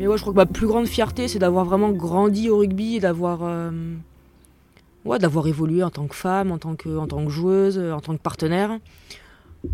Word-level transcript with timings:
Mais 0.00 0.06
ouais, 0.06 0.16
je 0.16 0.22
crois 0.22 0.32
que 0.32 0.38
ma 0.38 0.46
plus 0.46 0.66
grande 0.66 0.86
fierté, 0.86 1.28
c'est 1.28 1.38
d'avoir 1.38 1.66
vraiment 1.66 1.90
grandi 1.90 2.48
au 2.48 2.56
rugby 2.56 2.96
et 2.96 3.00
d'avoir 3.00 3.42
ouais, 5.04 5.18
d'avoir 5.18 5.46
évolué 5.46 5.82
en 5.82 5.90
tant 5.90 6.06
que 6.06 6.14
femme, 6.14 6.52
en 6.52 6.56
tant 6.56 6.74
que, 6.74 6.96
en 6.96 7.06
tant 7.06 7.22
que 7.22 7.30
joueuse, 7.30 7.78
en 7.78 8.00
tant 8.00 8.16
que 8.16 8.22
partenaire. 8.22 8.78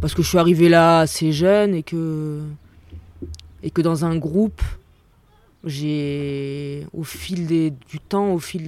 Parce 0.01 0.15
que 0.15 0.23
je 0.23 0.29
suis 0.29 0.39
arrivée 0.39 0.69
là 0.69 0.99
assez 0.99 1.31
jeune 1.31 1.77
et 1.77 1.85
que, 1.85 2.41
et 3.63 3.71
que 3.71 3.81
dans 3.81 4.05
un 4.05 4.17
groupe, 4.17 4.63
j'ai, 5.63 6.89
au 6.93 7.05
fil 7.05 7.47
des, 7.47 7.71
du 7.71 8.01
temps, 8.01 8.33
au 8.33 8.41
fil 8.41 8.67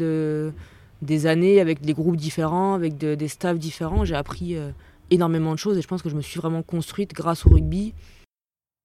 des 1.02 1.27
années, 1.27 1.61
avec 1.61 1.80
des 1.80 1.93
groupes 1.93 2.16
différents, 2.16 2.75
avec 2.75 2.96
des 2.98 3.29
staffs 3.29 3.59
différents, 3.59 4.04
j'ai 4.04 4.14
appris 4.14 4.56
euh, 4.56 4.70
énormément 5.11 5.54
de 5.54 5.59
choses 5.59 5.77
et 5.77 5.82
je 5.82 5.88
pense 5.88 6.02
que 6.02 6.09
je 6.09 6.14
me 6.14 6.22
suis 6.22 6.38
vraiment 6.38 6.62
construite 6.62 7.14
grâce 7.14 7.46
au 7.46 7.50
rugby. 7.50 7.95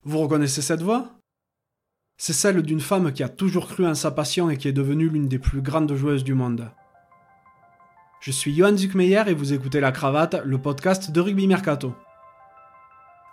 Vous 0.05 0.17
reconnaissez 0.17 0.63
cette 0.63 0.81
voix? 0.81 1.11
C'est 2.25 2.31
celle 2.31 2.61
d'une 2.61 2.79
femme 2.79 3.11
qui 3.11 3.21
a 3.21 3.27
toujours 3.27 3.67
cru 3.67 3.85
en 3.85 3.95
sa 3.95 4.09
passion 4.09 4.49
et 4.49 4.55
qui 4.55 4.69
est 4.69 4.71
devenue 4.71 5.09
l'une 5.09 5.27
des 5.27 5.39
plus 5.39 5.61
grandes 5.61 5.93
joueuses 5.93 6.23
du 6.23 6.33
monde. 6.33 6.71
Je 8.21 8.31
suis 8.31 8.55
Johan 8.55 8.77
Zuckmeyer 8.77 9.23
et 9.27 9.33
vous 9.33 9.51
écoutez 9.51 9.81
La 9.81 9.91
Cravate, 9.91 10.41
le 10.45 10.57
podcast 10.57 11.11
de 11.11 11.19
Rugby 11.19 11.47
Mercato. 11.47 11.93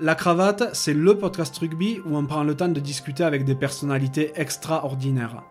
La 0.00 0.16
Cravate, 0.16 0.74
c'est 0.74 0.92
le 0.92 1.16
podcast 1.16 1.56
rugby 1.56 2.00
où 2.04 2.16
on 2.16 2.26
prend 2.26 2.42
le 2.42 2.56
temps 2.56 2.66
de 2.66 2.80
discuter 2.80 3.22
avec 3.22 3.44
des 3.44 3.54
personnalités 3.54 4.32
extraordinaires. 4.34 5.44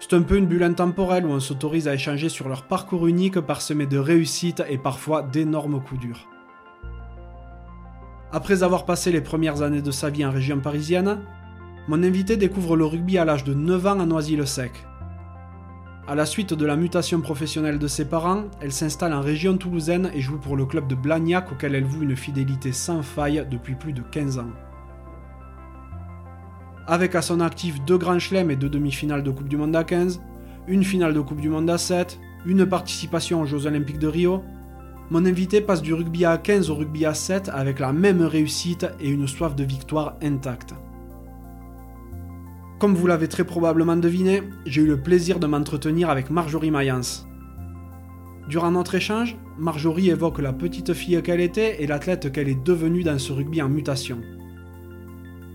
C'est 0.00 0.14
un 0.14 0.22
peu 0.22 0.36
une 0.36 0.48
bulle 0.48 0.64
intemporelle 0.64 1.26
où 1.26 1.30
on 1.30 1.38
s'autorise 1.38 1.86
à 1.86 1.94
échanger 1.94 2.28
sur 2.28 2.48
leur 2.48 2.66
parcours 2.66 3.06
unique 3.06 3.38
parsemé 3.38 3.86
de 3.86 3.98
réussites 3.98 4.64
et 4.68 4.76
parfois 4.76 5.22
d'énormes 5.22 5.80
coups 5.80 6.00
durs. 6.00 6.28
Après 8.32 8.64
avoir 8.64 8.86
passé 8.86 9.12
les 9.12 9.20
premières 9.20 9.62
années 9.62 9.82
de 9.82 9.92
sa 9.92 10.10
vie 10.10 10.26
en 10.26 10.32
région 10.32 10.58
parisienne, 10.58 11.20
mon 11.86 12.02
invité 12.02 12.36
découvre 12.38 12.76
le 12.76 12.86
rugby 12.86 13.18
à 13.18 13.26
l'âge 13.26 13.44
de 13.44 13.52
9 13.52 13.86
ans 13.86 14.00
à 14.00 14.06
Noisy-le-Sec. 14.06 14.72
À 16.06 16.14
la 16.14 16.24
suite 16.24 16.54
de 16.54 16.64
la 16.64 16.76
mutation 16.76 17.20
professionnelle 17.20 17.78
de 17.78 17.86
ses 17.86 18.06
parents, 18.06 18.44
elle 18.60 18.72
s'installe 18.72 19.12
en 19.12 19.20
région 19.20 19.58
toulousaine 19.58 20.10
et 20.14 20.20
joue 20.20 20.38
pour 20.38 20.56
le 20.56 20.64
club 20.64 20.86
de 20.86 20.94
Blagnac 20.94 21.52
auquel 21.52 21.74
elle 21.74 21.84
voue 21.84 22.02
une 22.02 22.16
fidélité 22.16 22.72
sans 22.72 23.02
faille 23.02 23.46
depuis 23.50 23.74
plus 23.74 23.92
de 23.92 24.00
15 24.00 24.38
ans. 24.38 24.50
Avec 26.86 27.14
à 27.14 27.22
son 27.22 27.40
actif 27.40 27.82
deux 27.84 27.98
grands 27.98 28.18
chelems 28.18 28.50
et 28.50 28.56
deux 28.56 28.68
demi-finales 28.68 29.22
de 29.22 29.30
Coupe 29.30 29.48
du 29.48 29.56
Monde 29.56 29.76
à 29.76 29.84
15, 29.84 30.22
une 30.68 30.84
finale 30.84 31.12
de 31.12 31.20
Coupe 31.20 31.40
du 31.40 31.50
Monde 31.50 31.68
à 31.68 31.78
7, 31.78 32.18
une 32.46 32.66
participation 32.66 33.42
aux 33.42 33.46
Jeux 33.46 33.66
Olympiques 33.66 33.98
de 33.98 34.08
Rio, 34.08 34.42
mon 35.10 35.26
invité 35.26 35.60
passe 35.60 35.82
du 35.82 35.92
rugby 35.92 36.24
à 36.24 36.38
15 36.38 36.70
au 36.70 36.76
rugby 36.76 37.04
à 37.04 37.12
7 37.12 37.50
avec 37.50 37.78
la 37.78 37.92
même 37.92 38.22
réussite 38.22 38.86
et 39.00 39.10
une 39.10 39.28
soif 39.28 39.54
de 39.54 39.64
victoire 39.64 40.16
intacte. 40.22 40.74
Comme 42.78 42.94
vous 42.94 43.06
l'avez 43.06 43.28
très 43.28 43.44
probablement 43.44 43.96
deviné, 43.96 44.42
j'ai 44.66 44.82
eu 44.82 44.86
le 44.86 45.00
plaisir 45.00 45.38
de 45.38 45.46
m'entretenir 45.46 46.10
avec 46.10 46.28
Marjorie 46.28 46.72
Mayence. 46.72 47.26
Durant 48.48 48.72
notre 48.72 48.96
échange, 48.96 49.36
Marjorie 49.58 50.10
évoque 50.10 50.40
la 50.40 50.52
petite 50.52 50.92
fille 50.92 51.22
qu'elle 51.22 51.40
était 51.40 51.82
et 51.82 51.86
l'athlète 51.86 52.32
qu'elle 52.32 52.48
est 52.48 52.62
devenue 52.62 53.04
dans 53.04 53.18
ce 53.18 53.32
rugby 53.32 53.62
en 53.62 53.68
mutation. 53.68 54.20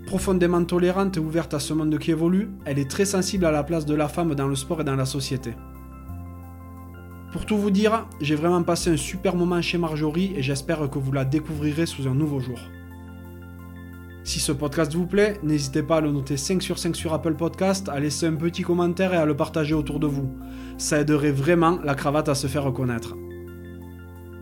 Profondément 0.07 0.63
tolérante 0.63 1.17
et 1.17 1.19
ouverte 1.19 1.53
à 1.53 1.59
ce 1.59 1.73
monde 1.73 1.99
qui 1.99 2.11
évolue, 2.11 2.49
elle 2.65 2.79
est 2.79 2.89
très 2.89 3.05
sensible 3.05 3.45
à 3.45 3.51
la 3.51 3.63
place 3.63 3.85
de 3.85 3.93
la 3.93 4.07
femme 4.07 4.33
dans 4.33 4.47
le 4.47 4.55
sport 4.55 4.81
et 4.81 4.85
dans 4.85 4.95
la 4.95 5.05
société. 5.05 5.53
Pour 7.33 7.45
tout 7.45 7.57
vous 7.57 7.69
dire, 7.69 8.07
j'ai 8.21 8.35
vraiment 8.35 8.63
passé 8.63 8.89
un 8.89 8.97
super 8.97 9.35
moment 9.35 9.61
chez 9.61 9.77
Marjorie 9.77 10.33
et 10.35 10.41
j'espère 10.41 10.89
que 10.89 10.97
vous 10.97 11.11
la 11.11 11.25
découvrirez 11.25 11.85
sous 11.85 12.07
un 12.07 12.15
nouveau 12.15 12.39
jour. 12.39 12.59
Si 14.23 14.39
ce 14.39 14.51
podcast 14.51 14.93
vous 14.93 15.07
plaît, 15.07 15.39
n'hésitez 15.43 15.81
pas 15.81 15.97
à 15.97 16.01
le 16.01 16.11
noter 16.11 16.37
5 16.37 16.61
sur 16.61 16.77
5 16.77 16.95
sur 16.95 17.13
Apple 17.13 17.35
Podcast, 17.35 17.89
à 17.89 17.99
laisser 17.99 18.27
un 18.27 18.35
petit 18.35 18.61
commentaire 18.61 19.13
et 19.13 19.17
à 19.17 19.25
le 19.25 19.35
partager 19.35 19.73
autour 19.73 19.99
de 19.99 20.07
vous. 20.07 20.29
Ça 20.77 20.99
aiderait 20.99 21.31
vraiment 21.31 21.79
la 21.83 21.95
cravate 21.95 22.29
à 22.29 22.35
se 22.35 22.47
faire 22.47 22.63
reconnaître. 22.63 23.15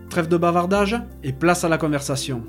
Trêve 0.09 0.27
de 0.27 0.37
bavardage 0.37 0.99
et 1.23 1.33
place 1.33 1.63
à 1.63 1.69
la 1.69 1.77
conversation. 1.77 2.43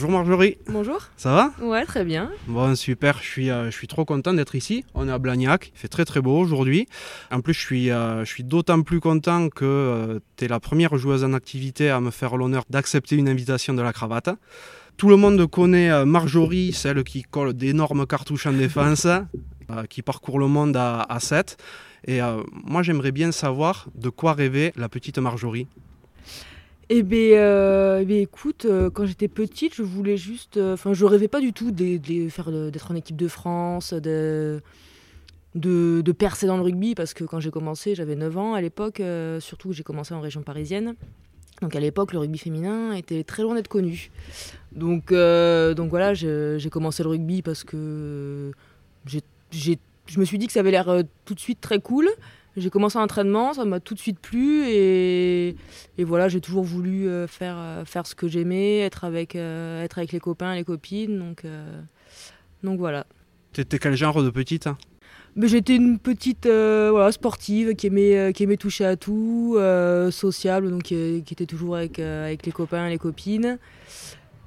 Bonjour 0.00 0.12
Marjorie. 0.12 0.58
Bonjour. 0.68 1.00
Ça 1.16 1.32
va? 1.32 1.52
Ouais, 1.60 1.84
très 1.84 2.04
bien. 2.04 2.30
Bon, 2.46 2.76
super. 2.76 3.18
Je 3.20 3.26
suis, 3.26 3.50
euh, 3.50 3.64
je 3.64 3.72
suis 3.72 3.88
trop 3.88 4.04
content 4.04 4.32
d'être 4.32 4.54
ici. 4.54 4.84
On 4.94 5.08
est 5.08 5.10
à 5.10 5.18
Blagnac. 5.18 5.72
Il 5.74 5.76
fait 5.76 5.88
très 5.88 6.04
très 6.04 6.20
beau 6.20 6.38
aujourd'hui. 6.38 6.86
En 7.32 7.40
plus, 7.40 7.52
je 7.52 7.58
suis, 7.58 7.90
euh, 7.90 8.24
je 8.24 8.30
suis 8.30 8.44
d'autant 8.44 8.82
plus 8.82 9.00
content 9.00 9.48
que 9.48 9.64
euh, 9.64 10.20
tu 10.36 10.44
es 10.44 10.48
la 10.48 10.60
première 10.60 10.96
joueuse 10.96 11.24
en 11.24 11.32
activité 11.32 11.90
à 11.90 12.00
me 12.00 12.12
faire 12.12 12.36
l'honneur 12.36 12.62
d'accepter 12.70 13.16
une 13.16 13.28
invitation 13.28 13.74
de 13.74 13.82
la 13.82 13.92
cravate. 13.92 14.30
Tout 14.98 15.08
le 15.08 15.16
monde 15.16 15.44
connaît 15.50 16.04
Marjorie, 16.04 16.72
celle 16.72 17.02
qui 17.02 17.24
colle 17.24 17.52
d'énormes 17.52 18.06
cartouches 18.06 18.46
en 18.46 18.52
défense, 18.52 19.08
qui 19.90 20.02
parcourt 20.02 20.38
le 20.38 20.46
monde 20.46 20.76
à, 20.76 21.02
à 21.02 21.18
7. 21.18 21.56
Et 22.06 22.20
moi, 22.52 22.84
j'aimerais 22.84 23.10
bien 23.10 23.32
savoir 23.32 23.88
de 23.96 24.10
quoi 24.10 24.34
rêvait 24.34 24.72
la 24.76 24.88
petite 24.88 25.18
Marjorie. 25.18 25.66
Eh 26.90 27.02
bien, 27.02 27.36
euh, 27.36 28.04
eh 28.08 28.22
écoute, 28.22 28.64
euh, 28.64 28.88
quand 28.88 29.04
j'étais 29.04 29.28
petite, 29.28 29.74
je 29.74 29.82
voulais 29.82 30.16
juste. 30.16 30.56
Euh, 30.56 30.72
enfin, 30.72 30.94
je 30.94 31.04
rêvais 31.04 31.28
pas 31.28 31.40
du 31.40 31.52
tout 31.52 31.70
d'être 31.70 32.90
en 32.90 32.94
équipe 32.94 33.16
de 33.16 33.28
France, 33.28 33.92
de, 33.92 34.62
de, 35.54 36.12
percer 36.12 36.46
dans 36.46 36.56
le 36.56 36.62
rugby, 36.62 36.94
parce 36.94 37.12
que 37.12 37.24
quand 37.24 37.40
j'ai 37.40 37.50
commencé, 37.50 37.94
j'avais 37.94 38.16
9 38.16 38.38
ans 38.38 38.54
à 38.54 38.62
l'époque, 38.62 39.02
surtout 39.40 39.72
j'ai 39.72 39.82
commencé 39.82 40.14
en 40.14 40.20
région 40.20 40.42
parisienne. 40.42 40.94
Donc 41.60 41.76
à 41.76 41.80
l'époque, 41.80 42.12
le 42.12 42.20
rugby 42.20 42.38
féminin 42.38 42.92
était 42.92 43.22
très 43.22 43.42
loin 43.42 43.54
d'être 43.54 43.68
connu. 43.68 44.10
Donc, 44.72 45.12
donc 45.12 45.90
voilà, 45.90 46.14
j'ai 46.14 46.70
commencé 46.70 47.02
le 47.02 47.10
rugby 47.10 47.42
parce 47.42 47.64
que 47.64 48.52
je 49.04 50.18
me 50.18 50.24
suis 50.24 50.38
dit 50.38 50.46
que 50.46 50.52
ça 50.54 50.60
avait 50.60 50.70
l'air 50.70 51.02
tout 51.26 51.34
de 51.34 51.40
suite 51.40 51.60
très 51.60 51.80
cool. 51.80 52.08
J'ai 52.58 52.70
commencé 52.70 52.98
l'entraînement, 52.98 53.52
ça 53.52 53.64
m'a 53.64 53.80
tout 53.80 53.94
de 53.94 53.98
suite 53.98 54.18
plu 54.18 54.64
et, 54.66 55.56
et 55.96 56.04
voilà, 56.04 56.28
j'ai 56.28 56.40
toujours 56.40 56.64
voulu 56.64 57.08
euh, 57.08 57.26
faire, 57.26 57.56
euh, 57.56 57.84
faire 57.84 58.06
ce 58.06 58.14
que 58.14 58.26
j'aimais, 58.26 58.80
être 58.80 59.04
avec, 59.04 59.36
euh, 59.36 59.84
être 59.84 59.98
avec 59.98 60.12
les 60.12 60.20
copains, 60.20 60.54
les 60.54 60.64
copines, 60.64 61.18
donc, 61.18 61.44
donc 62.62 62.78
voilà. 62.78 63.06
T'étais 63.52 63.78
quel 63.78 63.94
genre 63.94 64.22
de 64.22 64.30
petite 64.30 64.66
hein? 64.66 64.76
J'étais 65.40 65.76
une 65.76 65.98
petite 65.98 66.46
voilà, 66.46 67.12
sportive 67.12 67.76
qui 67.76 67.86
aimait, 67.86 68.32
qui 68.32 68.42
aimait 68.42 68.56
toucher 68.56 68.84
à 68.84 68.96
tout, 68.96 69.56
sociable, 70.10 70.70
donc 70.70 70.82
qui, 70.82 71.18
était 71.18 71.46
toujours 71.46 71.76
avec, 71.76 72.00
avec 72.00 72.44
les 72.44 72.50
copains, 72.50 72.88
les 72.88 72.98
copines. 72.98 73.58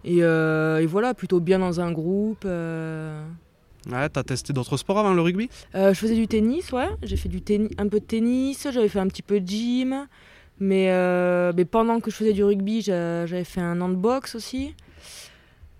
Et, 0.03 0.17
et, 0.17 0.85
voilà, 0.87 1.13
plutôt 1.13 1.39
bien 1.39 1.59
dans 1.59 1.79
un 1.79 1.93
groupe. 1.93 2.45
Ouais, 3.89 4.09
t'as 4.09 4.23
testé 4.23 4.53
d'autres 4.53 4.77
sports 4.77 4.99
avant 4.99 5.13
le 5.13 5.21
rugby? 5.21 5.49
Euh, 5.75 5.93
Je 5.93 5.99
faisais 5.99 6.15
du 6.15 6.27
tennis, 6.27 6.71
ouais. 6.71 6.89
J'ai 7.03 7.17
fait 7.17 7.29
du 7.29 7.41
un 7.77 7.87
peu 7.87 7.99
de 7.99 8.05
tennis, 8.05 8.67
j'avais 8.71 8.87
fait 8.89 8.99
un 8.99 9.07
petit 9.07 9.23
peu 9.23 9.39
de 9.39 9.47
gym. 9.47 10.07
Mais, 10.59 10.91
euh, 10.91 11.51
mais 11.55 11.65
pendant 11.65 11.99
que 11.99 12.11
je 12.11 12.15
faisais 12.15 12.33
du 12.33 12.43
rugby, 12.43 12.81
j'avais 12.81 13.43
fait 13.43 13.61
un 13.61 13.81
an 13.81 13.89
de 13.89 13.95
boxe 13.95 14.35
aussi. 14.35 14.75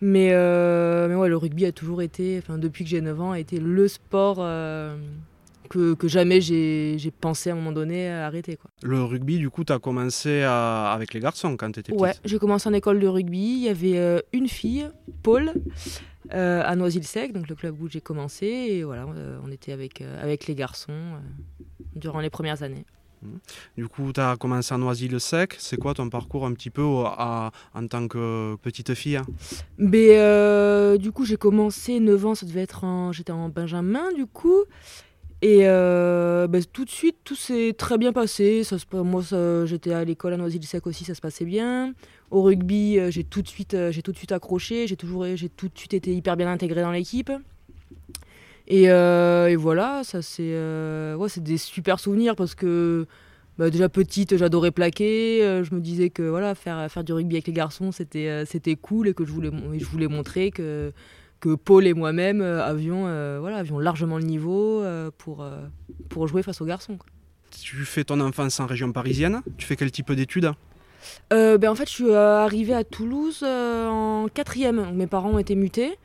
Mais, 0.03 0.29
euh, 0.31 1.07
mais 1.07 1.13
ouais, 1.13 1.29
le 1.29 1.37
rugby 1.37 1.65
a 1.67 1.71
toujours 1.71 2.01
été, 2.01 2.39
enfin, 2.39 2.57
depuis 2.57 2.83
que 2.83 2.89
j'ai 2.89 3.01
9 3.01 3.21
ans, 3.21 3.31
a 3.33 3.39
été 3.39 3.59
le 3.59 3.87
sport 3.87 4.37
que, 5.71 5.93
que, 5.93 6.07
jamais 6.07 6.41
j'ai 6.41 7.11
pensé 7.19 7.49
à 7.49 7.53
un 7.53 7.55
moment 7.55 7.71
donné 7.71 8.09
arrêter. 8.09 8.57
Quoi. 8.57 8.69
Le 8.83 9.03
rugby, 9.03 9.37
du 9.37 9.49
coup, 9.49 9.63
tu 9.63 9.73
as 9.73 9.79
commencé 9.79 10.41
avec 10.43 11.13
les 11.13 11.19
garçons 11.19 11.55
quand 11.57 11.71
tu 11.71 11.79
étais 11.79 11.91
petite 11.91 12.01
Ouais, 12.01 12.13
j'ai 12.25 12.39
commencé 12.39 12.69
en 12.69 12.73
école 12.73 12.99
de 12.99 13.07
rugby. 13.07 13.37
Il 13.37 13.63
y 13.63 13.69
avait 13.69 14.23
une 14.33 14.47
fille, 14.47 14.89
Paul, 15.23 15.53
euh, 16.33 16.61
à 16.65 16.75
Noisy-le-Sec, 16.75 17.33
donc 17.33 17.49
le 17.49 17.55
club 17.55 17.81
où 17.81 17.89
j'ai 17.89 17.99
commencé. 17.99 18.45
Et 18.45 18.83
voilà, 18.83 19.03
euh, 19.03 19.39
on 19.43 19.51
était 19.51 19.71
avec, 19.71 20.01
euh, 20.01 20.21
avec 20.21 20.47
les 20.47 20.55
garçons 20.55 20.93
durant 21.95 22.19
les 22.19 22.29
premières 22.29 22.63
années. 22.63 22.85
Mmh. 23.21 23.27
Du 23.77 23.87
coup, 23.87 24.13
tu 24.13 24.21
as 24.21 24.37
commencé 24.37 24.73
à 24.73 24.77
Noisy-le-Sec. 24.77 25.55
C'est 25.57 25.77
quoi 25.77 25.93
ton 25.93 26.09
parcours 26.09 26.45
un 26.45 26.53
petit 26.53 26.69
peu 26.69 26.83
en 26.83 27.51
tant 27.89 28.07
que 28.07 28.55
petite 28.61 28.93
fille 28.93 29.17
hein? 29.17 29.25
Ben, 29.77 30.97
Du 30.97 31.11
coup, 31.11 31.25
j'ai 31.25 31.37
commencé 31.37 31.99
9 31.99 32.25
ans, 32.25 32.35
ça 32.35 32.45
devait 32.45 32.61
être 32.61 32.83
en... 32.83 33.11
J'étais 33.11 33.31
en 33.31 33.49
Benjamin, 33.49 34.11
du 34.13 34.25
coup. 34.25 34.63
Et 35.41 35.63
ben, 35.63 36.61
tout 36.71 36.85
de 36.85 36.89
suite, 36.89 37.17
tout 37.23 37.35
s'est 37.35 37.73
très 37.77 37.97
bien 37.97 38.13
passé. 38.13 38.63
Ça, 38.63 38.77
moi, 38.93 39.23
j'étais 39.65 39.93
à 39.93 40.03
l'école 40.03 40.33
à 40.33 40.37
Noisy-le-Sec 40.37 40.85
aussi, 40.85 41.03
ça 41.03 41.15
se 41.15 41.21
passait 41.21 41.45
bien. 41.45 41.93
Au 42.31 42.41
rugby, 42.43 42.97
euh, 42.97 43.11
j'ai 43.11 43.25
tout 43.25 43.41
de 43.41 43.47
suite, 43.47 43.73
euh, 43.73 43.91
j'ai 43.91 44.01
tout 44.01 44.13
de 44.13 44.17
suite 44.17 44.31
accroché. 44.31 44.87
J'ai 44.87 44.95
toujours, 44.95 45.25
j'ai 45.35 45.49
tout 45.49 45.67
de 45.67 45.77
suite 45.77 45.93
été 45.93 46.13
hyper 46.13 46.37
bien 46.37 46.49
intégré 46.49 46.81
dans 46.81 46.91
l'équipe. 46.91 47.29
Et, 48.67 48.89
euh, 48.89 49.53
voilà, 49.59 50.01
ça 50.05 50.21
c'est, 50.21 50.55
c'est 51.27 51.43
des 51.43 51.57
super 51.57 51.99
souvenirs 51.99 52.37
parce 52.37 52.55
que 52.55 53.05
bah, 53.57 53.69
déjà 53.69 53.89
petite, 53.89 54.37
j'adorais 54.37 54.71
plaquer. 54.71 55.61
je 55.63 55.75
me 55.75 55.81
disais 55.81 56.09
que 56.09 56.23
voilà, 56.23 56.55
faire, 56.55 56.89
faire 56.89 57.03
du 57.03 57.11
rugby 57.11 57.35
avec 57.35 57.47
les 57.47 57.53
garçons, 57.53 57.91
c'était, 57.91 58.45
c'était 58.45 58.75
cool 58.77 59.09
et 59.09 59.13
que 59.13 59.25
je 59.25 59.31
voulais, 59.31 59.51
je 59.77 59.85
voulais 59.85 60.07
montrer 60.07 60.51
que, 60.51 60.93
que 61.41 61.55
Paul 61.55 61.85
et 61.85 61.93
moi-même 61.93 62.41
avions, 62.41 63.01
voilà, 63.39 63.57
avions 63.57 63.79
largement 63.79 64.17
le 64.17 64.23
niveau 64.23 64.83
pour, 65.17 65.45
pour 66.07 66.27
jouer 66.27 66.43
face 66.43 66.61
aux 66.61 66.65
garçons. 66.65 66.97
tu 67.61 67.77
fais 67.83 68.03
ton 68.05 68.19
enfance 68.21 68.59
en 68.61 68.65
région 68.67 68.93
parisienne? 68.93 69.41
Tu 69.57 69.65
fais 69.67 69.75
quel 69.75 69.91
type 69.91 70.11
d'études? 70.13 70.51
Euh, 71.33 71.57
ben, 71.57 71.69
en 71.71 71.75
fait, 71.75 71.87
je 71.87 71.93
suis 71.93 72.09
euh, 72.09 72.37
arrivée 72.45 72.75
à 72.75 72.83
Toulouse 72.83 73.41
euh, 73.43 73.87
en 73.87 74.27
quatrième. 74.27 74.91
Mes 74.93 75.07
parents 75.07 75.31
ont 75.31 75.39
été 75.39 75.55
mutés 75.55 75.97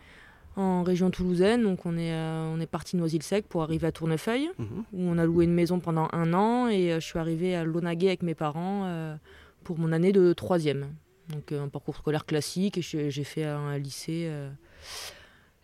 en 0.56 0.83
région 0.83 1.11
toulousaine. 1.11 1.62
Donc, 1.62 1.85
on 1.85 1.99
est, 1.99 2.12
euh, 2.15 2.50
on 2.55 2.59
est 2.61 2.67
parti 2.67 2.97
de 2.97 3.00
Noisy-le-Sec 3.03 3.44
pour 3.47 3.62
arriver 3.62 3.87
à 3.87 3.93
Tournefeuille, 3.93 4.49
Mhm. 4.59 4.85
où 4.94 5.03
on 5.03 5.19
a 5.19 5.27
loué 5.27 5.44
une 5.44 5.53
maison 5.53 5.81
pendant 5.81 6.09
un 6.12 6.32
an. 6.32 6.69
Et 6.69 6.93
euh, 6.93 7.00
je 7.00 7.05
suis 7.06 7.19
arrivée 7.19 7.55
à 7.55 7.62
Launaguet 7.65 8.06
avec 8.09 8.23
mes 8.23 8.35
parents 8.35 8.85
euh, 8.87 9.15
pour 9.65 9.79
mon 9.79 9.93
année 9.93 10.12
de 10.12 10.32
troisième. 10.32 10.87
Donc, 11.29 11.53
euh, 11.53 11.62
un 11.62 11.69
parcours 11.69 11.97
scolaire 11.97 12.25
classique. 12.25 12.79
Et 12.79 12.82
j'ai 12.82 13.25
fait 13.25 13.44
un 13.44 13.77
lycée, 13.77 14.25
euh, 14.29 14.49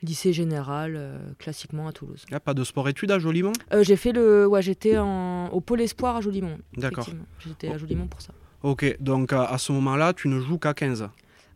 lycée 0.02 0.32
général, 0.32 0.94
euh, 0.96 1.18
classiquement 1.38 1.86
à 1.88 1.92
Toulouse. 1.92 2.24
Ah, 2.32 2.40
Pas 2.40 2.54
de 2.54 2.64
sport-études 2.64 3.10
à 3.10 3.18
Jolimont 3.18 3.52
Euh, 3.72 3.82
j'ai 3.84 3.96
fait 3.96 4.12
le. 4.12 4.46
Ouais, 4.46 4.62
j'étais 4.62 4.98
en- 4.98 5.48
au 5.48 5.60
Pôle 5.60 5.80
Espoir 5.80 6.16
à 6.16 6.20
Jolimont. 6.20 6.58
D'accord. 6.76 7.06
J'étais 7.40 7.68
à 7.68 7.78
Jolimont 7.78 8.06
pour 8.06 8.20
ça. 8.20 8.32
Ok, 8.62 8.96
donc 9.00 9.32
à 9.32 9.44
à 9.44 9.58
ce 9.58 9.72
moment-là, 9.72 10.12
tu 10.12 10.28
ne 10.28 10.38
joues 10.40 10.58
qu'à 10.58 10.74
15. 10.74 11.08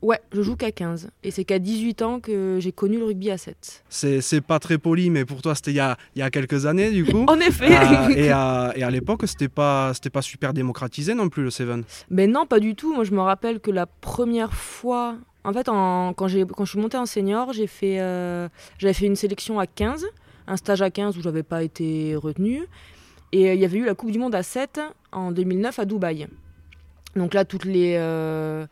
Ouais, 0.03 0.21
je 0.33 0.43
joue 0.43 0.57
qu'à 0.57 0.71
15. 0.73 1.09
Et 1.23 1.31
c'est 1.31 1.45
qu'à 1.45 1.59
18 1.59 2.03
ans 2.03 2.21
que 2.21 2.59
j'ai 2.61 2.71
connu 2.71 2.99
le 2.99 3.05
rugby 3.07 3.31
à 3.31 3.39
7. 3.39 3.83
C'est 3.89 4.41
pas 4.43 4.59
très 4.59 4.77
poli, 4.77 5.09
mais 5.09 5.25
pour 5.25 5.41
toi, 5.41 5.55
c'était 5.55 5.71
il 5.71 5.77
y 5.77 5.81
a, 5.81 5.97
il 6.15 6.19
y 6.19 6.23
a 6.23 6.31
quelques 6.31 6.67
années, 6.67 6.91
du 6.91 7.05
coup. 7.05 7.25
En 7.29 7.41
effet 7.41 7.75
Euh, 7.75 8.09
et, 8.11 8.31
à, 8.31 8.73
et 8.77 8.83
à 8.83 8.91
l'époque, 8.91 9.23
c'était 9.27 9.49
pas, 9.49 9.93
pas 10.13 10.23
super 10.23 10.53
démocratisé 10.53 11.15
non 11.15 11.29
plus, 11.31 11.45
le 11.45 11.51
Seven? 11.51 11.83
Mais 12.11 12.27
non, 12.27 12.45
pas 12.47 12.61
du 12.61 12.75
tout. 12.75 12.95
Moi, 12.95 13.05
je 13.05 13.13
me 13.13 13.21
rappelle 13.21 13.59
que 13.61 13.71
la 13.71 13.87
première 13.87 14.53
fois. 14.53 15.17
En 15.47 15.53
fait, 15.53 15.67
quand, 15.67 16.13
quand 16.15 16.27
je 16.27 16.65
suis 16.65 16.79
montée 16.81 16.97
en 16.97 17.07
senior, 17.07 17.53
fait, 17.69 18.01
euh, 18.01 18.49
j'avais 18.79 18.93
fait 18.93 19.07
une 19.07 19.15
sélection 19.15 19.61
à 19.61 19.69
15, 19.69 20.05
un 20.49 20.57
stage 20.57 20.83
à 20.83 20.91
15 20.91 21.17
où 21.17 21.23
j'avais 21.23 21.45
pas 21.45 21.63
été 21.63 22.17
retenue. 22.17 22.65
Et 23.31 23.49
euh, 23.49 23.55
il 23.55 23.61
y 23.61 23.65
avait 23.65 23.79
eu 23.79 23.85
la 23.85 23.95
Coupe 23.95 24.11
du 24.11 24.19
Monde 24.19 24.35
à 24.35 24.43
7 24.43 24.81
en 25.13 25.31
2009 25.31 25.79
à 25.79 25.85
Dubaï. 25.85 26.27
Donc 27.15 27.33
là, 27.33 27.45
toutes 27.45 27.65
les, 27.65 27.95
euh, 27.97 28.67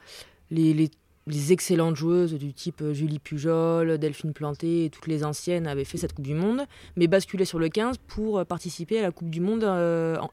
excellentes 1.48 1.94
joueuses 1.94 2.34
du 2.34 2.52
type 2.52 2.82
Julie 2.90 3.20
Pujol, 3.20 3.96
Delphine 3.98 4.32
Planté 4.32 4.86
et 4.86 4.90
toutes 4.90 5.06
les 5.06 5.22
anciennes 5.24 5.68
avaient 5.68 5.84
fait 5.84 5.98
cette 5.98 6.12
Coupe 6.12 6.26
du 6.26 6.34
Monde, 6.34 6.62
mais 6.96 7.06
basculaient 7.06 7.44
sur 7.44 7.60
le 7.60 7.68
15 7.68 7.98
pour 8.08 8.44
participer 8.46 8.98
à 8.98 9.02
la 9.02 9.12
Coupe 9.12 9.30
du 9.30 9.40
Monde 9.40 9.64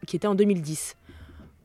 qui 0.08 0.16
était 0.16 0.28
en 0.28 0.34
2010. 0.34 0.96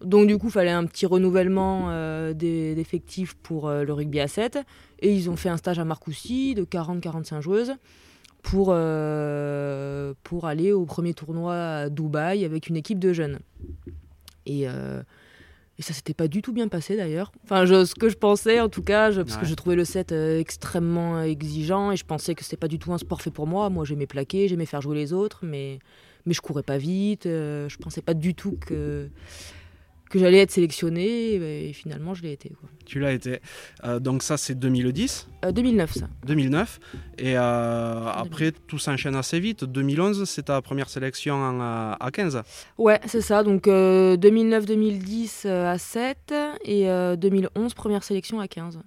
Donc 0.05 0.27
du 0.27 0.37
coup, 0.39 0.49
il 0.49 0.53
fallait 0.53 0.71
un 0.71 0.85
petit 0.85 1.07
renouvellement 1.07 1.87
euh, 1.91 2.33
des- 2.35 2.75
d'effectifs 2.75 3.35
pour 3.35 3.69
euh, 3.69 3.83
le 3.85 3.93
rugby 3.93 4.21
à 4.21 4.29
7. 4.29 4.59
Et 5.01 5.13
ils 5.15 5.31
ont 5.31 5.37
fait 5.37 5.49
un 5.49 5.57
stage 5.57 5.79
à 5.79 5.85
Marcoussis 5.85 6.55
de 6.55 6.65
40-45 6.65 7.41
joueuses 7.41 7.73
pour, 8.43 8.69
euh, 8.73 10.15
pour 10.23 10.47
aller 10.47 10.73
au 10.73 10.85
premier 10.85 11.15
tournoi 11.15 11.55
à 11.55 11.89
Dubaï 11.91 12.45
avec 12.45 12.69
une 12.69 12.77
équipe 12.77 12.99
de 12.99 13.13
jeunes. 13.13 13.39
Et, 14.47 14.69
euh, 14.69 15.03
et 15.79 15.83
ça 15.83 15.93
s'était 15.93 16.15
pas 16.15 16.29
du 16.29 16.41
tout 16.43 16.53
bien 16.53 16.69
passé 16.69 16.97
d'ailleurs. 16.97 17.33
Enfin, 17.45 17.65
je- 17.67 17.85
ce 17.85 17.95
que 17.95 18.09
je 18.09 18.17
pensais 18.17 18.61
en 18.61 18.69
tout 18.69 18.83
cas, 18.83 19.11
je- 19.11 19.21
parce 19.23 19.37
que 19.41 19.47
je 19.47 19.55
trouvais 19.55 19.77
le 19.77 19.85
7 19.85 20.13
euh, 20.13 20.39
extrêmement 20.39 21.21
exigeant 21.23 21.91
et 21.91 21.97
je 21.97 22.05
pensais 22.05 22.35
que 22.35 22.45
c'était 22.45 22.57
pas 22.57 22.69
du 22.69 22.79
tout 22.79 22.93
un 22.93 22.99
sport 22.99 23.21
fait 23.23 23.31
pour 23.31 23.47
moi. 23.47 23.69
Moi, 23.71 23.85
j'aimais 23.85 24.07
plaquer, 24.07 24.49
j'aimais 24.49 24.67
faire 24.67 24.81
jouer 24.81 24.97
les 24.97 25.13
autres, 25.13 25.41
mais, 25.43 25.79
mais 26.25 26.33
je 26.35 26.41
courais 26.41 26.63
pas 26.63 26.79
vite. 26.79 27.25
je 27.25 27.77
pensais 27.79 28.03
pas 28.03 28.15
du 28.15 28.35
tout 28.35 28.57
que 28.61 29.09
que 30.11 30.19
j'allais 30.19 30.39
être 30.39 30.51
sélectionnée 30.51 31.35
et, 31.69 31.73
finalement 31.73 32.15
je 32.15 32.23
l'ai 32.23 32.33
été. 32.33 32.51
quoi. 32.51 32.69
Tu 32.85 33.01
l'as 33.01 33.13
été. 33.13 33.41
Euh, 33.85 33.99
donc 33.99 34.23
ça, 34.23 34.37
c'est 34.37 34.55
2010, 34.55 35.27
Euh, 35.45 35.53
2009 35.53 35.93
ça. 35.93 36.09
2009. 36.27 36.79
Et 37.19 37.37
euh, 37.37 38.07
après, 38.07 38.53
tout 38.53 38.79
s'enchaîne 38.79 39.17
assez 39.17 39.41
vite. 39.41 39.65
2011, 39.65 40.25
c'est 40.29 40.45
ta 40.45 40.61
première 40.63 40.89
sélection 40.89 41.35
en, 41.35 41.61
euh, 41.61 41.93
à 41.99 42.11
15. 42.13 42.43
Ouais, 42.79 43.01
c'est 43.07 43.21
ça. 43.23 43.43
Donc 43.43 43.67
euh, 43.69 44.17
2009-2010 44.17 45.43
euh, 45.47 45.73
à 45.73 45.79
7 45.79 46.35
et 46.65 46.89
euh, 46.89 47.17
2011 47.17 47.75
première 47.75 48.05
sélection 48.05 48.41
à 48.41 48.49
15. 48.49 48.79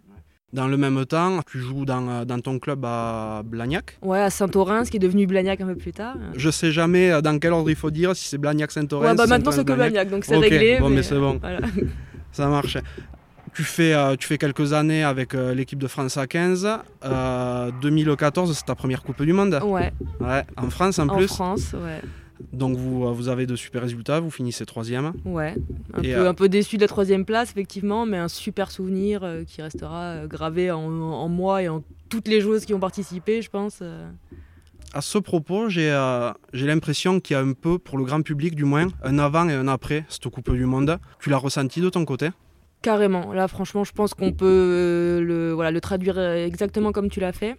Dans 0.51 0.67
le 0.67 0.77
même 0.77 1.05
temps, 1.05 1.41
tu 1.49 1.59
joues 1.59 1.85
dans, 1.85 2.07
euh, 2.09 2.25
dans 2.25 2.39
ton 2.39 2.57
club 2.57 2.83
à 2.83 3.43
Blagnac. 3.45 3.97
Ouais, 4.01 4.19
à 4.19 4.29
Saint-Aurin, 4.31 4.83
ce 4.83 4.89
qui 4.89 4.97
est 4.97 4.99
devenu 4.99 5.27
Blagnac 5.27 5.61
un 5.61 5.67
peu 5.67 5.75
plus 5.75 5.91
tard. 5.91 6.15
Je 6.35 6.49
sais 6.49 6.71
jamais 6.71 7.11
euh, 7.11 7.21
dans 7.21 7.37
quel 7.37 7.53
ordre 7.53 7.69
il 7.69 7.75
faut 7.75 7.91
dire, 7.91 8.15
si 8.15 8.27
c'est 8.27 8.37
Blagnac-Saint-Orens. 8.39 9.05
Ouais, 9.11 9.15
bah 9.15 9.27
maintenant 9.27 9.51
c'est 9.51 9.63
que. 9.63 9.73
Blagnac, 9.73 10.09
donc 10.09 10.25
c'est 10.25 10.35
Ok, 10.35 10.43
réglé. 10.43 10.79
bon, 10.79 10.89
mais 10.89 11.03
c'est 11.03 11.19
bon. 11.19 11.37
Voilà. 11.39 11.59
Ça 12.31 12.47
marche. 12.47 12.77
Tu 13.55 13.63
fais, 13.63 13.93
euh, 13.93 14.15
tu 14.15 14.27
fais 14.27 14.37
quelques 14.37 14.73
années 14.73 15.03
avec 15.03 15.33
euh, 15.33 15.53
l'équipe 15.55 15.79
de 15.79 15.87
France 15.87 16.17
à 16.17 16.27
15. 16.27 16.67
Euh, 17.03 17.71
2014, 17.81 18.55
c'est 18.55 18.65
ta 18.65 18.75
première 18.75 19.01
Coupe 19.03 19.21
du 19.23 19.33
Monde. 19.33 19.59
Ouais, 19.63 19.91
Ouais, 20.19 20.43
en 20.57 20.69
France 20.69 20.99
en, 20.99 21.07
en 21.09 21.15
plus. 21.17 21.27
France, 21.27 21.73
ouais. 21.73 21.99
Donc 22.53 22.77
vous, 22.77 23.13
vous 23.13 23.29
avez 23.29 23.45
de 23.45 23.55
super 23.55 23.81
résultats, 23.81 24.19
vous 24.19 24.31
finissez 24.31 24.65
troisième. 24.65 25.13
Ouais, 25.25 25.55
un, 25.93 26.01
peu, 26.01 26.07
euh, 26.07 26.29
un 26.29 26.33
peu 26.33 26.49
déçu 26.49 26.77
de 26.77 26.81
la 26.81 26.87
troisième 26.87 27.25
place, 27.25 27.51
effectivement, 27.51 28.05
mais 28.05 28.17
un 28.17 28.27
super 28.27 28.71
souvenir 28.71 29.23
euh, 29.23 29.43
qui 29.43 29.61
restera 29.61 30.03
euh, 30.03 30.27
gravé 30.27 30.71
en, 30.71 30.81
en 30.81 31.27
moi 31.29 31.61
et 31.63 31.69
en 31.69 31.83
toutes 32.09 32.27
les 32.27 32.41
joueuses 32.41 32.65
qui 32.65 32.73
ont 32.73 32.79
participé, 32.79 33.41
je 33.41 33.49
pense. 33.49 33.83
À 34.93 35.01
ce 35.01 35.19
propos, 35.19 35.69
j'ai 35.69 35.91
l'impression 36.53 37.19
qu'il 37.19 37.35
y 37.35 37.37
a 37.37 37.43
un 37.43 37.53
peu, 37.53 37.77
pour 37.77 37.97
le 37.97 38.03
grand 38.03 38.21
public 38.23 38.55
du 38.55 38.63
moins, 38.63 38.87
un 39.03 39.19
avant 39.19 39.47
et 39.47 39.53
un 39.53 39.67
après 39.67 40.05
cette 40.09 40.27
Coupe 40.29 40.51
du 40.51 40.65
Monde. 40.65 40.97
Tu 41.19 41.29
l'as 41.29 41.37
ressenti 41.37 41.81
de 41.81 41.89
ton 41.89 42.05
côté? 42.05 42.29
Carrément. 42.81 43.33
Là, 43.33 43.47
franchement, 43.47 43.83
je 43.83 43.91
pense 43.91 44.15
qu'on 44.15 44.31
peut 44.31 45.21
le, 45.23 45.51
voilà, 45.51 45.69
le 45.69 45.81
traduire 45.81 46.17
exactement 46.19 46.91
comme 46.91 47.09
tu 47.09 47.19
l'as 47.19 47.33
fait. 47.33 47.55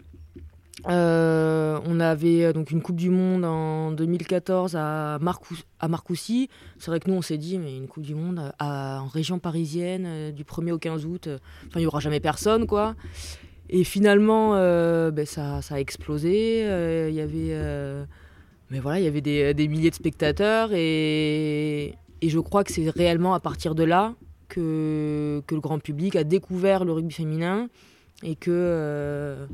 Euh, 0.88 1.78
on 1.84 2.00
avait 2.00 2.44
euh, 2.44 2.52
donc 2.52 2.70
une 2.70 2.80
Coupe 2.80 2.96
du 2.96 3.10
Monde 3.10 3.44
en 3.44 3.92
2014 3.92 4.76
à, 4.76 5.18
Marcou- 5.20 5.54
Marcoussis. 5.86 6.48
C'est 6.78 6.90
vrai 6.90 7.00
que 7.00 7.10
nous, 7.10 7.16
on 7.16 7.22
s'est 7.22 7.36
dit, 7.38 7.58
mais 7.58 7.76
une 7.76 7.86
Coupe 7.86 8.02
du 8.04 8.14
Monde 8.14 8.52
à- 8.58 9.00
en 9.02 9.06
région 9.08 9.38
parisienne, 9.38 10.04
euh, 10.06 10.32
du 10.32 10.44
1er 10.44 10.72
au 10.72 10.78
15 10.78 11.04
août, 11.04 11.26
euh, 11.26 11.38
il 11.74 11.80
n'y 11.80 11.86
aura 11.86 12.00
jamais 12.00 12.20
personne, 12.20 12.66
quoi. 12.66 12.94
Et 13.68 13.84
finalement, 13.84 14.54
euh, 14.54 15.10
ben, 15.10 15.26
ça, 15.26 15.60
a 15.68 15.80
explosé. 15.80 16.62
Euh, 16.64 17.08
Il 17.10 17.14
y 17.14 17.20
avait, 17.20 17.52
euh, 17.52 18.04
mais 18.70 18.80
voilà, 18.80 19.00
il 19.00 19.04
y 19.04 19.08
avait 19.08 19.20
des, 19.20 19.68
milliers 19.68 19.90
de 19.90 19.94
spectateurs 19.94 20.70
et, 20.72 21.94
je 22.22 22.38
crois 22.38 22.64
que 22.64 22.72
c'est 22.72 22.88
réellement 22.90 23.34
à 23.34 23.40
partir 23.40 23.74
de 23.74 23.84
là 23.84 24.14
que, 24.48 25.42
que 25.46 25.54
le 25.54 25.60
grand 25.60 25.78
public 25.78 26.16
a 26.16 26.24
découvert 26.24 26.84
le 26.84 26.92
rugby 26.92 27.14
féminin 27.14 27.68
et 28.22 28.34
que 28.34 28.50
euh, 28.50 29.46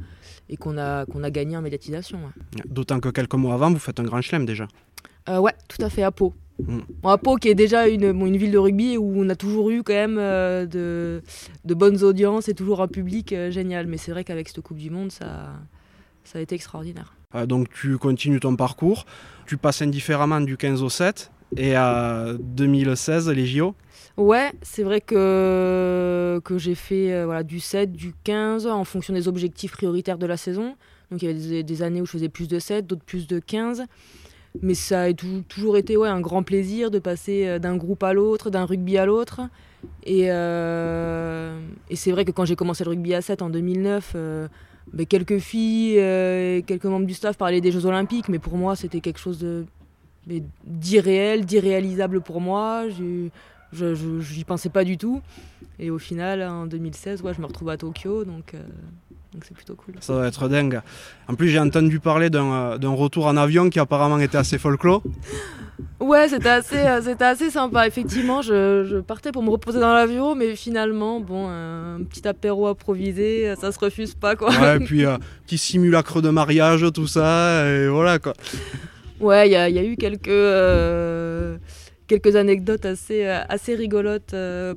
et 0.49 0.57
qu'on 0.57 0.79
a 0.79 1.07
qu'on 1.07 1.23
a 1.23 1.31
gagné 1.31 1.57
en 1.57 1.63
médiatisation. 1.63 2.19
Ouais. 2.19 2.63
D'autant 2.67 3.01
que 3.01 3.09
quelques 3.09 3.35
mois 3.35 3.55
avant, 3.55 3.71
vous 3.71 3.79
faites 3.79 4.01
un 4.01 4.05
grand 4.05 4.21
chelem 4.21 4.47
déjà. 4.47 4.67
Euh, 5.29 5.39
ouais, 5.39 5.55
tout 5.69 5.85
à 5.85 5.91
fait 5.91 6.03
à 6.03 6.11
Pau. 6.11 6.35
Mm. 6.59 6.79
Bon, 7.03 7.09
à 7.09 7.19
Pau 7.19 7.37
qui 7.37 7.49
est 7.49 7.55
déjà 7.55 7.89
une, 7.89 8.13
bon, 8.13 8.27
une 8.27 8.37
ville 8.37 8.53
de 8.53 8.59
rugby 8.59 8.97
où 8.97 9.13
on 9.17 9.29
a 9.29 9.35
toujours 9.35 9.71
eu 9.71 9.83
quand 9.83 9.93
même 9.93 10.19
euh, 10.19 10.67
de, 10.67 11.23
de 11.65 11.75
bonnes 11.75 12.03
audiences 12.03 12.49
et 12.49 12.55
toujours 12.55 12.81
un 12.81 12.89
public 12.89 13.33
euh, 13.33 13.51
génial. 13.51 13.87
Mais 13.87 13.97
c'est 13.97 14.11
vrai 14.11 14.25
qu'avec 14.25 14.49
cette 14.49 14.61
Coupe 14.61 14.79
du 14.79 14.91
Monde, 14.91 15.13
ça, 15.13 15.53
ça 16.25 16.39
a 16.39 16.43
été 16.43 16.55
extraordinaire. 16.55 17.15
Euh, 17.35 17.47
donc 17.47 17.69
tu 17.71 17.99
continues 17.99 18.41
ton 18.41 18.57
parcours, 18.57 19.07
tu 19.47 19.57
passes 19.57 19.83
indifféremment 19.83 20.41
du 20.41 20.57
15 20.57 20.83
au 20.83 20.89
7 20.89 21.31
et 21.57 21.75
à 21.75 22.33
2016 22.39 23.29
les 23.31 23.47
JO. 23.47 23.75
Ouais, 24.17 24.51
c'est 24.63 24.83
vrai 24.83 25.03
que, 25.03 26.41
que 26.43 26.57
j'ai 26.57 26.75
fait 26.75 27.13
euh, 27.13 27.27
voilà, 27.27 27.43
du 27.43 27.61
7, 27.61 27.93
du 27.93 28.15
15 28.25 28.67
en 28.67 28.85
fonction 28.85 29.13
des 29.13 29.29
objectifs 29.29 29.73
prioritaires 29.73 30.17
de 30.17 30.25
la 30.27 30.39
saison. 30.39 30.75
Donc 31.11 31.23
il 31.23 31.27
y 31.27 31.31
avait 31.31 31.63
des, 31.63 31.83
années 31.83 32.01
où 32.01 32.07
je 32.07 32.13
faisais 32.13 32.31
plus 32.31 32.49
de 32.49 32.59
7, 32.59 32.87
d'autres 32.87 33.05
plus 33.05 33.27
de 33.27 33.39
15. 33.39 33.85
Mais 34.63 34.73
ça 34.73 35.03
a 35.03 35.13
tou- 35.13 35.43
toujours 35.49 35.77
été 35.77 35.99
ouais, 35.99 36.09
un 36.09 36.21
grand 36.21 36.43
plaisir 36.43 36.91
de 36.91 36.99
passer 36.99 37.47
euh, 37.47 37.59
d'un 37.59 37.77
groupe 37.77 38.03
à 38.03 38.15
l'autre, 38.15 38.49
d'un 38.49 38.65
rugby 38.65 38.97
à 38.97 39.05
l'autre. 39.05 39.43
Et, 40.05 40.31
euh, 40.31 41.61
et 41.91 41.97
c'est 41.97 42.11
vrai 42.11 42.25
que 42.25 42.31
quand 42.31 42.47
j'ai 42.47 42.57
commencé 42.57 42.85
le 42.85 42.91
rugby 42.91 43.13
à 43.13 43.21
7 43.21 43.43
en 43.43 43.51
2009, 43.51 44.13
euh, 44.17 44.49
ben, 44.95 45.05
quelques 45.05 45.39
filles 45.39 45.99
et 45.99 46.65
quelques 46.67 46.87
membres 46.87 47.07
du 47.07 47.13
staff 47.15 47.37
parlaient 47.37 47.61
des 47.61 47.71
Jeux 47.71 47.85
Olympiques, 47.85 48.31
mais 48.31 48.39
pour 48.39 48.57
moi 48.57 48.77
c'était 48.77 49.01
quelque 49.01 49.19
chose 49.21 49.45
d'irréel, 50.65 51.45
d'irréalisable 51.45 52.21
pour 52.23 52.41
moi. 52.41 52.85
Je 53.73 53.95
j'y 54.21 54.45
pensais 54.45 54.69
pas 54.69 54.85
du 54.85 54.97
tout. 54.99 55.21
Et 55.79 55.91
au 55.91 55.99
final, 55.99 56.43
en 56.43 56.67
2016, 56.67 57.23
ouais, 57.23 57.33
je 57.35 57.41
me 57.41 57.47
retrouve 57.47 57.69
à 57.71 57.77
Tokyo, 57.77 58.25
donc 58.25 58.55
euh, 58.55 58.59
donc 59.33 59.45
c'est 59.47 59.55
plutôt 59.55 59.75
cool. 59.75 59.95
Ça 60.01 60.15
va 60.15 60.29
être 60.29 60.49
dingue. 60.49 60.81
En 61.29 61.35
plus, 61.35 61.49
j'ai 61.49 61.59
entendu 61.59 62.01
parler 62.01 62.31
d'un 62.31 62.79
euh, 62.83 62.89
retour 62.89 63.27
en 63.27 63.37
avion 63.37 63.69
qui 63.69 63.79
apparemment 63.79 64.19
était 64.19 64.39
assez 64.39 64.57
folklore. 64.57 65.03
Ouais, 66.01 66.29
c'était 66.29 66.49
assez, 66.49 66.77
euh, 66.79 67.03
c'était 67.03 67.25
assez 67.25 67.51
sympa. 67.51 67.87
Effectivement, 67.87 68.41
je, 68.41 68.85
je 68.89 68.97
partais 68.99 69.33
pour 69.33 69.43
me 69.43 69.51
reposer 69.51 69.79
dans 69.81 69.93
l'avion, 69.93 70.35
mais 70.35 70.57
finalement, 70.57 71.21
bon, 71.21 71.49
un 71.51 72.03
petit 72.05 72.27
apéro 72.27 72.67
improvisé, 72.69 73.55
ça 73.61 73.73
se 73.73 73.79
refuse 73.79 74.15
pas, 74.15 74.37
quoi. 74.37 74.49
Ouais, 74.59 74.77
et 74.77 74.81
puis 74.81 75.05
euh, 75.07 75.19
petit 75.45 75.59
simulacre 75.59 76.23
de 76.23 76.31
mariage, 76.31 76.87
tout 76.95 77.07
ça, 77.07 77.69
et 77.69 77.89
voilà 77.89 78.19
quoi. 78.19 78.33
Ouais, 79.21 79.49
il 79.49 79.53
y, 79.53 79.57
a- 79.57 79.69
il 79.69 79.75
y 79.75 79.79
a 79.79 79.85
eu 79.85 79.97
quelques, 79.97 80.29
euh, 80.29 81.57
quelques 82.07 82.37
anecdotes 82.37 82.85
assez, 82.85 83.27
assez 83.27 83.75
rigolotes 83.75 84.35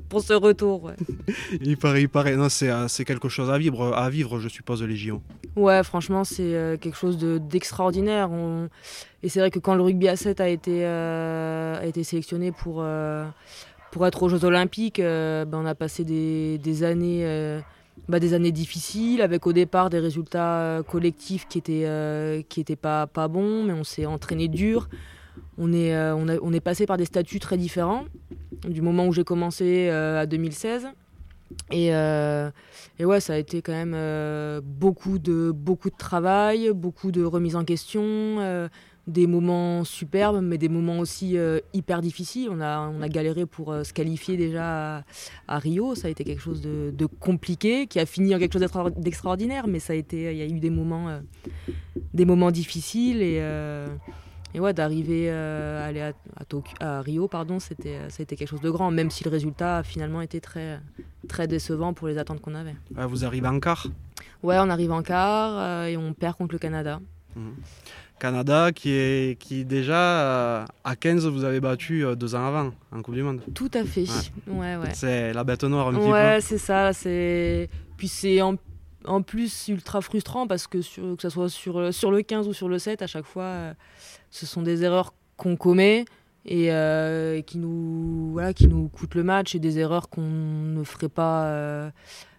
pour 0.08 0.22
ce 0.22 0.32
retour. 0.32 0.92
il 1.60 1.76
paraît, 1.76 2.02
il 2.02 2.08
paraît. 2.08 2.36
Non, 2.36 2.48
c'est, 2.48 2.70
c'est 2.88 3.04
quelque 3.04 3.28
chose 3.28 3.50
à 3.50 3.58
vivre, 3.58 3.94
à 3.94 4.10
vivre, 4.10 4.40
je 4.40 4.48
suppose, 4.48 4.82
les 4.82 4.96
JO. 4.96 5.22
Ouais, 5.56 5.82
franchement, 5.82 6.24
c'est 6.24 6.78
quelque 6.80 6.96
chose 6.96 7.18
d'extraordinaire. 7.18 8.30
Et 9.22 9.28
c'est 9.28 9.40
vrai 9.40 9.50
que 9.50 9.58
quand 9.58 9.74
le 9.74 9.82
rugby 9.82 10.08
à 10.08 10.16
7 10.16 10.40
a 10.40 10.48
été, 10.48 10.84
a 10.84 11.84
été 11.84 12.04
sélectionné 12.04 12.52
pour 12.52 12.84
pour 13.90 14.06
être 14.06 14.22
aux 14.22 14.28
Jeux 14.28 14.44
Olympiques, 14.44 15.00
euh, 15.00 15.44
ben, 15.44 15.58
on 15.58 15.66
a 15.66 15.74
passé 15.74 16.04
des, 16.04 16.82
années, 16.82 17.24
euh, 17.24 17.60
bah, 18.08 18.20
des 18.20 18.34
années 18.34 18.52
difficiles, 18.52 19.22
avec 19.22 19.46
au 19.46 19.52
départ 19.52 19.90
des 19.90 19.98
résultats 19.98 20.58
euh, 20.60 20.82
collectifs 20.82 21.46
qui 21.48 21.58
étaient, 21.58 22.44
qui 22.48 22.60
étaient 22.60 22.76
pas, 22.76 23.06
pas 23.06 23.28
bons, 23.28 23.64
mais 23.64 23.72
on 23.72 23.84
s'est 23.84 24.06
entraîné 24.06 24.48
dur. 24.48 24.88
On 25.58 25.72
est, 25.72 25.96
on, 26.12 26.26
on 26.42 26.52
est 26.52 26.60
passé 26.60 26.86
par 26.86 26.96
des 26.96 27.04
statuts 27.04 27.40
très 27.40 27.56
différents, 27.56 28.04
du 28.66 28.82
moment 28.82 29.06
où 29.06 29.12
j'ai 29.12 29.24
commencé 29.24 29.88
à 29.90 30.26
2016. 30.26 30.88
Et, 31.72 31.88
et, 31.88 33.04
ouais, 33.04 33.20
ça 33.20 33.34
a 33.34 33.36
été 33.36 33.60
quand 33.60 33.72
même 33.72 34.60
beaucoup, 34.62 35.18
de, 35.18 35.50
beaucoup 35.50 35.90
de 35.90 35.96
travail, 35.96 36.70
beaucoup 36.72 37.10
de 37.10 37.24
remise 37.24 37.56
en 37.56 37.64
question, 37.64 38.68
des 39.10 39.26
moments 39.26 39.84
superbes, 39.84 40.40
mais 40.42 40.58
des 40.58 40.68
moments 40.68 40.98
aussi 40.98 41.36
euh, 41.36 41.58
hyper 41.72 42.00
difficiles. 42.00 42.48
On 42.50 42.60
a, 42.60 42.88
on 42.88 43.02
a 43.02 43.08
galéré 43.08 43.46
pour 43.46 43.72
euh, 43.72 43.84
se 43.84 43.92
qualifier 43.92 44.36
déjà 44.36 45.04
à, 45.48 45.58
Rio. 45.58 45.94
Ça 45.94 46.08
a 46.08 46.10
été 46.10 46.24
quelque 46.24 46.40
chose 46.40 46.60
de, 46.62 47.06
compliqué, 47.18 47.86
qui 47.86 47.98
a 47.98 48.06
fini 48.06 48.34
en 48.34 48.38
quelque 48.38 48.58
chose 48.58 48.66
d'extraordinaire, 48.96 49.66
mais 49.66 49.80
ça 49.80 49.92
a 49.92 49.96
été, 49.96 50.32
il 50.32 50.38
y 50.38 50.42
a 50.42 50.46
eu 50.46 50.60
des 50.60 50.70
moments, 50.70 51.08
euh, 51.08 51.20
des 52.14 52.24
moments 52.24 52.50
difficiles 52.50 53.22
et, 53.22 53.40
et 54.54 54.60
ouais, 54.60 54.72
d'arriver 54.72 55.30
à 55.30 55.84
aller 55.84 56.00
à, 56.00 56.12
à, 56.80 57.00
Rio, 57.02 57.28
pardon, 57.28 57.60
c'était, 57.60 57.98
ça 58.08 58.20
a 58.20 58.22
été 58.22 58.36
quelque 58.36 58.48
chose 58.48 58.60
de 58.60 58.70
grand, 58.70 58.90
même 58.90 59.10
si 59.10 59.24
le 59.24 59.30
résultat 59.30 59.78
a 59.78 59.82
finalement 59.82 60.20
été 60.20 60.40
très, 60.40 60.80
très 61.28 61.46
décevant 61.46 61.92
pour 61.92 62.08
les 62.08 62.18
attentes 62.18 62.40
qu'on 62.40 62.54
avait. 62.54 62.74
vous 62.90 63.24
arrivez 63.24 63.48
en 63.48 63.60
quart? 63.60 63.86
Ouais, 64.42 64.56
on 64.58 64.70
arrive 64.70 64.92
en 64.92 65.02
quart 65.02 65.86
et 65.86 65.96
on 65.96 66.12
perd 66.14 66.36
contre 66.36 66.52
le 66.54 66.58
Canada. 66.58 67.00
Mmh. 67.36 67.50
Canada 68.20 68.70
qui 68.70 68.90
est 68.90 69.38
qui 69.40 69.64
déjà 69.64 69.94
euh, 69.96 70.64
à 70.84 70.94
15 70.94 71.26
vous 71.26 71.42
avez 71.42 71.58
battu 71.58 72.04
euh, 72.04 72.14
deux 72.14 72.34
ans 72.34 72.46
avant 72.46 72.70
en 72.92 73.02
Coupe 73.02 73.14
du 73.14 73.22
Monde. 73.22 73.40
Tout 73.54 73.70
à 73.74 73.82
fait. 73.84 74.04
Ouais. 74.46 74.76
Ouais, 74.76 74.90
C'est 74.92 75.32
la 75.32 75.42
bête 75.42 75.64
noire 75.64 75.88
un 75.88 75.94
petit 75.94 76.06
peu. 76.06 76.12
Ouais, 76.12 76.38
c'est 76.40 76.58
ça. 76.58 76.92
C'est 76.92 77.68
puis 77.96 78.08
c'est 78.08 78.42
en, 78.42 78.56
en, 79.06 79.22
plus 79.22 79.68
ultra 79.68 80.02
frustrant 80.02 80.46
parce 80.46 80.66
que 80.66 80.82
sur, 80.82 81.16
que 81.16 81.22
ce 81.22 81.30
soit 81.30 81.48
sur, 81.48 81.92
sur 81.92 82.10
le 82.10 82.22
15 82.22 82.46
ou 82.46 82.52
sur 82.52 82.68
le 82.68 82.78
7, 82.78 83.02
à 83.02 83.06
chaque 83.06 83.24
fois, 83.24 83.42
euh, 83.42 83.72
ce 84.30 84.46
sont 84.46 84.62
des 84.62 84.84
erreurs 84.84 85.14
qu'on 85.36 85.56
commet 85.56 86.04
et 86.46 86.70
qui 87.46 87.58
nous 87.58 88.32
voilà 88.32 88.54
qui 88.54 88.66
nous 88.66 88.88
coûtent 88.88 89.14
le 89.14 89.22
match 89.22 89.54
et 89.54 89.58
des 89.58 89.78
erreurs 89.78 90.08
qu'on 90.08 90.22
ne 90.22 90.82
ferait 90.84 91.10
pas 91.10 91.92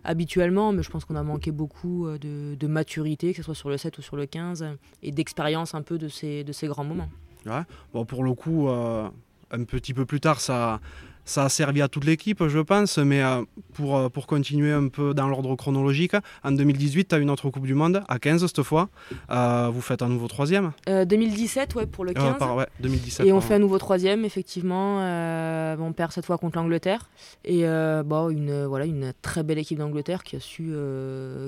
habituellement, 0.03 0.71
mais 0.71 0.83
je 0.83 0.89
pense 0.89 1.05
qu'on 1.05 1.15
a 1.15 1.24
manqué 1.24 1.51
beaucoup 1.51 2.07
euh, 2.07 2.17
de, 2.17 2.67
maturité, 2.67 3.31
que 3.31 3.38
ce 3.38 3.43
soit 3.43 3.55
sur 3.55 3.69
le 3.69 3.77
7 3.77 3.98
ou 3.98 4.01
sur 4.01 4.15
le 4.15 4.25
15, 4.25 4.65
et 5.03 5.12
d'expérience 5.12 5.75
un 5.75 5.81
peu 5.81 5.98
de 5.98 6.07
ces, 6.07 6.43
de 6.43 6.51
ces 6.51 6.67
grands 6.67 6.83
moments. 6.83 7.10
Ouais. 7.45 7.62
Bon, 7.93 8.05
pour 8.05 8.24
le 8.24 8.33
coup, 8.33 8.69
euh, 8.69 9.10
un 9.51 9.63
petit 9.63 9.93
peu 9.93 10.05
plus 10.05 10.19
tard, 10.19 10.39
ça, 10.39 10.79
ça 11.25 11.46
a 11.46 11.50
servi 11.50 11.82
à 11.82 11.88
toute 11.88 12.06
l'équipe, 12.06 12.48
je 12.48 12.60
pense, 12.60 12.98
mais 12.98 13.24
euh, 13.24 13.44
pour, 13.74 13.98
euh, 13.98 14.10
pour 14.10 14.28
continuer 14.28 14.72
un 14.72 14.88
peu 14.88 15.13
dans 15.13 15.28
l'ordre 15.28 15.56
chronologique, 15.56 16.13
en 16.44 16.51
2018, 16.51 17.10
tu 17.10 17.16
as 17.16 17.18
une 17.20 17.30
autre 17.30 17.50
Coupe 17.50 17.66
du 17.66 17.74
Monde, 17.74 18.04
à 18.08 18.20
15 18.20 18.46
cette 18.46 18.63
fois. 18.63 18.90
Euh, 19.30 19.70
vous 19.72 19.82
faites 19.82 20.01
un 20.01 20.10
nouveau 20.10 20.28
troisième 20.28 20.72
2017, 20.88 21.75
ouais, 21.75 21.86
pour 21.86 22.06
le 22.06 22.13
15. 22.13 22.36
ouais, 22.56 22.68
2017, 22.80 23.25
et 23.25 23.34
on 23.34 23.42
fait 23.42 23.56
un 23.56 23.60
nouveau 23.60 23.78
troisième, 23.78 24.25
effectivement. 24.25 24.98
on 25.00 25.94
perd 25.94 26.12
cette 26.12 26.25
fois 26.25 26.38
contre 26.38 26.58
l'Angleterre. 26.58 27.10
Et 27.46 27.63
bon, 28.06 28.30
une, 28.30 28.66
voilà, 28.66 28.86
une 28.86 29.13
très 29.22 29.44
belle 29.44 29.60
équipe 29.60 29.78
d'Angleterre 29.78 30.24
qui, 30.24 30.36
a 30.36 30.40
su 30.40 30.74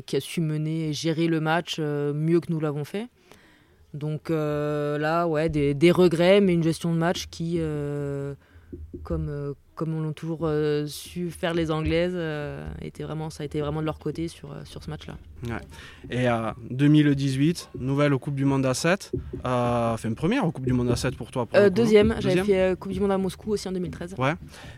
qui 0.05 0.15
a 0.15 0.19
su 0.19 0.41
mener 0.41 0.89
et 0.89 0.93
gérer 0.93 1.27
le 1.27 1.39
match 1.39 1.79
mieux 1.79 2.39
que 2.39 2.51
nous 2.51 2.59
l'avons 2.59 2.85
fait. 2.85 3.07
Donc 3.93 4.29
là, 4.29 5.27
ouais, 5.27 5.49
des, 5.49 5.73
des, 5.73 5.91
regrets, 5.91 6.41
mais 6.41 6.53
une 6.53 6.63
gestion 6.63 6.93
de 6.93 6.97
match 6.97 7.27
qui, 7.29 7.59
comme, 9.03 9.55
comme 9.75 9.93
on 9.95 10.01
l'a 10.01 10.13
toujours 10.13 10.41
euh, 10.43 10.85
su 10.87 11.31
faire 11.31 11.53
les 11.53 11.71
Anglaises, 11.71 12.13
euh, 12.15 12.67
était 12.81 13.03
vraiment, 13.03 13.29
ça 13.29 13.43
a 13.43 13.45
été 13.45 13.61
vraiment 13.61 13.81
de 13.81 13.85
leur 13.85 13.99
côté 13.99 14.27
sur, 14.27 14.51
euh, 14.51 14.63
sur 14.65 14.83
ce 14.83 14.89
match-là. 14.89 15.17
Ouais. 15.43 15.59
Et 16.09 16.27
2018, 16.69 17.69
nouvelle 17.79 18.15
Coupe 18.17 18.35
du 18.35 18.45
Monde 18.45 18.65
à 18.65 18.73
7. 18.73 19.11
fait 19.97 20.07
une 20.07 20.15
première 20.15 20.43
Coupe 20.51 20.65
du 20.65 20.73
Monde 20.73 20.91
à 20.91 20.95
7 20.95 21.15
pour 21.15 21.31
toi 21.31 21.47
Deuxième, 21.69 22.15
j'avais 22.19 22.43
fait 22.43 22.79
Coupe 22.79 22.91
du 22.91 22.99
Monde 22.99 23.11
à 23.11 23.17
Moscou 23.17 23.51
aussi 23.51 23.67
en 23.67 23.71
2013. 23.71 24.15
Ouais. 24.17 24.33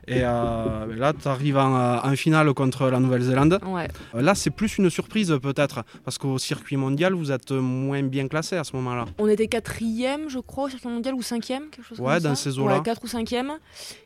Et 0.08 0.22
ben 0.22 0.88
là, 0.96 1.14
tu 1.14 1.28
arrives 1.28 1.58
en, 1.58 2.16
finale 2.16 2.54
contre 2.54 2.90
la 2.90 3.00
Nouvelle-Zélande. 3.00 3.60
Ouais. 3.66 3.88
là, 4.14 4.36
c'est 4.36 4.52
plus 4.52 4.78
une 4.78 4.90
surprise 4.90 5.38
peut-être, 5.42 5.84
parce 6.04 6.18
qu'au 6.18 6.38
circuit 6.38 6.78
mondial, 6.78 7.14
vous 7.14 7.32
êtes 7.32 7.52
moins 7.52 8.04
bien 8.04 8.28
classé 8.28 8.56
à 8.56 8.64
ce 8.64 8.76
moment-là. 8.76 9.06
On 9.18 9.28
était 9.28 9.48
quatrième, 9.48 10.30
je 10.30 10.40
crois, 10.40 10.66
au 10.66 10.70
circuit 10.70 10.90
mondial, 10.90 11.14
ou 11.14 11.22
cinquième, 11.22 11.70
quelque 11.70 11.86
chose 11.86 12.00
ouais, 12.00 12.20
dans 12.20 12.36
ces 12.36 12.60
eaux-là. 12.60 12.78
Ouais, 12.78 12.84
4 12.84 13.04
ou 13.04 13.08
cinquième. 13.08 13.52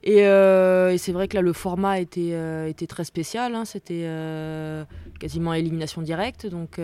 Et 0.04 0.28
euh, 0.28 0.92
et 0.92 0.98
c'est 0.98 1.12
vrai 1.12 1.28
que 1.28 1.36
là, 1.36 1.42
le 1.42 1.54
format 1.54 2.00
était, 2.00 2.32
euh, 2.34 2.68
était 2.68 2.88
très 2.88 3.04
spécial. 3.04 3.56
Hein. 3.56 3.66
C'était 3.66 4.04
euh, 4.04 4.84
quasiment 5.20 5.54
élimination 5.54 6.02
directe. 6.02 6.48
Donc, 6.50 6.80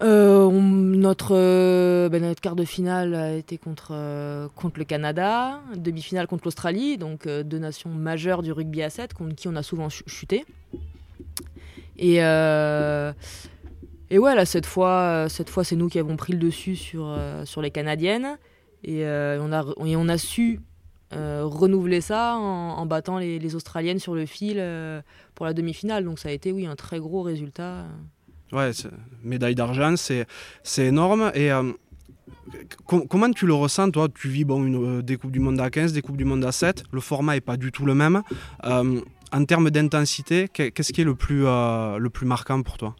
notre, 0.00 2.08
ben, 2.08 2.22
notre 2.22 2.40
quart 2.40 2.56
de 2.56 2.64
finale 2.64 3.14
a 3.14 3.34
été 3.34 3.58
contre, 3.58 4.48
contre 4.54 4.78
le 4.78 4.84
Canada, 4.84 5.60
demi-finale 5.74 6.26
contre 6.26 6.44
l'Australie, 6.44 6.98
donc 6.98 7.26
deux 7.26 7.58
nations 7.58 7.90
majeures 7.90 8.42
du 8.42 8.52
rugby 8.52 8.82
à 8.82 8.90
7 8.90 9.14
contre 9.14 9.34
qui 9.34 9.48
on 9.48 9.56
a 9.56 9.62
souvent 9.62 9.88
chuté. 9.88 10.44
Et, 11.96 12.18
et 12.18 14.18
ouais, 14.18 14.34
là, 14.34 14.44
cette 14.44 14.66
fois, 14.66 15.26
cette 15.28 15.50
fois 15.50 15.64
c'est 15.64 15.76
nous 15.76 15.88
qui 15.88 15.98
avons 15.98 16.16
pris 16.16 16.32
le 16.32 16.38
dessus 16.38 16.76
sur, 16.76 17.18
sur 17.44 17.60
les 17.60 17.72
Canadiennes. 17.72 18.38
Et, 18.84 19.04
on 19.04 19.52
a, 19.52 19.64
et 19.84 19.96
on 19.96 20.08
a 20.08 20.16
su 20.16 20.60
euh, 21.14 21.42
renouveler 21.44 22.02
ça 22.02 22.34
en, 22.36 22.84
battant 22.84 23.18
les, 23.18 23.54
Australiennes 23.54 23.98
sur 23.98 24.14
le 24.14 24.26
fil 24.26 24.56
euh, 24.58 25.00
pour 25.34 25.46
la 25.46 25.54
demi-finale. 25.54 26.04
Donc 26.04 26.18
ça 26.18 26.28
a 26.28 26.32
été, 26.32 26.52
oui, 26.52 26.66
un 26.66 26.76
très 26.76 26.98
gros 26.98 27.22
résultat. 27.22 27.86
Ouais, 28.52 28.70
médaille 29.22 29.54
d'argent, 29.54 29.94
c'est 29.96 30.26
énorme. 30.78 31.30
Et 31.34 31.50
euh, 31.50 31.72
comment 32.96 33.30
tu 33.30 33.46
le 33.46 33.54
ressens, 33.54 33.90
toi? 33.90 34.08
Tu 34.14 34.28
vis 34.28 34.44
bon, 34.44 34.64
une, 34.64 35.02
des 35.02 35.16
Coupes 35.16 35.32
du 35.32 35.40
Monde 35.40 35.60
à 35.60 35.70
15, 35.70 35.92
des 35.92 36.02
Coupes 36.02 36.16
du 36.16 36.24
Monde 36.24 36.44
à 36.44 36.52
7. 36.52 36.84
Le 36.92 37.00
format 37.00 37.34
n'est 37.34 37.40
pas 37.40 37.56
du 37.56 37.72
tout 37.72 37.86
le 37.86 37.94
même. 37.94 38.22
en 38.62 39.44
termes 39.46 39.70
d'intensité, 39.70 40.48
qu'est-ce 40.48 40.92
qui 40.92 41.00
est 41.00 41.04
le 41.04 41.14
plus, 41.14 41.44
le 41.44 42.08
plus 42.08 42.26
marquant 42.26 42.62
pour 42.62 42.76
toi? 42.76 42.94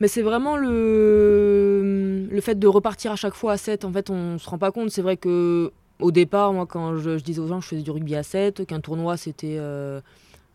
Mais 0.00 0.08
c'est 0.08 0.22
vraiment 0.22 0.56
le, 0.56 2.26
le 2.28 2.40
fait 2.40 2.58
de 2.58 2.66
repartir 2.66 3.12
à 3.12 3.16
chaque 3.16 3.34
fois 3.34 3.52
à 3.52 3.56
7. 3.56 3.84
En 3.84 3.92
fait, 3.92 4.10
on 4.10 4.32
ne 4.32 4.38
se 4.38 4.50
rend 4.50 4.58
pas 4.58 4.72
compte. 4.72 4.90
C'est 4.90 5.02
vrai 5.02 5.16
que 5.16 5.72
au 6.04 6.10
départ, 6.10 6.52
moi, 6.52 6.66
quand 6.66 6.98
je, 6.98 7.16
disais 7.16 7.40
aux 7.40 7.46
gens 7.46 7.58
que 7.58 7.64
je 7.64 7.68
faisais 7.70 7.82
du 7.82 7.90
rugby 7.90 8.14
à 8.14 8.22
7, 8.22 8.66
qu'un 8.66 8.80
tournoi 8.80 9.16
c'était 9.16 9.56
euh, 9.58 10.02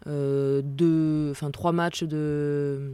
euh, 0.05 0.61
deux, 0.63 1.31
enfin 1.31 1.49
trois 1.49 1.71
matchs 1.71 2.03
de 2.03 2.93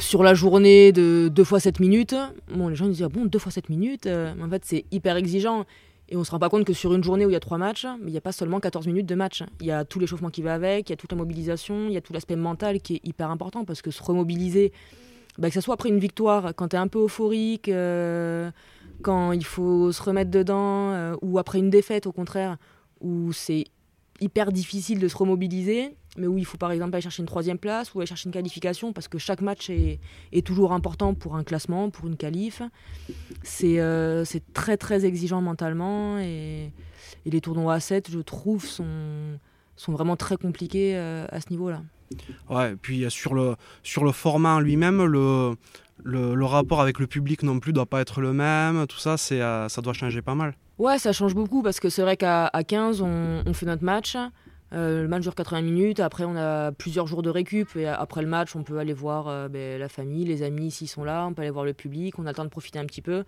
sur 0.00 0.22
la 0.22 0.32
journée 0.32 0.90
de 0.92 1.28
2 1.28 1.44
fois 1.44 1.60
7 1.60 1.80
minutes, 1.80 2.14
bon, 2.54 2.68
les 2.68 2.76
gens 2.76 2.88
disaient 2.88 3.04
ah 3.04 3.10
bon 3.10 3.26
2 3.26 3.38
fois 3.38 3.52
7 3.52 3.68
minutes, 3.68 4.06
euh, 4.06 4.32
en 4.42 4.48
fait 4.48 4.62
c'est 4.64 4.86
hyper 4.90 5.16
exigeant. 5.16 5.66
Et 6.08 6.16
on 6.16 6.24
se 6.24 6.30
rend 6.30 6.38
pas 6.38 6.48
compte 6.48 6.64
que 6.64 6.72
sur 6.72 6.94
une 6.94 7.04
journée 7.04 7.26
où 7.26 7.30
il 7.30 7.34
y 7.34 7.36
a 7.36 7.40
trois 7.40 7.58
matchs, 7.58 7.86
il 8.00 8.10
n'y 8.10 8.16
a 8.16 8.22
pas 8.22 8.32
seulement 8.32 8.60
14 8.60 8.86
minutes 8.86 9.06
de 9.06 9.14
match. 9.14 9.44
Il 9.60 9.66
y 9.66 9.70
a 9.70 9.84
tout 9.84 9.98
l'échauffement 9.98 10.30
qui 10.30 10.42
va 10.42 10.54
avec, 10.54 10.88
il 10.88 10.92
y 10.92 10.94
a 10.94 10.96
toute 10.96 11.12
la 11.12 11.16
mobilisation, 11.18 11.88
il 11.88 11.92
y 11.92 11.96
a 11.96 12.00
tout 12.02 12.12
l'aspect 12.12 12.36
mental 12.36 12.80
qui 12.80 12.96
est 12.96 13.00
hyper 13.04 13.30
important 13.30 13.64
parce 13.64 13.80
que 13.80 13.90
se 13.90 14.02
remobiliser, 14.02 14.72
bah, 15.38 15.48
que 15.48 15.54
ce 15.54 15.60
soit 15.60 15.74
après 15.74 15.88
une 15.90 15.98
victoire, 15.98 16.54
quand 16.54 16.68
tu 16.68 16.76
es 16.76 16.78
un 16.78 16.88
peu 16.88 17.04
euphorique, 17.04 17.70
quand 19.02 19.32
il 19.32 19.44
faut 19.44 19.92
se 19.92 20.02
remettre 20.02 20.30
dedans, 20.30 20.92
euh, 20.92 21.16
ou 21.22 21.38
après 21.38 21.58
une 21.58 21.70
défaite 21.70 22.06
au 22.06 22.12
contraire, 22.12 22.56
où 23.00 23.32
c'est 23.32 23.64
hyper 24.20 24.52
difficile 24.52 25.00
de 25.00 25.08
se 25.08 25.16
remobiliser, 25.16 25.96
mais 26.16 26.26
où 26.26 26.38
il 26.38 26.44
faut 26.44 26.58
par 26.58 26.70
exemple 26.70 26.94
aller 26.94 27.02
chercher 27.02 27.22
une 27.22 27.26
troisième 27.28 27.58
place 27.58 27.92
ou 27.92 28.00
aller 28.00 28.06
chercher 28.06 28.28
une 28.28 28.32
qualification, 28.32 28.92
parce 28.92 29.08
que 29.08 29.18
chaque 29.18 29.40
match 29.40 29.70
est, 29.70 29.98
toujours 30.44 30.72
important 30.72 31.14
pour 31.14 31.36
un 31.36 31.44
classement, 31.44 31.90
pour 31.90 32.06
une 32.06 32.16
qualif. 32.16 32.62
C'est 33.42 33.80
euh, 33.80 34.24
très 34.54 34.76
très 34.76 35.04
exigeant 35.04 35.40
mentalement, 35.40 36.18
et, 36.18 36.70
les 37.26 37.40
tournois 37.40 37.74
à 37.74 37.80
7, 37.80 38.10
je 38.10 38.18
trouve, 38.18 38.64
sont, 38.66 39.38
vraiment 39.88 40.16
très 40.16 40.36
compliqués 40.36 40.96
euh, 40.96 41.26
à 41.30 41.40
ce 41.40 41.50
niveau-là. 41.50 41.82
Ouais, 42.50 42.72
et 42.72 42.76
puis 42.76 43.10
sur 43.10 43.34
le, 43.34 43.56
sur 43.82 44.04
le 44.04 44.12
format 44.12 44.60
lui-même, 44.60 45.02
le, 45.04 45.54
le, 46.04 46.44
rapport 46.44 46.80
avec 46.80 46.98
le 46.98 47.06
public 47.06 47.42
non 47.42 47.60
plus 47.60 47.72
doit 47.72 47.86
pas 47.86 48.00
être 48.00 48.20
le 48.20 48.32
même, 48.32 48.86
tout 48.86 48.98
ça, 48.98 49.16
euh, 49.32 49.68
ça 49.68 49.82
doit 49.82 49.92
changer 49.92 50.22
pas 50.22 50.34
mal. 50.34 50.54
Ouais, 50.78 50.98
ça 50.98 51.12
change 51.12 51.34
beaucoup 51.34 51.62
parce 51.62 51.80
que 51.80 51.88
c'est 51.88 52.02
vrai 52.02 52.16
qu'à 52.16 52.50
15, 52.66 53.02
on, 53.02 53.54
fait 53.54 53.66
notre 53.66 53.84
match. 53.84 54.16
Euh, 54.72 55.02
le 55.02 55.08
match 55.08 55.22
dure 55.22 55.34
80 55.34 55.62
minutes, 55.62 56.00
après 56.00 56.24
on 56.24 56.34
a 56.34 56.72
plusieurs 56.72 57.06
jours 57.06 57.22
de 57.22 57.28
récup 57.28 57.76
et 57.76 57.86
après 57.86 58.22
le 58.22 58.28
match 58.28 58.56
on 58.56 58.62
peut 58.62 58.78
aller 58.78 58.94
voir 58.94 59.28
euh, 59.28 59.46
ben, 59.46 59.78
la 59.78 59.90
famille, 59.90 60.24
les 60.24 60.42
amis 60.42 60.70
s'ils 60.70 60.88
sont 60.88 61.04
là, 61.04 61.26
on 61.26 61.34
peut 61.34 61.42
aller 61.42 61.50
voir 61.50 61.66
le 61.66 61.74
public, 61.74 62.18
on 62.18 62.24
a 62.24 62.30
le 62.30 62.34
temps 62.34 62.44
de 62.44 62.48
profiter 62.48 62.78
un 62.78 62.86
petit 62.86 63.02
peu. 63.02 63.24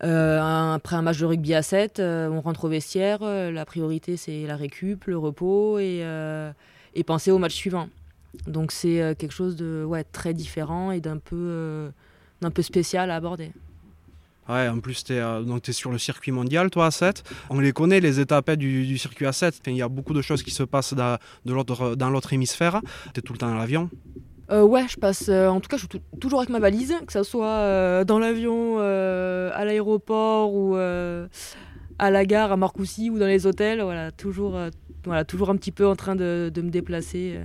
après 0.00 0.94
un 0.94 1.02
match 1.02 1.18
de 1.18 1.26
rugby 1.26 1.54
à 1.54 1.62
7, 1.62 2.00
on 2.00 2.40
rentre 2.40 2.66
au 2.66 2.68
vestiaire. 2.68 3.20
la 3.20 3.64
priorité, 3.64 4.16
c'est 4.16 4.46
la 4.46 4.54
récup, 4.54 5.06
le 5.06 5.18
repos 5.18 5.80
et 5.80 6.04
penser 7.04 7.32
au 7.32 7.38
match 7.38 7.54
suivant. 7.54 7.88
Donc 8.46 8.72
c'est 8.72 9.16
quelque 9.18 9.34
chose 9.34 9.56
de 9.56 9.84
ouais, 9.84 10.04
très 10.04 10.34
différent 10.34 10.90
et 10.90 11.00
d'un 11.00 11.18
peu, 11.18 11.90
d'un 12.40 12.50
peu 12.50 12.62
spécial 12.62 13.10
à 13.10 13.16
aborder. 13.16 13.52
Ouais, 14.48 14.66
en 14.66 14.80
plus, 14.80 15.04
tu 15.04 15.12
es, 15.12 15.20
euh, 15.20 15.58
es, 15.66 15.72
sur 15.72 15.90
le 15.90 15.98
circuit 15.98 16.32
mondial, 16.32 16.70
toi, 16.70 16.86
à 16.86 16.90
7. 16.90 17.22
On 17.50 17.60
les 17.60 17.72
connaît, 17.72 18.00
les 18.00 18.18
étapes 18.18 18.50
du, 18.52 18.86
du 18.86 18.96
circuit 18.96 19.26
à 19.26 19.32
7. 19.32 19.60
Il 19.66 19.76
y 19.76 19.82
a 19.82 19.88
beaucoup 19.88 20.14
de 20.14 20.22
choses 20.22 20.42
qui 20.42 20.50
se 20.50 20.62
passent 20.62 20.94
dans, 20.94 21.18
dans 21.44 22.10
l'autre 22.10 22.32
hémisphère. 22.32 22.80
Tu 23.12 23.20
es 23.20 23.22
tout 23.22 23.34
le 23.34 23.38
temps 23.38 23.48
dans 23.48 23.58
l'avion? 23.58 23.90
Euh, 24.50 24.62
ouais, 24.62 24.86
je 24.88 24.96
passe. 24.96 25.28
Euh, 25.28 25.48
en 25.48 25.60
tout 25.60 25.68
cas, 25.68 25.76
je 25.76 25.86
suis 25.86 26.00
toujours 26.18 26.38
avec 26.40 26.48
ma 26.48 26.60
valise, 26.60 26.94
que 27.06 27.12
ce 27.12 27.22
soit 27.22 28.04
dans 28.06 28.18
l'avion, 28.18 28.78
à 28.78 29.64
l'aéroport 29.66 30.54
ou 30.54 30.76
à 30.76 32.10
la 32.10 32.24
gare, 32.24 32.50
à 32.50 32.56
Marcoussis 32.56 33.10
ou 33.10 33.18
dans 33.18 33.26
les 33.26 33.46
hôtels. 33.46 33.82
Voilà, 33.82 34.10
toujours, 34.12 34.58
voilà, 35.04 35.26
toujours 35.26 35.50
un 35.50 35.56
petit 35.56 35.72
peu 35.72 35.86
en 35.86 35.94
train 35.94 36.16
de, 36.16 36.50
de 36.52 36.62
me 36.62 36.70
déplacer 36.70 37.38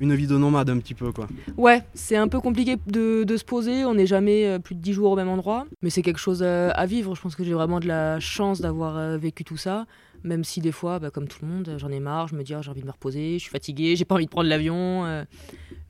une 0.00 0.14
vie 0.14 0.26
de 0.26 0.36
nomade 0.36 0.70
un 0.70 0.78
petit 0.78 0.94
peu 0.94 1.12
quoi. 1.12 1.26
Ouais, 1.56 1.82
c'est 1.94 2.16
un 2.16 2.28
peu 2.28 2.40
compliqué 2.40 2.76
de, 2.86 3.36
se 3.36 3.44
poser, 3.44 3.84
on 3.84 3.94
n'est 3.94 4.06
jamais 4.06 4.46
euh, 4.46 4.58
plus 4.58 4.74
de 4.74 4.80
10 4.80 4.92
jours 4.92 5.12
au 5.12 5.16
même 5.16 5.28
endroit, 5.28 5.66
mais 5.82 5.90
c'est 5.90 6.02
quelque 6.02 6.20
chose 6.20 6.40
euh, 6.42 6.70
à 6.74 6.86
vivre, 6.86 7.14
je 7.14 7.20
pense 7.20 7.36
que 7.36 7.44
j'ai 7.44 7.52
vraiment 7.52 7.80
de 7.80 7.86
la 7.86 8.20
chance 8.20 8.60
d'avoir 8.60 8.96
euh, 8.96 9.18
vécu 9.18 9.44
tout 9.44 9.56
ça, 9.56 9.86
même 10.24 10.44
si 10.44 10.60
des 10.60 10.72
fois, 10.72 10.98
bah, 10.98 11.10
comme 11.10 11.28
tout 11.28 11.38
le 11.42 11.48
monde, 11.48 11.76
j'en 11.78 11.90
ai 11.90 12.00
marre, 12.00 12.28
je 12.28 12.34
me 12.34 12.42
dis 12.42 12.54
ah, 12.54 12.62
j'ai 12.62 12.70
envie 12.70 12.80
de 12.80 12.86
me 12.86 12.92
reposer, 12.92 13.34
je 13.34 13.42
suis 13.42 13.50
fatigué, 13.50 13.96
j'ai 13.96 14.04
pas 14.04 14.14
envie 14.14 14.26
de 14.26 14.30
prendre 14.30 14.48
l'avion, 14.48 15.24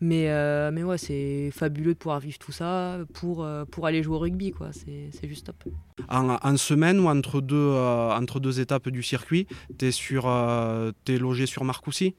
mais, 0.00 0.28
mais 0.72 0.82
ouais, 0.82 0.98
c'est 0.98 1.50
fabuleux 1.52 1.94
de 1.94 1.98
pouvoir 1.98 2.20
vivre 2.20 2.38
tout 2.38 2.52
ça 2.52 2.98
pour, 3.14 3.46
pour 3.70 3.86
aller 3.86 4.02
jouer 4.02 4.16
au 4.16 4.18
rugby, 4.18 4.52
quoi, 4.52 4.70
c'est 4.72 5.28
juste 5.28 5.46
top. 5.46 5.72
En, 6.08 6.56
semaine 6.56 7.00
ou 7.00 7.08
entre 7.08 7.40
deux, 7.40 7.72
entre 7.74 8.40
deux 8.40 8.60
étapes 8.60 8.88
du 8.88 9.02
circuit, 9.02 9.46
tu 9.78 9.86
es, 9.86 11.14
es 11.14 11.18
logé 11.18 11.46
sur 11.46 11.64
Marcoussis? 11.64 12.14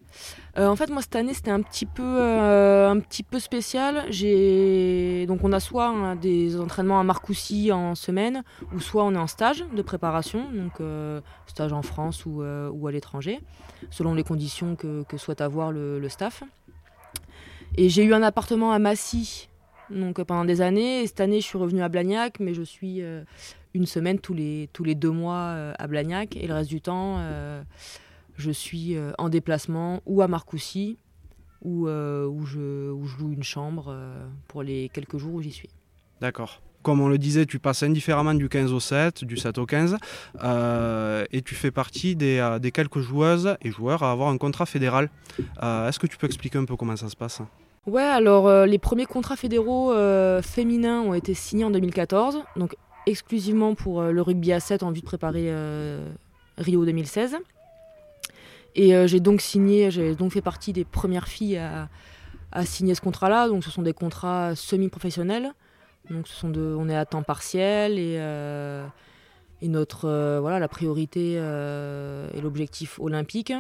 En 0.58 0.76
fait, 0.76 0.90
moi 0.90 1.02
cette 1.02 1.16
année 1.16 1.34
c'était 1.34 1.52
un 1.52 1.62
petit 1.62 1.86
peu, 1.86 2.04
euh, 2.04 2.90
un 2.90 3.00
petit 3.00 3.24
peu 3.24 3.40
spécial. 3.40 4.06
J'ai 4.10 5.26
donc 5.28 5.44
on 5.44 5.54
a 5.54 5.60
soit 5.60 5.88
hein, 5.88 6.16
des 6.16 6.60
entraînements 6.60 7.00
à 7.00 7.04
Marcoussis 7.04 7.72
en 7.72 7.94
semaine, 7.94 8.44
ou 8.74 8.80
soit 8.80 9.04
on 9.04 9.14
est 9.14 9.20
en 9.20 9.28
stage 9.28 9.64
de 9.72 9.82
préparation, 9.82 10.46
donc 10.52 10.80
euh, 10.80 11.22
stage 11.46 11.74
en 11.74 11.84
France 11.84 12.26
ou, 12.26 12.42
euh, 12.42 12.70
ou 12.72 12.88
à 12.88 12.92
l'étranger, 12.92 13.40
selon 13.92 14.16
les 14.16 14.24
conditions 14.24 14.76
que, 14.76 15.04
que 15.04 15.18
souhaite 15.18 15.42
avoir 15.42 15.72
le, 15.72 16.00
le 16.00 16.10
staff. 16.10 16.44
Et 17.78 17.90
j'ai 17.90 18.04
eu 18.04 18.14
un 18.14 18.24
appartement 18.24 18.72
à 18.72 18.80
Massy 18.80 19.50
donc 19.90 20.22
pendant 20.24 20.46
des 20.46 20.62
années. 20.62 21.04
Et 21.04 21.08
cette 21.08 21.22
année, 21.22 21.40
je 21.40 21.46
suis 21.46 21.58
revenue 21.58 21.82
à 21.82 21.90
Blagnac, 21.90 22.40
mais 22.40 22.54
je 22.54 22.64
suis 22.64 23.02
une 23.74 23.86
semaine 23.86 24.20
tous 24.20 24.34
les, 24.34 24.70
tous 24.74 24.84
les 24.84 24.96
deux 24.96 25.12
mois 25.12 25.74
à 25.78 25.88
Blagnac. 25.88 26.36
Et 26.36 26.48
le 26.48 26.54
reste 26.54 26.70
du 26.70 26.82
temps, 26.82 27.22
je 28.36 28.52
suis 28.52 28.98
en 29.18 29.30
déplacement 29.30 30.02
ou 30.06 30.22
à 30.22 30.28
Marcoussis 30.28 30.98
où, 31.62 31.88
euh, 31.88 32.26
où, 32.26 32.46
je, 32.46 32.92
loue 33.20 33.34
une 33.34 33.44
chambre 33.44 33.88
euh, 33.90 34.28
pour 34.48 34.64
les 34.64 34.90
quelques 34.90 35.18
jours 35.18 35.36
où 35.36 35.42
j'y 35.42 35.52
suis. 35.52 35.70
D'accord. 36.22 36.62
Comme 36.84 37.02
on 37.02 37.10
le 37.10 37.18
disait, 37.18 37.46
tu 37.46 37.60
passes 37.60 37.84
indifféremment 37.84 38.34
du 38.34 38.48
15 38.48 38.72
au 38.72 38.80
7, 38.80 39.26
du 39.26 39.36
7 39.36 39.58
au 39.58 39.66
15, 39.66 39.98
euh, 40.44 41.26
et 41.32 41.42
tu 41.42 41.54
fais 41.54 41.72
partie 41.72 42.16
des, 42.16 42.72
quelques 42.74 43.00
joueuses 43.00 43.58
et 43.62 43.72
joueurs 43.72 44.04
à 44.04 44.12
avoir 44.12 44.30
un 44.30 44.38
contrat 44.38 44.66
fédéral. 44.66 45.10
Est-ce 45.62 46.00
que 46.00 46.08
tu 46.08 46.18
peux 46.18 46.28
expliquer 46.28 46.60
un 46.60 46.66
peu 46.66 46.78
comment 46.78 46.96
ça 46.96 47.10
se 47.10 47.16
passe? 47.16 47.42
Ouais, 47.88 48.04
alors 48.04 48.66
les 48.66 48.78
premiers 48.78 49.06
contrats 49.06 49.38
fédéraux 49.38 49.94
féminins 50.42 51.02
ont 51.02 51.14
été 51.14 51.34
signés 51.34 51.64
en 51.64 51.72
2014, 51.72 52.44
donc 52.58 52.76
exclusivement 53.06 53.76
pour 53.76 54.04
le 54.04 54.22
rugby 54.22 54.52
à 54.52 54.60
7 54.60 54.84
en 54.84 54.92
vue 54.92 55.00
de 55.00 55.06
préparer 55.06 55.50
Rio 56.58 56.86
2016. 56.86 57.38
Et 58.78 58.96
euh, 58.96 59.08
j'ai 59.08 59.20
donc 59.20 59.42
signé, 59.42 59.90
j'ai 59.90 60.16
donc 60.16 60.32
fait 60.32 60.42
partie 60.42 60.72
des 60.72 60.86
premières 60.86 61.28
filles 61.28 61.58
à, 61.58 61.90
signer 62.64 62.96
ce 62.96 63.02
contrat-là. 63.02 63.50
Donc 63.50 63.64
ce 63.64 63.72
sont 63.72 63.82
des 63.82 63.94
contrats 63.94 64.56
semi-professionnels. 64.56 65.54
Donc 66.10 66.28
ce 66.28 66.34
sont 66.34 66.50
de, 66.50 66.76
on 66.78 66.88
est 66.88 66.96
à 66.96 67.06
temps 67.06 67.24
partiel 67.24 68.00
et, 68.00 68.18
euh, 68.20 68.86
et 69.62 69.68
notre 69.68 70.06
euh, 70.06 70.40
voilà 70.40 70.60
la 70.60 70.68
priorité 70.68 71.34
est 71.34 72.42
l'objectif 72.42 73.00
olympique. 73.00 73.52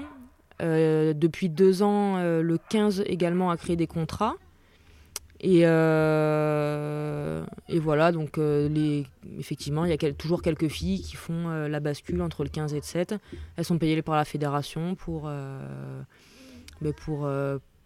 Depuis 0.59 1.49
deux 1.49 1.83
ans, 1.83 2.17
le 2.17 2.57
15 2.69 3.03
également 3.07 3.51
a 3.51 3.57
créé 3.57 3.75
des 3.75 3.87
contrats. 3.87 4.35
Et, 5.39 5.61
euh, 5.63 7.43
et 7.69 7.79
voilà, 7.79 8.11
donc 8.11 8.37
euh, 8.37 8.67
les, 8.69 9.05
effectivement, 9.39 9.85
il 9.85 9.91
y 9.91 9.93
a 9.93 10.13
toujours 10.13 10.41
quelques 10.41 10.67
filles 10.67 11.01
qui 11.01 11.15
font 11.15 11.49
euh, 11.49 11.67
la 11.67 11.79
bascule 11.79 12.21
entre 12.23 12.43
le 12.43 12.49
15 12.49 12.73
et 12.73 12.77
le 12.77 12.81
7. 12.81 13.15
Elles 13.55 13.65
sont 13.65 13.77
payées 13.77 14.01
par 14.01 14.15
la 14.15 14.25
fédération 14.25 14.95
pour, 14.95 15.29
mais 16.81 16.93
pour, 16.93 17.29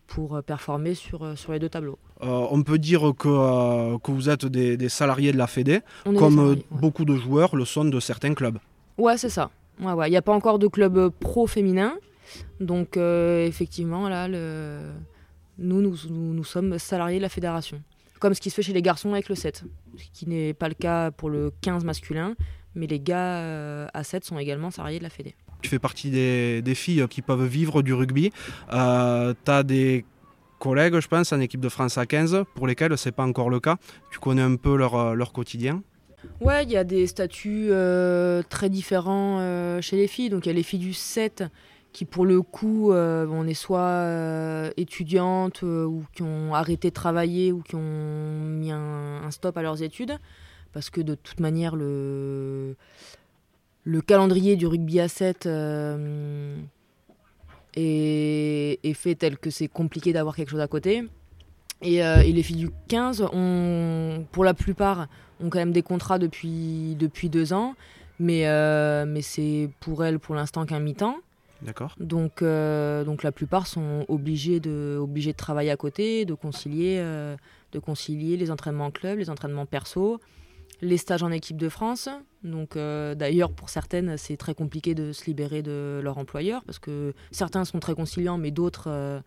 pour 0.08 0.44
performer 0.44 0.96
sur, 0.96 1.38
sur 1.38 1.52
les 1.52 1.60
deux 1.60 1.70
tableaux. 1.70 2.00
on 2.22 2.64
peut 2.64 2.80
dire 2.80 3.14
que, 3.18 3.98
que 3.98 4.12
vous 4.12 4.30
êtes 4.30 4.46
des, 4.46 4.78
des, 4.78 4.90
salariés 4.90 5.34
de 5.34 5.38
la 5.38 5.48
Fédé, 5.48 5.82
comme 6.06 6.56
beaucoup 6.72 7.04
de 7.04 7.16
joueurs 7.16 7.56
le 7.56 7.66
sont 7.66 7.86
de 7.86 8.00
certains 8.00 8.34
clubs. 8.34 8.60
Ouais, 8.98 9.18
c'est 9.18 9.30
ça. 9.30 9.50
Il 9.80 9.88
ouais, 9.88 10.10
n'y 10.10 10.18
a 10.18 10.22
pas 10.22 10.34
encore 10.34 10.60
de 10.60 10.68
club 10.68 11.10
pro 11.20 11.48
féminin. 11.48 11.96
Donc, 12.60 12.98
effectivement, 12.98 14.10
là, 14.10 14.28
le 14.28 14.92
nous, 15.62 15.82
nous, 15.82 15.96
nous, 16.10 16.44
sommes 16.44 16.78
salariés 16.80 17.18
de 17.18 17.22
la 17.22 17.30
fédération. 17.30 17.82
Comme 18.20 18.34
ce 18.34 18.42
qui 18.42 18.50
se 18.50 18.56
fait 18.56 18.62
chez 18.62 18.74
les 18.74 18.82
garçons 18.82 19.14
avec 19.14 19.30
le 19.30 19.36
7, 19.36 19.64
ce 19.98 20.04
qui 20.14 20.28
n'est 20.28 20.54
pas 20.54 20.68
le 20.68 20.74
cas 20.74 21.12
pour 21.12 21.30
le 21.30 21.52
15 21.62 21.84
masculin, 21.84 22.36
mais 22.76 22.88
les 22.88 23.00
gars 23.00 23.40
euh, 23.40 23.88
à 23.94 24.04
7 24.04 24.26
sont 24.26 24.38
également 24.38 24.72
salariés 24.72 25.00
de 25.00 25.04
la 25.04 25.10
fédé. 25.10 25.36
Tu 25.62 25.70
fais 25.70 25.80
partie 25.80 26.10
des, 26.10 26.62
des 26.62 26.76
filles 26.76 27.06
qui 27.10 27.22
peuvent 27.22 27.46
vivre 27.46 27.82
du 27.82 27.94
rugby. 27.94 28.32
Euh, 28.74 29.34
tu 29.46 29.52
as 29.52 29.64
des 29.64 30.06
collègues, 30.60 31.00
je 31.00 31.08
pense, 31.08 31.32
en 31.34 31.40
équipe 31.40 31.62
de 31.62 31.70
France 31.70 31.98
à 31.98 32.06
15, 32.06 32.44
pour 32.56 32.68
lesquels 32.68 32.98
ce 32.98 33.10
n'est 33.10 33.14
pas 33.14 33.26
encore 33.26 33.50
le 33.50 33.60
cas. 33.60 33.78
Tu 34.12 34.20
connais 34.20 34.42
un 34.42 34.56
peu 34.56 34.76
leur, 34.76 34.96
euh, 34.96 35.14
leur 35.14 35.34
quotidien 35.34 35.84
Ouais, 36.40 36.64
il 36.64 36.70
y 36.70 36.78
a 36.78 36.84
des 36.84 37.08
statuts 37.08 37.70
euh, 37.72 38.44
très 38.48 38.70
différents 38.70 39.40
chez 39.82 39.98
les 39.98 40.08
filles. 40.08 40.30
Donc 40.30 40.46
il 40.46 40.50
y 40.50 40.52
a 40.52 40.56
les 40.56 40.64
filles 40.64 40.80
du 40.80 40.94
7 40.94 41.44
qui 41.94 42.06
pour 42.06 42.26
le 42.26 42.42
coup, 42.42 42.92
euh, 42.92 43.28
on 43.30 43.46
est 43.48 43.54
soit 43.54 43.80
euh, 43.80 44.72
étudiantes 44.78 45.64
euh, 45.64 45.86
ou 45.86 46.06
qui 46.14 46.24
ont 46.24 46.54
arrêté 46.54 46.90
de 46.90 46.94
travailler 46.94 47.52
ou 47.52 47.62
qui 47.62 47.76
ont 47.76 47.80
mis 47.80 48.72
un, 48.72 49.30
stop 49.32 49.58
à 49.58 49.62
leurs 49.62 49.84
études, 49.84 50.18
parce 50.74 50.90
que 50.90 51.02
de 51.02 51.16
toute 51.16 51.40
manière, 51.40 51.76
le, 51.76 52.76
le 53.84 54.02
calendrier 54.02 54.56
du 54.56 54.68
rugby 54.68 55.00
à 55.00 55.08
7 55.08 55.46
est, 57.76 58.80
est, 58.84 58.94
fait 58.94 59.16
tel 59.16 59.38
que 59.38 59.50
c'est 59.50 59.68
compliqué 59.68 60.14
d'avoir 60.14 60.36
quelque 60.36 60.50
chose 60.50 60.60
à 60.60 60.68
côté. 60.68 61.04
Et, 61.82 61.98
les 62.00 62.44
filles 62.44 62.58
du 62.58 62.70
15, 62.90 63.28
ont, 63.34 64.26
pour 64.32 64.44
la 64.44 64.54
plupart, 64.54 65.08
ont 65.42 65.50
quand 65.50 65.60
même 65.60 65.72
des 65.72 65.82
contrats 65.82 66.20
depuis, 66.20 66.96
depuis 67.00 67.30
deux 67.30 67.54
ans, 67.54 67.76
mais, 68.20 68.46
mais 69.06 69.22
c'est 69.22 69.70
pour 69.80 70.04
elles 70.04 70.20
pour 70.20 70.36
l'instant 70.36 70.66
qu'un 70.66 70.80
mi-temps. 70.80 71.18
Euh, 72.42 73.04
donc 73.04 73.24
la 73.24 73.32
plupart 73.32 73.68
sont 73.68 74.06
obligés 74.08 74.60
de, 74.60 74.98
obligés 75.00 75.32
de 75.32 75.38
travailler 75.38 75.72
à 75.72 75.78
côté, 75.78 76.26
de 76.26 76.34
concilier, 76.34 76.98
euh, 77.00 77.36
de 77.72 77.80
concilier 77.80 78.38
les 78.38 78.52
entraînements 78.52 78.88
en 78.88 78.92
club, 78.92 79.20
les 79.20 79.30
entraînements 79.30 79.66
perso, 79.66 80.20
les 80.82 80.98
stages 80.98 81.24
en 81.24 81.32
équipe 81.32 81.58
de 81.58 81.70
France. 81.70 82.10
Donc 82.44 82.76
euh, 82.76 83.14
d'ailleurs 83.16 83.52
pour 83.52 83.70
certaines 83.70 84.18
c'est 84.18 84.38
très 84.38 84.56
compliqué 84.56 84.96
de 84.96 85.12
se 85.14 85.26
libérer 85.26 85.62
de 85.62 86.02
leur 86.04 86.18
employeur 86.18 86.64
parce 86.64 86.80
que 86.80 87.14
certains 87.32 87.66
sont 87.66 87.80
très 87.80 87.94
conciliants 87.94 88.38
mais 88.38 88.52
d'autres 88.52 89.22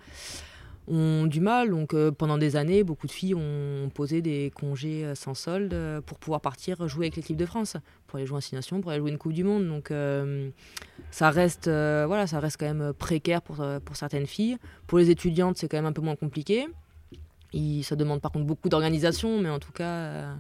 ont 0.89 1.27
du 1.27 1.41
mal. 1.41 1.71
Donc 1.71 1.95
pendant 2.11 2.39
des 2.39 2.57
années, 2.57 2.85
beaucoup 2.85 3.07
de 3.07 3.13
filles 3.13 3.35
ont 3.35 3.91
posé 3.95 4.23
des 4.23 4.53
congés 4.55 5.13
sans 5.15 5.35
solde 5.35 5.75
pour 6.07 6.19
pouvoir 6.19 6.41
partir 6.41 6.87
jouer 6.89 7.07
avec 7.07 7.17
l'équipe 7.17 7.37
de 7.37 7.47
France, 7.47 7.77
pour 8.07 8.19
aller 8.19 8.27
jouer 8.27 8.39
en 8.39 8.41
Six 8.41 8.57
pour 8.83 8.91
aller 8.91 9.01
jouer 9.01 9.11
une 9.11 9.19
Coupe 9.19 9.33
du 9.33 9.45
Monde. 9.45 9.67
Donc 9.67 9.91
ça 11.11 11.31
reste, 11.31 11.69
euh, 11.69 12.05
voilà, 12.07 12.27
ça 12.27 12.41
reste 12.41 12.57
quand 12.59 12.67
même 12.67 12.93
précaire 12.93 13.43
pour, 13.43 13.61
euh, 13.61 13.79
pour 13.81 13.97
certaines 13.97 14.27
filles. 14.27 14.57
Pour 14.87 14.99
les 14.99 15.11
étudiantes, 15.11 15.57
c'est 15.57 15.69
quand 15.69 15.77
même 15.77 15.87
un 15.87 15.93
peu 15.93 16.03
moins 16.03 16.17
compliqué. 16.17 16.67
ça 17.83 17.97
demande 17.97 18.21
par 18.21 18.33
contre 18.33 18.47
beaucoup 18.47 18.69
d'organisation, 18.69 19.41
mais 19.41 19.49
en 19.49 19.61
tout 19.61 19.73
cas, 19.73 19.85
euh, 19.85 20.35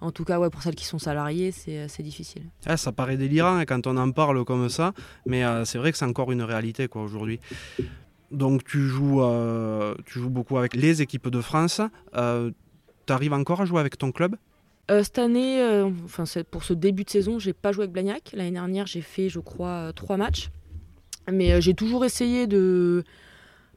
en 0.00 0.12
tout 0.12 0.24
cas 0.24 0.38
ouais, 0.38 0.50
pour 0.50 0.62
celles 0.62 0.76
qui 0.76 0.84
sont 0.84 0.98
salariées, 0.98 1.50
c'est 1.50 2.02
difficile. 2.02 2.44
ça 2.76 2.92
paraît 2.92 3.16
délirant 3.16 3.56
hein, 3.56 3.64
quand 3.64 3.86
on 3.86 3.96
en 3.96 4.12
parle 4.12 4.44
comme 4.44 4.68
ça, 4.68 4.92
mais 5.26 5.42
c'est 5.64 5.78
vrai 5.78 5.90
que 5.90 5.98
c'est 5.98 6.04
encore 6.04 6.30
une 6.30 6.42
réalité 6.42 6.88
aujourd'hui. 6.94 7.40
Donc 8.34 8.64
tu 8.64 8.80
joues, 8.88 9.22
tu 10.06 10.18
joues 10.18 10.30
beaucoup 10.30 10.58
avec 10.58 10.74
les 10.74 11.02
équipes 11.02 11.28
de 11.28 11.40
France. 11.40 11.80
tu 12.12 13.12
arrives 13.12 13.32
encore 13.32 13.60
à 13.60 13.64
jouer 13.64 13.80
avec 13.80 13.96
ton 13.98 14.12
club? 14.12 14.36
Euh, 14.90 15.02
cette 15.02 15.18
année, 15.18 15.62
euh, 15.62 15.88
enfin, 16.04 16.24
pour 16.50 16.62
ce 16.62 16.74
début 16.74 17.04
de 17.04 17.10
saison, 17.10 17.38
j'ai 17.38 17.54
pas 17.54 17.72
joué 17.72 17.84
avec 17.84 17.92
Blagnac. 17.92 18.32
L'année 18.34 18.50
dernière, 18.50 18.86
j'ai 18.86 19.00
fait, 19.00 19.28
je 19.28 19.40
crois, 19.40 19.68
euh, 19.68 19.92
trois 19.92 20.16
matchs. 20.16 20.50
Mais 21.30 21.60
j'ai 21.62 21.72
toujours 21.72 22.04
essayé 22.04 22.46
de, 22.46 23.02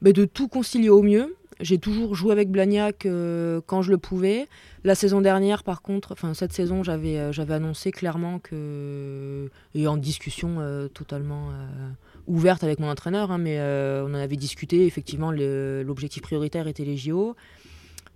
bah, 0.02 0.12
de 0.12 0.26
tout 0.26 0.48
concilier 0.48 0.90
au 0.90 1.02
mieux. 1.02 1.34
J'ai 1.60 1.78
toujours 1.78 2.14
joué 2.14 2.32
avec 2.32 2.50
Blagnac 2.50 3.04
euh, 3.04 3.60
quand 3.66 3.82
je 3.82 3.90
le 3.90 3.98
pouvais. 3.98 4.46
La 4.84 4.94
saison 4.94 5.20
dernière, 5.20 5.64
par 5.64 5.82
contre, 5.82 6.12
enfin 6.12 6.32
cette 6.34 6.52
saison, 6.52 6.84
j'avais 6.84 7.18
euh, 7.18 7.32
j'avais 7.32 7.54
annoncé 7.54 7.90
clairement 7.90 8.38
que 8.38 9.50
et 9.74 9.88
en 9.88 9.96
discussion 9.96 10.56
euh, 10.60 10.86
totalement 10.86 11.48
ouverte 12.28 12.62
avec 12.62 12.78
mon 12.78 12.88
entraîneur, 12.88 13.32
hein, 13.32 13.38
mais 13.38 13.58
on 13.60 14.10
en 14.10 14.14
avait 14.14 14.36
discuté. 14.36 14.86
Effectivement, 14.86 15.32
l'objectif 15.32 16.22
prioritaire 16.22 16.68
était 16.68 16.84
les 16.84 16.96
JO. 16.96 17.34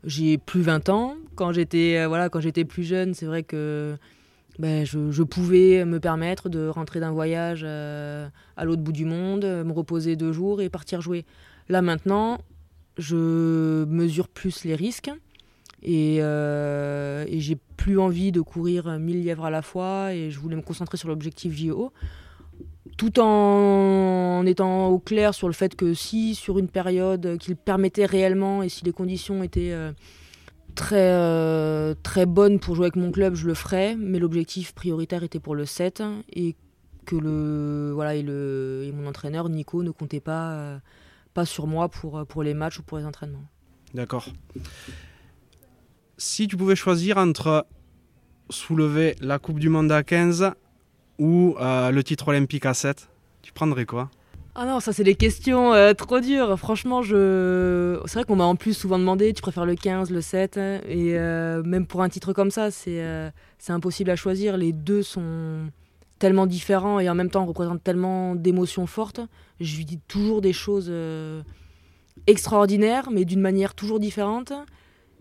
J'ai 0.05 0.38
plus 0.38 0.62
20 0.62 0.88
ans. 0.88 1.16
Quand 1.35 1.53
j'étais 1.53 2.07
voilà, 2.07 2.29
quand 2.29 2.40
j'étais 2.40 2.64
plus 2.64 2.85
jeune, 2.85 3.14
c'est 3.14 3.27
vrai 3.27 3.42
que 3.42 3.96
ben, 4.59 4.85
je, 4.85 5.22
pouvais 5.22 5.85
me 5.85 5.98
permettre 5.98 6.48
de 6.48 6.68
rentrer 6.68 7.01
d'un 7.01 7.11
voyage 7.11 7.64
à 7.64 8.64
l'autre 8.64 8.83
bout 8.83 8.92
du 8.92 9.05
monde, 9.05 9.44
me 9.44 9.72
reposer 9.72 10.16
deux 10.16 10.33
jours 10.33 10.61
et 10.61 10.68
partir 10.68 11.01
jouer. 11.01 11.25
Là 11.68 11.83
maintenant, 11.83 12.38
je 12.98 13.85
mesure 13.85 14.29
plus 14.29 14.64
les 14.64 14.75
risques 14.75 15.11
et, 15.83 16.18
euh, 16.20 17.25
et 17.29 17.40
j'ai 17.40 17.57
plus 17.77 17.98
envie 17.98 18.33
de 18.33 18.40
courir 18.40 18.98
1000 18.98 19.25
lièvres 19.25 19.44
à 19.44 19.51
la 19.51 19.62
fois 19.62 20.12
et 20.12 20.31
je 20.31 20.38
voulais 20.38 20.57
me 20.57 20.62
concentrer 20.62 20.96
sur 20.96 21.09
l'objectif 21.09 21.57
JO 21.57 21.92
tout 22.96 23.20
en 23.20 24.44
étant 24.46 24.88
au 24.88 24.98
clair 24.98 25.35
sur 25.35 25.48
le 25.48 25.55
fait 25.55 25.74
que 25.74 25.94
si 25.94 26.35
sur 26.35 26.59
une 26.59 26.68
période 26.68 27.38
qu'il 27.38 27.57
permettait 27.57 28.07
réellement 28.07 28.62
et 28.62 28.68
si 28.68 28.85
les 28.85 28.92
conditions 28.92 29.42
étaient 29.42 29.72
euh, 29.72 29.92
très, 30.74 31.12
euh, 31.12 31.94
très 32.02 32.26
bonnes 32.26 32.59
pour 32.59 32.74
jouer 32.74 32.87
avec 32.87 32.96
mon 32.96 33.11
club, 33.11 33.35
je 33.35 33.46
le 33.46 33.55
ferais, 33.55 33.96
mais 33.96 34.18
l'objectif 34.18 34.74
prioritaire 34.74 35.22
était 35.22 35.40
pour 35.40 35.55
le 35.55 35.64
7 35.64 36.02
et 36.33 36.55
que 37.05 37.16
le 37.16 37.90
voilà 37.92 38.14
et, 38.14 38.22
le, 38.22 38.85
et 38.87 38.92
mon 38.92 39.09
entraîneur 39.09 39.48
Nico 39.48 39.83
ne 39.83 39.90
comptait 39.90 40.20
pas 40.20 40.81
pas 41.35 41.44
sur 41.44 41.66
moi 41.66 41.88
pour, 41.88 42.18
euh, 42.18 42.24
pour 42.24 42.42
les 42.42 42.55
matchs 42.55 42.78
ou 42.78 42.83
pour 42.83 42.98
les 42.98 43.05
entraînements. 43.05 43.44
D'accord. 43.94 44.28
Si 46.16 46.46
tu 46.46 46.57
pouvais 46.57 46.76
choisir 46.76 47.18
entre 47.18 47.66
soulever 48.50 49.16
la 49.20 49.38
Coupe 49.38 49.59
du 49.59 49.68
Monde 49.68 49.90
à 49.92 50.02
15 50.02 50.52
ou 51.22 51.56
euh, 51.61 51.90
le 51.90 52.02
titre 52.04 52.28
olympique 52.28 52.66
à 52.66 52.74
7, 52.74 53.08
tu 53.42 53.52
prendrais 53.52 53.87
quoi? 53.87 54.11
Ah 54.54 54.66
non, 54.66 54.80
ça 54.80 54.92
c'est 54.92 55.04
des 55.04 55.14
questions 55.14 55.72
euh, 55.72 55.94
trop 55.94 56.20
dures. 56.20 56.58
Franchement, 56.58 57.00
je... 57.02 57.98
c'est 58.04 58.14
vrai 58.14 58.24
qu'on 58.24 58.37
m'a 58.37 58.44
en 58.44 58.56
plus 58.56 58.74
souvent 58.74 58.98
demandé, 58.98 59.32
tu 59.32 59.40
préfères 59.40 59.64
le 59.64 59.74
15, 59.76 60.11
le 60.11 60.20
7 60.20 60.58
Et 60.88 61.12
même 61.64 61.87
pour 61.87 62.02
un 62.02 62.08
titre 62.08 62.32
comme 62.32 62.50
ça, 62.50 62.70
c'est 62.70 63.00
impossible 63.68 64.11
à 64.11 64.16
choisir. 64.16 64.58
Les 64.58 64.72
deux 64.72 65.02
sont, 65.02 65.70
tellement 66.22 66.46
différent 66.46 67.00
et 67.00 67.11
en 67.11 67.16
même 67.16 67.30
temps 67.30 67.44
représente 67.44 67.82
tellement 67.82 68.37
d'émotions 68.37 68.87
fortes. 68.87 69.20
Je 69.58 69.76
lui 69.76 69.85
dis 69.85 69.98
toujours 70.06 70.40
des 70.40 70.52
choses 70.52 70.87
euh, 70.88 71.42
extraordinaires, 72.28 73.11
mais 73.11 73.24
d'une 73.24 73.40
manière 73.40 73.74
toujours 73.74 73.98
différente. 73.98 74.52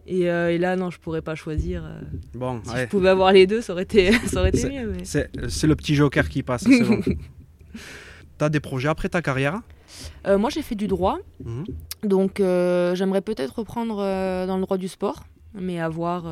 Et, 0.08 0.30
euh, 0.30 0.52
et, 0.52 0.58
là, 0.58 0.76
non, 0.76 0.90
je 0.90 1.00
pourrais 1.00 1.22
pas 1.22 1.36
choisir. 1.36 1.84
Euh. 1.86 2.02
bon, 2.34 2.62
si 2.64 2.76
je 2.76 2.86
pouvais 2.86 3.10
avoir 3.10 3.32
les 3.32 3.48
deux, 3.48 3.62
ça 3.62 3.74
aurait 3.74 3.84
été, 3.84 4.12
ça 4.28 4.40
aurait 4.40 4.50
été 4.50 4.70
mieux. 4.70 4.92
Mais... 4.92 5.04
C'est 5.04 5.68
le 5.68 5.76
petit 5.76 5.96
joker 5.96 6.28
qui 6.30 6.44
passe, 6.44 6.64
bon. 6.64 7.02
T'as 8.38 8.50
des 8.50 8.60
projets 8.60 8.90
après 8.90 9.10
ta 9.10 9.22
carrière? 9.22 9.62
Moi, 10.26 10.50
j'ai 10.50 10.64
fait 10.64 10.76
du 10.76 10.88
droit. 10.88 11.20
Mhm. 11.44 11.66
Donc, 12.04 12.38
j'aimerais 12.38 13.22
peut-être 13.22 13.60
reprendre 13.60 13.98
dans 13.98 14.56
le 14.58 14.62
droit 14.62 14.78
du 14.78 14.88
sport, 14.88 15.24
mais 15.54 15.80
avoir 15.80 16.26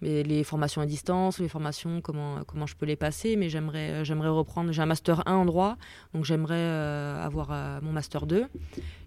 mais 0.00 0.22
les 0.22 0.44
formations 0.44 0.80
à 0.80 0.86
distance, 0.86 1.38
les 1.38 1.48
formations, 1.48 2.00
comment, 2.00 2.38
comment 2.46 2.66
je 2.66 2.74
peux 2.74 2.86
les 2.86 2.96
passer. 2.96 3.36
Mais 3.36 3.48
j'aimerais, 3.48 3.90
euh, 3.90 4.04
j'aimerais 4.04 4.28
reprendre. 4.28 4.72
J'ai 4.72 4.82
un 4.82 4.86
master 4.86 5.22
1 5.26 5.34
en 5.34 5.44
droit, 5.44 5.76
donc 6.14 6.24
j'aimerais 6.24 6.54
euh, 6.56 7.22
avoir 7.22 7.48
euh, 7.50 7.80
mon 7.82 7.92
master 7.92 8.26
2. 8.26 8.46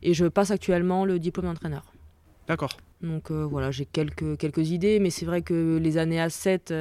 Et 0.03 0.13
je 0.13 0.25
passe 0.25 0.51
actuellement 0.51 1.05
le 1.05 1.19
diplôme 1.19 1.47
d'entraîneur. 1.47 1.83
D'accord. 2.47 2.77
Donc 3.01 3.31
voilà, 3.31 3.71
j'ai 3.71 3.85
quelques, 3.85 4.37
quelques 4.37 4.69
idées, 4.71 4.99
mais 4.99 5.09
c'est 5.09 5.25
vrai 5.25 5.41
que 5.41 5.77
les 5.77 5.97
années 5.97 6.21
à 6.21 6.29
7 6.29 6.73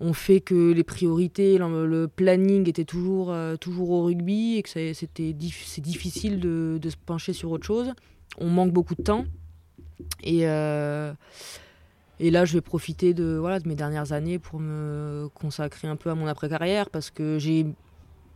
ont 0.00 0.12
fait 0.12 0.40
que 0.40 0.72
les 0.72 0.84
priorités, 0.84 1.58
le, 1.58 2.06
planning 2.06 2.68
était 2.68 2.84
toujours, 2.84 3.34
toujours 3.60 3.90
au 3.90 4.04
rugby 4.04 4.56
et 4.58 4.62
que 4.62 4.68
c'était 4.68 4.94
c'est 4.94 5.80
difficile 5.80 6.40
de, 6.40 6.78
se 6.88 6.96
pencher 6.96 7.32
sur 7.32 7.50
autre 7.50 7.66
chose. 7.66 7.92
On 8.38 8.48
manque 8.48 8.72
beaucoup 8.72 8.94
de 8.94 9.02
temps. 9.02 9.24
Et. 10.22 10.46
Là, 12.30 12.44
je 12.44 12.52
vais 12.52 12.60
profiter 12.60 13.14
de, 13.14 13.36
voilà, 13.36 13.58
de 13.58 13.68
mes 13.68 13.74
dernières 13.74 14.12
années 14.12 14.38
pour 14.38 14.60
me 14.60 15.28
consacrer 15.34 15.88
un 15.88 15.96
peu 15.96 16.10
à 16.10 16.14
mon 16.14 16.26
après-carrière 16.26 16.88
parce 16.88 17.10
que 17.10 17.38
j'ai 17.38 17.66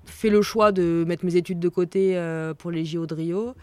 fait 0.04 0.30
le 0.30 0.42
choix 0.42 0.72
de 0.72 1.04
mettre 1.06 1.24
mes 1.24 1.36
études 1.36 1.60
de 1.60 1.68
côté 1.68 2.16
euh, 2.16 2.52
pour 2.54 2.70
les 2.70 2.84
JO 2.84 3.06
de 3.06 3.14
Rio. 3.14 3.54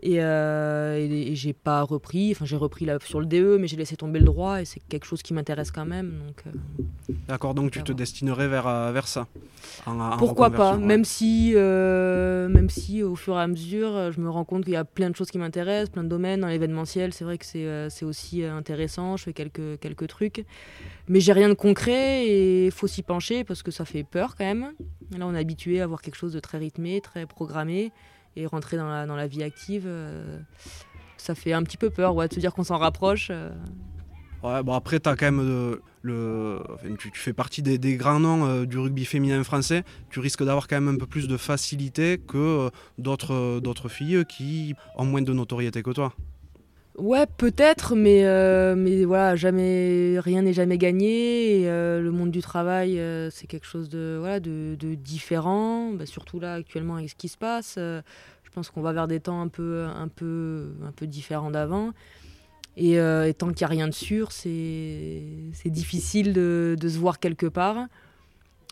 Et, 0.00 0.22
euh, 0.22 0.96
et, 0.96 1.34
j'ai 1.34 1.52
pas 1.52 1.82
repris, 1.82 2.30
enfin 2.30 2.44
j'ai 2.44 2.56
repris 2.56 2.86
sur 3.04 3.18
le 3.18 3.26
DE, 3.26 3.56
mais 3.58 3.66
j'ai 3.66 3.76
laissé 3.76 3.96
tomber 3.96 4.20
le 4.20 4.26
droit 4.26 4.60
et 4.60 4.64
c'est 4.64 4.80
quelque 4.88 5.06
chose 5.06 5.22
qui 5.22 5.34
m'intéresse 5.34 5.72
quand 5.72 5.86
même. 5.86 6.20
Donc, 6.24 6.44
euh, 6.46 7.14
D'accord, 7.26 7.54
donc 7.54 7.72
tu 7.72 7.82
te 7.82 7.92
destinerais 7.92 8.46
vers, 8.46 8.68
euh, 8.68 8.92
vers 8.92 9.08
ça 9.08 9.26
Pourquoi 10.18 10.50
pas, 10.50 10.76
même, 10.76 11.04
si, 11.04 11.52
même 11.54 12.70
si 12.70 13.02
au 13.02 13.16
fur 13.16 13.36
et 13.38 13.42
à 13.42 13.46
mesure, 13.48 14.12
je 14.12 14.20
me 14.20 14.30
rends 14.30 14.44
compte 14.44 14.64
qu'il 14.64 14.74
y 14.74 14.76
a 14.76 14.84
plein 14.84 15.10
de 15.10 15.16
choses 15.16 15.30
qui 15.30 15.38
m'intéressent, 15.38 15.90
plein 15.90 16.04
de 16.04 16.08
domaines. 16.08 16.40
Dans 16.40 16.48
l'événementiel, 16.48 17.12
c'est 17.12 17.24
vrai 17.24 17.36
que 17.36 17.44
c'est 17.44 18.04
aussi 18.04 18.44
intéressant, 18.44 19.16
je 19.16 19.24
fais 19.24 19.32
quelques, 19.32 19.80
quelques 19.80 20.06
trucs. 20.06 20.44
Mais 21.08 21.18
j'ai 21.18 21.32
rien 21.32 21.48
de 21.48 21.54
concret 21.54 22.24
et 22.24 22.66
il 22.66 22.70
faut 22.70 22.86
s'y 22.86 23.02
pencher 23.02 23.42
parce 23.42 23.62
que 23.62 23.72
ça 23.72 23.84
fait 23.84 24.04
peur 24.04 24.36
quand 24.36 24.44
même. 24.44 24.72
Là, 25.16 25.26
on 25.26 25.34
est 25.34 25.38
habitué 25.38 25.80
à 25.80 25.84
avoir 25.84 26.02
quelque 26.02 26.16
chose 26.16 26.34
de 26.34 26.40
très 26.40 26.58
rythmé, 26.58 27.00
très 27.00 27.26
programmé 27.26 27.90
et 28.38 28.46
rentrer 28.46 28.76
dans 28.76 28.86
la, 28.86 29.26
vie 29.26 29.42
active, 29.42 29.84
euh, 29.86 30.38
ça 31.16 31.34
fait 31.34 31.52
un 31.52 31.62
petit 31.62 31.76
peu 31.76 31.90
peur 31.90 32.14
de 32.14 32.32
se 32.32 32.40
dire 32.40 32.54
qu'on 32.54 32.64
s'en 32.64 32.78
rapproche. 32.78 33.28
Euh. 33.30 33.50
Ouais, 34.42 34.62
bon 34.62 34.74
après, 34.74 34.96
as 35.04 35.16
quand 35.16 35.26
même 35.26 35.40
euh, 35.40 35.76
le, 36.02 36.60
tu, 36.98 37.10
fais 37.14 37.32
partie 37.32 37.60
des, 37.60 37.76
des 37.76 37.96
grands 37.96 38.20
noms 38.20 38.64
du 38.64 38.78
rugby 38.78 39.04
féminin 39.04 39.42
français. 39.42 39.82
Tu 40.10 40.20
risques 40.20 40.44
d'avoir 40.44 40.68
quand 40.68 40.80
même 40.80 40.94
un 40.94 40.98
peu 40.98 41.06
plus 41.06 41.26
de 41.26 41.36
facilité 41.36 42.18
que 42.18 42.70
d'autres 42.98 43.88
filles 43.88 44.24
qui 44.28 44.74
ont 44.94 45.04
moins 45.04 45.22
de 45.22 45.32
notoriété 45.32 45.82
que 45.82 45.90
toi. 45.90 46.12
Ouais, 46.98 47.26
peut-être, 47.26 47.94
mais, 47.94 48.24
mais 48.74 49.04
voilà, 49.04 49.36
jamais, 49.36 50.18
rien 50.18 50.42
n'est 50.42 50.52
jamais 50.52 50.78
gagné. 50.78 51.60
Et, 51.60 51.64
le 51.66 52.10
monde 52.10 52.32
du 52.32 52.40
travail, 52.40 53.00
c'est 53.30 53.46
quelque 53.46 53.66
chose 53.66 53.88
de, 53.88 54.16
voilà, 54.18 54.40
de, 54.40 54.94
différent, 54.94 55.92
bah, 55.92 56.06
surtout 56.06 56.40
là 56.40 56.54
actuellement 56.54 56.96
avec 56.96 57.10
ce 57.10 57.14
qui 57.14 57.28
se 57.28 57.38
passe. 57.38 57.74
je 57.76 58.50
pense 58.52 58.70
qu'on 58.70 58.82
va 58.82 58.92
vers 58.92 59.06
des 59.06 59.20
temps 59.20 59.40
un 59.40 59.48
peu, 59.48 59.84
un 59.84 60.08
peu, 60.08 60.72
un 60.84 60.90
peu 60.90 61.06
différents 61.06 61.52
d'avant. 61.52 61.92
Et, 62.76 62.96
tant 63.38 63.48
qu'il 63.52 63.58
n'y 63.58 63.64
a 63.64 63.68
rien 63.68 63.86
de 63.86 63.94
sûr, 63.94 64.32
c'est 64.32 64.50
difficile 65.66 66.32
de, 66.32 66.76
de, 66.78 66.88
se 66.88 66.98
voir 66.98 67.20
quelque 67.20 67.46
part. 67.46 67.86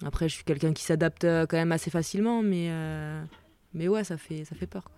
Après, 0.05 0.29
je 0.29 0.35
suis 0.35 0.45
quelqu'un 0.45 0.73
qui 0.73 0.83
s'adapte 0.83 1.23
quand 1.23 1.57
même 1.57 1.73
assez 1.73 1.91
facilement, 1.91 2.43
mais, 2.43 2.71
mais 3.73 3.87
ouais, 3.87 4.03
ça 4.03 4.17
fait, 4.17 4.45
ça 4.45 4.57
fait 4.57 4.67
peur. 4.67 4.91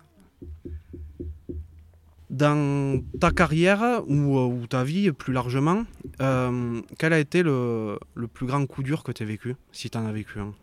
Dans 2.29 3.01
ta 3.19 3.31
carrière 3.31 4.03
ou, 4.07 4.37
euh, 4.37 4.45
ou, 4.45 4.67
ta 4.67 4.83
vie 4.83 5.11
plus 5.11 5.33
largement, 5.33 5.85
euh, 6.21 6.79
quel 6.99 7.11
a 7.11 7.17
été 7.17 7.41
le, 7.41 7.97
le, 8.13 8.27
plus 8.27 8.45
grand 8.45 8.63
coup 8.67 8.83
dur 8.83 9.01
que 9.01 9.11
tu 9.11 9.23
as 9.23 9.25
vécu, 9.25 9.55
si 9.71 9.89
tu 9.89 9.97
en 9.97 10.05
as 10.05 10.11
vécu 10.11 10.39
un? 10.39 10.53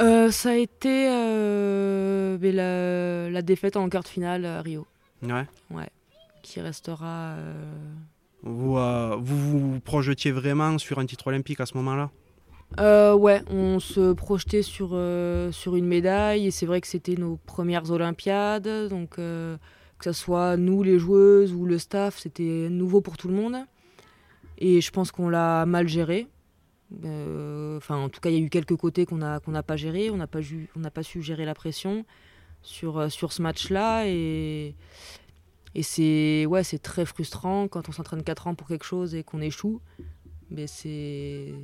Euh, 0.00 0.30
Ça 0.30 0.50
a 0.50 0.54
été 0.54 1.08
euh, 1.10 2.38
la, 2.40 3.30
la, 3.30 3.42
défaite 3.42 3.76
en 3.76 3.86
quart 3.90 4.02
de 4.02 4.08
finale 4.08 4.46
à 4.46 4.62
Rio. 4.62 4.86
Ouais. 5.22 5.46
Ouais. 5.70 5.90
Qui 6.42 6.62
restera. 6.62 7.34
Vous, 8.42 8.74
vous 9.20 9.72
vous 9.72 9.80
projetiez 9.80 10.32
vraiment 10.32 10.78
sur 10.78 10.98
un 10.98 11.06
titre 11.06 11.26
olympique 11.26 11.60
à 11.60 11.66
ce 11.66 11.76
moment-là? 11.76 12.10
Euh, 12.80 13.12
ouais, 13.14 13.42
on 13.50 13.78
se 13.78 14.14
projetait 14.14 14.62
sur, 14.62 14.98
sur 15.52 15.76
une 15.76 15.86
médaille 15.86 16.46
et 16.46 16.50
c'est 16.50 16.64
vrai 16.64 16.80
que 16.80 16.86
c'était 16.86 17.16
nos 17.16 17.36
premières 17.36 17.90
Olympiades, 17.90 18.88
donc 18.88 19.18
que 20.02 20.12
ce 20.12 20.20
soit 20.20 20.56
nous 20.56 20.82
les 20.82 20.98
joueuses 20.98 21.54
ou 21.54 21.64
le 21.64 21.78
staff, 21.78 22.18
c'était 22.18 22.68
nouveau 22.68 23.00
pour 23.00 23.16
tout 23.16 23.28
le 23.28 23.34
monde. 23.34 23.56
Et 24.58 24.80
je 24.80 24.90
pense 24.90 25.12
qu'on 25.12 25.28
l'a 25.28 25.64
mal 25.64 25.86
géré. 25.86 26.26
Euh, 27.04 27.76
enfin, 27.76 27.96
en 27.96 28.08
tout 28.08 28.20
cas, 28.20 28.28
il 28.30 28.36
y 28.36 28.42
a 28.42 28.44
eu 28.44 28.50
quelques 28.50 28.74
côtés 28.74 29.06
qu'on 29.06 29.18
n'a 29.18 29.40
pas 29.40 29.76
géré. 29.76 30.10
On 30.10 30.16
n'a 30.16 30.26
pas, 30.26 30.40
pas 30.92 31.02
su 31.04 31.22
gérer 31.22 31.44
la 31.44 31.54
pression 31.54 32.04
sur, 32.62 32.98
euh, 32.98 33.08
sur 33.10 33.32
ce 33.32 33.42
match-là. 33.42 34.08
Et, 34.08 34.74
et 35.76 35.82
c'est 35.84 36.46
ouais, 36.46 36.64
très 36.82 37.06
frustrant 37.06 37.68
quand 37.68 37.88
on 37.88 37.92
s'entraîne 37.92 38.24
4 38.24 38.48
ans 38.48 38.54
pour 38.56 38.66
quelque 38.66 38.84
chose 38.84 39.14
et 39.14 39.22
qu'on 39.22 39.40
échoue. 39.40 39.80
Mais 40.50 40.66
c'est 40.66 41.54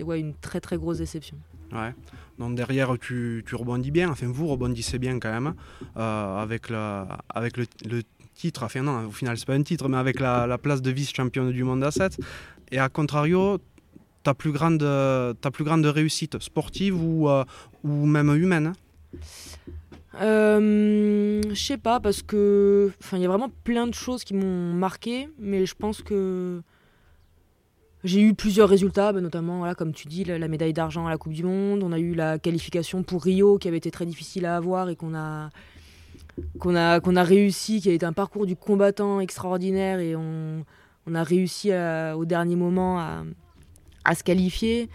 ouais, 0.00 0.20
une 0.20 0.34
très 0.34 0.60
très 0.60 0.76
grosse 0.76 0.98
déception. 0.98 1.38
Ouais. 1.72 1.94
Donc 2.38 2.54
derrière, 2.54 2.96
tu, 2.98 3.44
tu, 3.46 3.54
rebondis 3.54 3.90
bien, 3.90 4.10
enfin 4.10 4.26
vous 4.28 4.46
rebondissez 4.46 4.98
bien 4.98 5.18
quand 5.20 5.30
même, 5.30 5.54
euh, 5.96 6.36
avec, 6.38 6.70
la, 6.70 7.18
avec 7.28 7.56
le, 7.56 7.66
le, 7.88 8.02
titre, 8.34 8.62
enfin 8.62 8.82
non, 8.82 9.06
au 9.06 9.10
final 9.10 9.36
c'est 9.36 9.46
pas 9.46 9.54
un 9.54 9.62
titre, 9.62 9.88
mais 9.88 9.98
avec 9.98 10.18
la, 10.20 10.46
la 10.46 10.58
place 10.58 10.80
de 10.80 10.90
vice-championne 10.90 11.52
du 11.52 11.64
monde 11.64 11.84
à 11.84 11.90
7. 11.90 12.18
Et 12.72 12.78
à 12.78 12.88
contrario, 12.88 13.58
ta 14.22 14.34
plus 14.34 14.52
grande, 14.52 14.78
ta 15.40 15.50
plus 15.50 15.64
grande 15.64 15.84
réussite 15.86 16.38
sportive 16.40 17.02
ou, 17.02 17.28
euh, 17.28 17.44
ou 17.84 18.06
même 18.06 18.34
humaine 18.34 18.72
euh, 20.20 21.42
Je 21.48 21.62
sais 21.62 21.78
pas, 21.78 22.00
parce 22.00 22.22
que. 22.22 22.90
Enfin, 23.02 23.16
il 23.16 23.22
y 23.22 23.26
a 23.26 23.28
vraiment 23.28 23.50
plein 23.64 23.86
de 23.86 23.94
choses 23.94 24.24
qui 24.24 24.34
m'ont 24.34 24.72
marqué, 24.74 25.28
mais 25.38 25.66
je 25.66 25.74
pense 25.74 26.02
que. 26.02 26.62
J'ai 28.02 28.22
eu 28.22 28.34
plusieurs 28.34 28.68
résultats, 28.68 29.12
bah, 29.12 29.20
notamment, 29.20 29.74
comme 29.74 29.92
tu 29.92 30.08
dis, 30.08 30.24
la, 30.24 30.48
médaille 30.48 30.72
d'argent 30.72 31.06
à 31.06 31.10
la 31.10 31.18
Coupe 31.18 31.34
du 31.34 31.44
Monde. 31.44 31.82
On 31.82 31.92
a 31.92 31.98
eu 31.98 32.14
la 32.14 32.38
qualification 32.38 33.02
pour 33.02 33.22
Rio, 33.22 33.58
qui 33.58 33.68
avait 33.68 33.76
été 33.76 33.90
très 33.90 34.06
difficile 34.06 34.46
à 34.46 34.56
avoir 34.56 34.88
et 34.88 34.96
qu'on 34.96 35.14
a, 35.14 35.50
a, 36.64 36.94
a 36.94 37.22
réussi, 37.22 37.80
qui 37.80 37.90
a 37.90 37.92
été 37.92 38.06
un 38.06 38.14
parcours 38.14 38.46
du 38.46 38.56
combattant 38.56 39.20
extraordinaire 39.20 40.00
et 40.00 40.16
on, 40.16 40.64
a 41.12 41.22
réussi 41.24 41.72
à- 41.72 42.16
au 42.16 42.24
dernier 42.24 42.56
moment 42.56 42.98
à, 43.00 43.24
à 44.04 44.14
se 44.14 44.24
qualifier. 44.24 44.88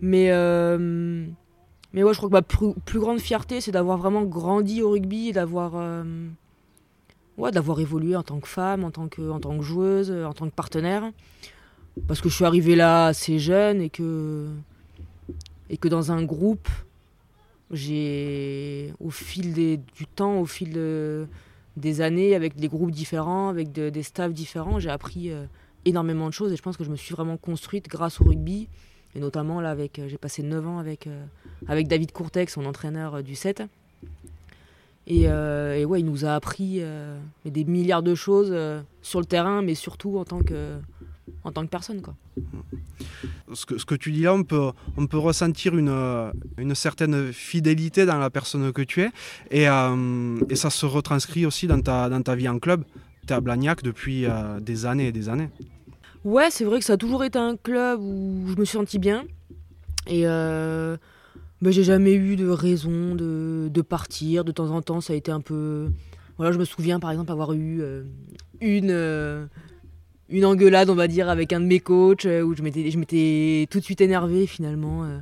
Mais, 0.00 0.30
euh, 0.30 1.26
mais 1.92 2.02
ouais, 2.04 2.12
je 2.12 2.18
crois 2.18 2.30
que 2.30 2.34
ma 2.34 2.42
plus, 2.42 2.72
plus 2.86 3.00
grande 3.00 3.18
fierté, 3.18 3.60
c'est 3.60 3.72
d'avoir 3.72 3.98
vraiment 3.98 4.22
grandi 4.22 4.80
au 4.80 4.90
rugby 4.90 5.28
et 5.28 5.32
d'avoir 5.32 5.72
euh, 5.74 6.04
ouais, 7.36 7.50
d'avoir 7.50 7.80
évolué 7.80 8.16
en 8.16 8.22
tant 8.22 8.40
que 8.40 8.48
femme, 8.48 8.84
en 8.84 8.90
tant 8.90 9.08
que, 9.08 9.28
en 9.30 9.40
tant 9.40 9.58
que 9.58 9.64
joueuse, 9.64 10.10
en 10.10 10.32
tant 10.32 10.48
que 10.48 10.54
partenaire. 10.54 11.10
Parce 12.06 12.20
que 12.20 12.28
je 12.28 12.34
suis 12.34 12.44
arrivée 12.44 12.76
là 12.76 13.06
assez 13.06 13.38
jeune 13.38 13.80
et 13.80 13.90
que, 13.90 14.48
et 15.70 15.76
que 15.76 15.88
dans 15.88 16.12
un 16.12 16.22
groupe, 16.24 16.68
j'ai, 17.72 18.92
au 19.00 19.10
fil 19.10 19.52
des- 19.52 19.78
du 19.96 20.06
temps, 20.06 20.38
au 20.40 20.46
fil 20.46 20.72
de- 20.72 21.26
des 21.76 22.00
années, 22.00 22.34
avec 22.34 22.56
des 22.56 22.68
groupes 22.68 22.90
différents, 22.92 23.48
avec 23.48 23.72
de- 23.72 23.90
des 23.90 24.02
staffs 24.02 24.32
différents, 24.32 24.78
j'ai 24.78 24.90
appris 24.90 25.30
euh, 25.32 25.44
énormément 25.84 26.28
de 26.28 26.32
choses 26.32 26.52
et 26.52 26.56
je 26.56 26.62
pense 26.62 26.76
que 26.76 26.84
je 26.84 26.90
me 26.90 26.96
suis 26.96 27.14
vraiment 27.14 27.36
construite 27.36 27.88
grâce 27.88 28.20
au 28.20 28.24
rugby. 28.24 28.68
Et 29.14 29.20
notamment, 29.20 29.60
là, 29.60 29.70
avec, 29.70 29.98
euh, 29.98 30.08
j'ai 30.08 30.18
passé 30.18 30.42
9 30.42 30.66
ans 30.66 30.78
avec, 30.78 31.06
euh, 31.06 31.24
avec 31.68 31.88
David 31.88 32.12
Courtex, 32.12 32.52
son 32.54 32.66
entraîneur 32.66 33.16
euh, 33.16 33.22
du 33.22 33.34
7. 33.34 33.62
Et, 35.08 35.22
euh, 35.28 35.76
et 35.76 35.84
ouais, 35.84 36.00
il 36.00 36.06
nous 36.06 36.24
a 36.24 36.34
appris 36.34 36.78
euh, 36.80 37.18
des 37.44 37.64
milliards 37.64 38.02
de 38.02 38.14
choses 38.14 38.50
euh, 38.52 38.80
sur 39.02 39.20
le 39.20 39.26
terrain, 39.26 39.62
mais 39.62 39.74
surtout 39.74 40.18
en 40.18 40.24
tant 40.24 40.40
que, 40.40 40.76
en 41.44 41.52
tant 41.52 41.64
que 41.64 41.70
personne. 41.70 42.02
Quoi. 42.02 42.14
Ce 43.52 43.66
que, 43.66 43.78
ce 43.78 43.84
que 43.84 43.94
tu 43.94 44.12
dis 44.12 44.22
là, 44.22 44.34
on 44.34 44.42
peut, 44.42 44.70
on 44.96 45.06
peut 45.06 45.18
ressentir 45.18 45.76
une, 45.76 46.32
une 46.58 46.74
certaine 46.74 47.32
fidélité 47.32 48.06
dans 48.06 48.18
la 48.18 48.30
personne 48.30 48.72
que 48.72 48.82
tu 48.82 49.02
es. 49.02 49.10
Et, 49.50 49.68
euh, 49.68 50.38
et 50.48 50.56
ça 50.56 50.70
se 50.70 50.86
retranscrit 50.86 51.46
aussi 51.46 51.66
dans 51.66 51.80
ta, 51.80 52.08
dans 52.08 52.22
ta 52.22 52.34
vie 52.34 52.48
en 52.48 52.58
club. 52.58 52.84
Tu 53.26 53.32
es 53.32 53.36
à 53.36 53.40
Blagnac 53.40 53.82
depuis 53.82 54.24
euh, 54.24 54.60
des 54.60 54.86
années 54.86 55.08
et 55.08 55.12
des 55.12 55.28
années. 55.28 55.48
Ouais, 56.24 56.50
c'est 56.50 56.64
vrai 56.64 56.80
que 56.80 56.84
ça 56.84 56.94
a 56.94 56.96
toujours 56.96 57.22
été 57.24 57.38
un 57.38 57.56
club 57.56 58.00
où 58.00 58.44
je 58.48 58.58
me 58.58 58.64
suis 58.64 58.76
sentie 58.76 58.98
bien. 58.98 59.24
Et 60.08 60.22
euh, 60.26 60.96
bah, 61.62 61.70
j'ai 61.70 61.84
jamais 61.84 62.14
eu 62.14 62.36
de 62.36 62.48
raison 62.48 63.14
de, 63.14 63.68
de 63.72 63.82
partir. 63.82 64.44
De 64.44 64.52
temps 64.52 64.70
en 64.70 64.82
temps, 64.82 65.00
ça 65.00 65.12
a 65.12 65.16
été 65.16 65.30
un 65.30 65.40
peu. 65.40 65.88
Voilà, 66.36 66.52
je 66.52 66.58
me 66.58 66.64
souviens 66.64 67.00
par 67.00 67.10
exemple 67.10 67.32
avoir 67.32 67.52
eu 67.52 67.80
euh, 67.80 68.02
une, 68.60 68.90
une 70.28 70.44
engueulade, 70.44 70.90
on 70.90 70.94
va 70.94 71.08
dire, 71.08 71.28
avec 71.28 71.52
un 71.52 71.60
de 71.60 71.66
mes 71.66 71.80
coachs 71.80 72.26
euh, 72.26 72.42
où 72.42 72.54
je 72.54 72.62
m'étais, 72.62 72.90
je 72.90 72.98
m'étais 72.98 73.66
tout 73.70 73.78
de 73.78 73.84
suite 73.84 74.00
énervée 74.00 74.46
finalement. 74.46 75.04
euh. 75.04 75.18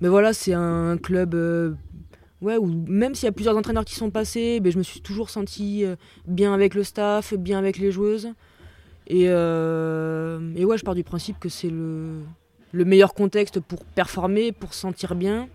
Mais 0.00 0.08
voilà, 0.08 0.32
c'est 0.32 0.52
un 0.54 0.96
club. 0.98 1.34
euh, 1.34 1.72
Ouais, 2.42 2.58
où 2.58 2.66
même 2.66 3.14
s'il 3.14 3.24
y 3.24 3.28
a 3.28 3.32
plusieurs 3.32 3.56
entraîneurs 3.56 3.86
qui 3.86 3.94
sont 3.94 4.10
passés, 4.10 4.60
ben, 4.60 4.70
je 4.70 4.76
me 4.76 4.82
suis 4.82 5.00
toujours 5.00 5.30
sentie 5.30 5.86
euh, 5.86 5.96
bien 6.26 6.52
avec 6.52 6.74
le 6.74 6.84
staff, 6.84 7.32
bien 7.32 7.58
avec 7.58 7.78
les 7.78 7.90
joueuses. 7.90 8.28
Et, 9.06 9.22
et 9.22 10.64
ouais, 10.64 10.76
je 10.78 10.84
pars 10.84 10.94
du 10.96 11.04
principe 11.04 11.38
que 11.38 11.48
c'est 11.48 11.70
le, 11.70 12.20
le 12.72 12.84
meilleur 12.84 13.14
contexte 13.14 13.60
pour 13.60 13.84
performer, 13.84 14.50
pour 14.52 14.74
se 14.74 14.80
sentir 14.80 15.14
bien. 15.14 15.48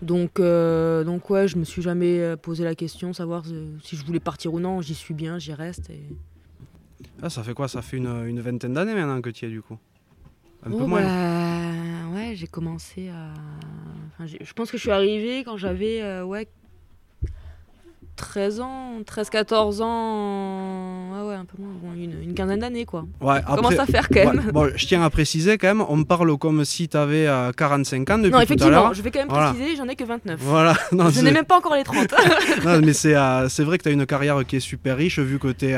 Donc, 0.00 0.40
donc 0.40 1.28
ouais, 1.30 1.48
je 1.48 1.58
me 1.58 1.64
suis 1.64 1.82
jamais 1.82 2.36
posé 2.40 2.62
la 2.62 2.74
question, 2.76 3.12
savoir 3.12 3.42
si 3.82 3.96
je 3.96 4.04
voulais 4.06 4.20
partir 4.20 4.54
ou 4.54 4.60
non. 4.60 4.80
J'y 4.80 4.94
suis 4.94 5.12
bien, 5.12 5.40
j'y 5.40 5.52
reste. 5.52 5.90
Ah, 7.22 7.30
ça 7.30 7.42
fait 7.42 7.54
quoi? 7.54 7.68
Ça 7.68 7.82
fait 7.82 7.96
une, 7.96 8.26
une 8.26 8.40
vingtaine 8.40 8.74
d'années 8.74 8.94
maintenant 8.94 9.20
que 9.20 9.30
tu 9.30 9.44
y 9.44 9.48
es 9.48 9.50
du 9.50 9.62
coup 9.62 9.78
Un 10.64 10.70
peu 10.70 10.76
Oh, 10.82 10.86
moins. 10.86 11.02
bah, 11.02 12.08
ouais, 12.14 12.32
j'ai 12.34 12.46
commencé 12.46 13.08
à. 13.08 13.32
enfin, 14.18 14.26
je 14.26 14.52
pense 14.52 14.70
que 14.70 14.76
je 14.76 14.82
suis 14.82 14.90
arrivée 14.90 15.44
quand 15.44 15.56
j'avais 15.56 16.02
euh, 16.02 16.24
ouais, 16.24 16.48
13 18.16 18.60
ans, 18.60 19.00
13-14 19.04 19.82
ans. 19.82 21.10
Ah 21.16 21.26
ouais, 21.26 21.34
un 21.34 21.44
peu 21.44 21.60
moins, 21.60 21.72
bon, 21.82 21.92
une, 21.94 22.22
une 22.22 22.34
quinzaine 22.34 22.60
d'années 22.60 22.84
quoi. 22.84 23.06
Ouais, 23.20 23.40
Ça 23.46 23.56
commence 23.56 23.78
à 23.78 23.86
faire 23.86 24.08
quand 24.08 24.14
ouais, 24.20 24.26
même. 24.34 24.50
bon, 24.52 24.70
je 24.74 24.86
tiens 24.86 25.02
à 25.02 25.10
préciser 25.10 25.58
quand 25.58 25.66
même, 25.68 25.84
on 25.88 26.04
parle 26.04 26.36
comme 26.38 26.64
si 26.64 26.88
tu 26.88 26.96
avais 26.96 27.28
45 27.56 28.10
ans 28.10 28.18
depuis 28.18 28.30
non, 28.30 28.40
effectivement, 28.40 28.92
je 28.92 29.02
vais 29.02 29.10
quand 29.10 29.18
même 29.20 29.28
Voilà. 29.28 29.50
préciser, 29.52 29.76
j'en 29.76 29.88
ai 29.88 29.96
que 29.96 30.04
29. 30.04 30.38
Voilà, 30.40 30.74
non, 30.92 31.10
Je 31.10 31.20
n'ai 31.22 31.32
même 31.32 31.44
pas 31.44 31.58
encore 31.58 31.74
les 31.74 31.82
30. 31.84 32.06
non, 32.64 32.80
mais 32.84 32.92
c'est 32.92 33.16
euh, 33.16 33.48
vrai 33.60 33.78
que 33.78 33.82
tu 33.84 33.88
as 33.88 33.92
une 33.92 34.06
carrière 34.06 34.44
qui 34.46 34.56
est 34.56 34.60
super 34.60 34.96
riche 34.96 35.18
vu 35.18 35.38
que 35.38 35.48
tu 35.48 35.66
es, 35.66 35.76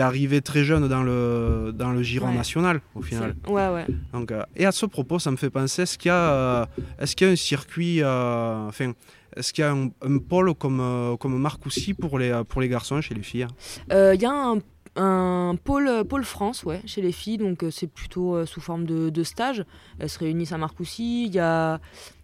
arrivé 0.00 0.42
très 0.42 0.62
jeune 0.64 0.88
dans 0.88 1.02
le, 1.02 1.72
dans 1.74 1.90
le 1.90 2.02
giron 2.02 2.26
Ouais. 2.28 2.34
national 2.34 2.80
au 2.94 3.00
final. 3.02 3.34
Ouais, 3.48 3.68
ouais. 3.68 3.86
Donc, 4.12 4.30
euh, 4.32 4.42
et 4.56 4.66
à 4.66 4.72
ce 4.72 4.84
propos, 4.86 5.18
ça 5.18 5.30
me 5.30 5.36
fait 5.36 5.48
penser, 5.50 5.82
est-ce 5.82 5.96
qu'il 5.96 6.08
y, 6.10 6.12
a, 6.12 6.16
euh, 6.16 6.66
est-ce 6.98 7.16
qu'il 7.16 7.26
y 7.26 7.30
a 7.30 7.32
un 7.32 7.36
circuit, 7.36 8.02
euh, 8.02 8.66
enfin, 8.68 8.92
est-ce 9.36 9.52
qu'il 9.52 9.62
y 9.62 9.66
a 9.66 9.72
un, 9.72 10.18
pôle 10.18 10.54
comme, 10.54 10.80
euh, 10.80 11.16
comme 11.16 11.38
Marcoussis 11.38 11.94
pour 11.94 12.18
les, 12.18 12.42
pour 12.48 12.60
les 12.60 12.68
garçons 12.68 13.00
chez 13.00 13.14
les 13.14 13.22
filles 13.22 13.46
Euh, 13.92 14.14
Il 14.14 14.22
y 14.22 14.26
a 14.26 14.54
un, 14.96 15.56
pôle, 15.56 16.04
pôle 16.08 16.24
France 16.24 16.64
ouais, 16.64 16.80
chez 16.86 17.02
les 17.02 17.12
filles, 17.12 17.38
donc 17.38 17.62
euh, 17.62 17.70
c'est 17.70 17.86
plutôt 17.86 18.34
euh, 18.34 18.46
sous 18.46 18.60
forme 18.60 18.86
de, 18.86 19.10
de 19.10 19.22
stage. 19.22 19.64
Elles 19.98 20.08
se 20.08 20.18
réunissent 20.18 20.52
à 20.52 20.58
Marcoussis. 20.58 21.26
Il 21.26 21.34
y 21.34 21.38
a, 21.38 21.80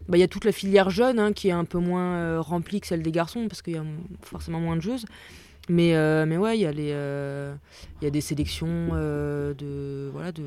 bah, 0.08 0.16
y 0.16 0.22
a 0.22 0.28
toute 0.28 0.44
la 0.44 0.52
filière 0.52 0.90
jeune 0.90 1.18
hein, 1.18 1.32
qui 1.32 1.48
est 1.48 1.52
un 1.52 1.64
peu 1.64 1.78
moins 1.78 2.16
euh, 2.16 2.40
remplie 2.40 2.80
que 2.80 2.86
celle 2.86 3.02
des 3.02 3.12
garçons 3.12 3.46
parce 3.48 3.62
qu'il 3.62 3.74
y 3.74 3.78
a 3.78 3.84
forcément 4.22 4.60
moins 4.60 4.76
de 4.76 4.82
joueuses. 4.82 5.04
Mais, 5.68 5.94
euh, 5.94 6.26
mais 6.26 6.36
ouais, 6.36 6.58
il 6.58 6.62
y, 6.62 6.66
a 6.66 6.72
euh, 6.72 7.54
y 8.00 8.06
a 8.06 8.10
des 8.10 8.20
sélections 8.20 8.90
euh, 8.92 9.54
de, 9.54 10.10
voilà, 10.12 10.32
de, 10.32 10.42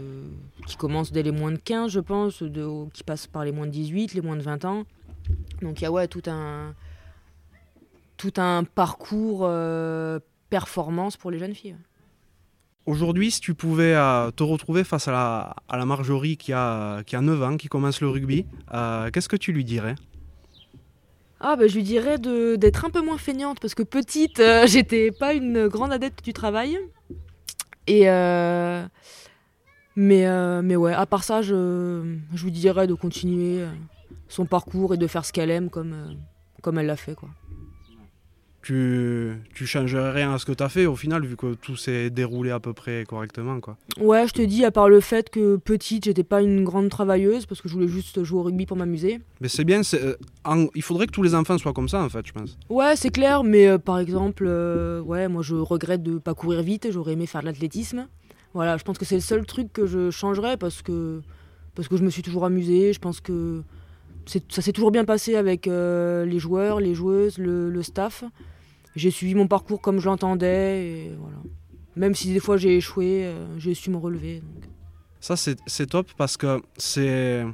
qui 0.67 0.75
commencent 0.75 1.11
dès 1.11 1.23
les 1.23 1.31
moins 1.31 1.51
de 1.51 1.57
15, 1.57 1.91
je 1.91 2.01
pense, 2.01 2.43
qui 2.93 3.03
passent 3.03 3.27
par 3.27 3.45
les 3.45 3.53
moins 3.53 3.65
de 3.65 3.71
18, 3.71 4.13
les 4.13 4.21
moins 4.21 4.35
de 4.35 4.41
20 4.41 4.65
ans. 4.65 4.83
Donc 5.61 5.81
il 5.81 5.83
y 5.83 5.87
a 5.87 5.91
ouais, 5.91 6.07
tout 6.07 6.23
un, 6.27 6.73
tout 8.17 8.33
un 8.37 8.63
parcours 8.63 9.41
euh, 9.43 10.19
performance 10.49 11.17
pour 11.17 11.31
les 11.31 11.39
jeunes 11.39 11.55
filles. 11.55 11.75
Aujourd'hui, 12.85 13.31
si 13.31 13.39
tu 13.41 13.55
pouvais 13.55 13.95
euh, 13.95 14.29
te 14.29 14.43
retrouver 14.43 14.83
face 14.83 15.07
à 15.07 15.11
la, 15.11 15.55
à 15.67 15.77
la 15.77 15.85
Marjorie 15.85 16.37
qui 16.37 16.53
a, 16.53 17.01
qui 17.03 17.15
a 17.15 17.21
9 17.21 17.41
ans, 17.41 17.57
qui 17.57 17.67
commence 17.67 17.99
le 17.99 18.09
rugby, 18.09 18.45
euh, 18.73 19.09
qu'est-ce 19.09 19.27
que 19.29 19.35
tu 19.37 19.51
lui 19.51 19.63
dirais? 19.63 19.95
Ah 21.39 21.55
bah 21.55 21.67
je 21.67 21.75
lui 21.75 21.83
dirais 21.83 22.17
de- 22.17 22.55
d'être 22.55 22.85
un 22.85 22.89
peu 22.89 23.01
moins 23.01 23.17
feignante 23.17 23.59
parce 23.59 23.75
que 23.75 23.83
petite, 23.83 24.39
euh, 24.39 24.65
j'étais 24.67 25.11
pas 25.11 25.33
une 25.33 25.67
grande 25.67 25.91
adepte 25.91 26.23
du 26.23 26.31
travail. 26.33 26.77
Et 27.87 28.09
euh, 28.09 28.83
mais, 29.95 30.25
euh, 30.27 30.61
mais 30.63 30.75
ouais, 30.75 30.93
à 30.93 31.05
part 31.05 31.23
ça, 31.23 31.41
je, 31.41 32.15
je 32.33 32.43
lui 32.43 32.51
dirais 32.51 32.85
de 32.87 32.93
continuer 32.93 33.61
euh, 33.61 33.67
son 34.35 34.45
parcours 34.45 34.93
et 34.93 34.97
de 34.97 35.07
faire 35.07 35.23
ce 35.25 35.31
qu'elle 35.33 35.49
aime 35.49 35.69
comme, 35.69 35.93
euh, 35.93 36.13
comme 36.61 36.77
elle 36.77 36.87
l'a 36.87 36.97
fait. 36.97 37.15
Quoi. 37.15 37.29
tu, 38.61 39.31
tu 39.53 39.67
changerais 39.67 40.09
rien 40.11 40.33
à 40.33 40.39
ce 40.39 40.45
que 40.45 40.51
tu 40.51 40.63
as 40.63 40.69
fait 40.69 40.87
au 40.87 40.95
final, 40.95 41.23
vu 41.23 41.37
que 41.37 41.53
tout 41.53 41.75
s'est 41.75 42.09
déroulé 42.09 42.49
à 42.49 42.59
peu 42.59 42.73
près 42.73 43.03
correctement. 43.07 43.59
Quoi. 43.59 43.77
Ouais, 43.99 44.27
je 44.27 44.33
te 44.33 44.41
dis, 44.41 44.65
à 44.65 44.71
part 44.71 44.89
le 44.89 44.99
fait 45.01 45.29
que 45.29 45.57
petite, 45.57 46.05
j'étais 46.05 46.23
pas 46.23 46.41
une 46.41 46.63
grande 46.63 46.89
travailleuse 46.89 47.45
parce 47.45 47.61
que 47.61 47.69
je 47.69 47.73
voulais 47.75 47.87
juste 47.87 48.23
jouer 48.23 48.39
au 48.39 48.43
rugby 48.43 48.65
pour 48.65 48.75
m'amuser. 48.75 49.19
Mais 49.39 49.49
c'est 49.49 49.63
bien, 49.65 49.83
c'est, 49.83 50.01
euh, 50.03 50.15
en- 50.45 50.65
il 50.73 50.81
faudrait 50.81 51.05
que 51.05 51.11
tous 51.11 51.21
les 51.21 51.35
enfants 51.35 51.57
soient 51.59 51.73
comme 51.73 51.87
ça 51.89 52.01
en 52.03 52.09
fait, 52.09 52.25
je 52.25 52.33
pense. 52.33 52.57
Ouais, 52.69 52.95
c'est 52.95 53.11
clair, 53.11 53.43
mais 53.43 53.67
euh, 53.67 53.77
par 53.77 53.99
exemple, 53.99 54.45
euh, 54.47 54.99
ouais, 55.01 55.27
moi 55.27 55.43
je 55.43 55.53
regrette 55.55 56.01
de 56.01 56.17
pas 56.17 56.33
courir 56.33 56.63
vite, 56.63 56.87
j'aurais 56.91 57.13
aimé 57.13 57.27
faire 57.27 57.41
de 57.41 57.45
l'athlétisme. 57.45 58.07
Voilà, 58.55 58.77
je 58.77 58.83
pense 58.83 58.97
que 58.97 59.05
c'est 59.05 59.15
le 59.15 59.21
seul 59.21 59.45
truc 59.45 59.71
que 59.73 59.85
je 59.85 60.09
changerais 60.09 60.57
parce 60.57 60.81
que, 60.81 61.21
parce 61.75 61.87
que 61.87 61.97
je 61.97 62.03
me 62.03 62.09
suis 62.09 62.21
toujours 62.23 62.45
amusée. 62.45 62.93
Je 62.93 62.99
pense 62.99 63.19
que 63.19 63.61
ça 64.25 64.61
s'est 64.61 64.71
toujours 64.71 64.91
bien 64.91 65.05
passé 65.05 65.35
avec 65.35 65.67
euh, 65.67 66.25
les 66.25 66.39
joueurs, 66.39 66.79
les 66.79 66.95
joueuses, 66.95 67.37
le, 67.37 67.83
staff. 67.83 68.23
J'ai 68.95 69.11
suivi 69.11 69.35
mon 69.35 69.47
parcours 69.47 69.81
comme 69.81 69.99
je 69.99 70.05
l'entendais 70.05 71.11
voilà. 71.19 71.37
Même 71.95 72.15
si 72.15 72.33
des 72.33 72.39
fois 72.39 72.57
j'ai 72.57 72.75
échoué, 72.75 73.25
euh, 73.25 73.57
j'ai 73.57 73.73
su 73.73 73.89
me 73.89 73.97
relever. 73.97 74.41
Ça, 75.21 75.35
c'est 75.37 75.85
top 75.87 76.11
parce 76.17 76.37
que 76.37 76.61
c'est. 76.77 77.45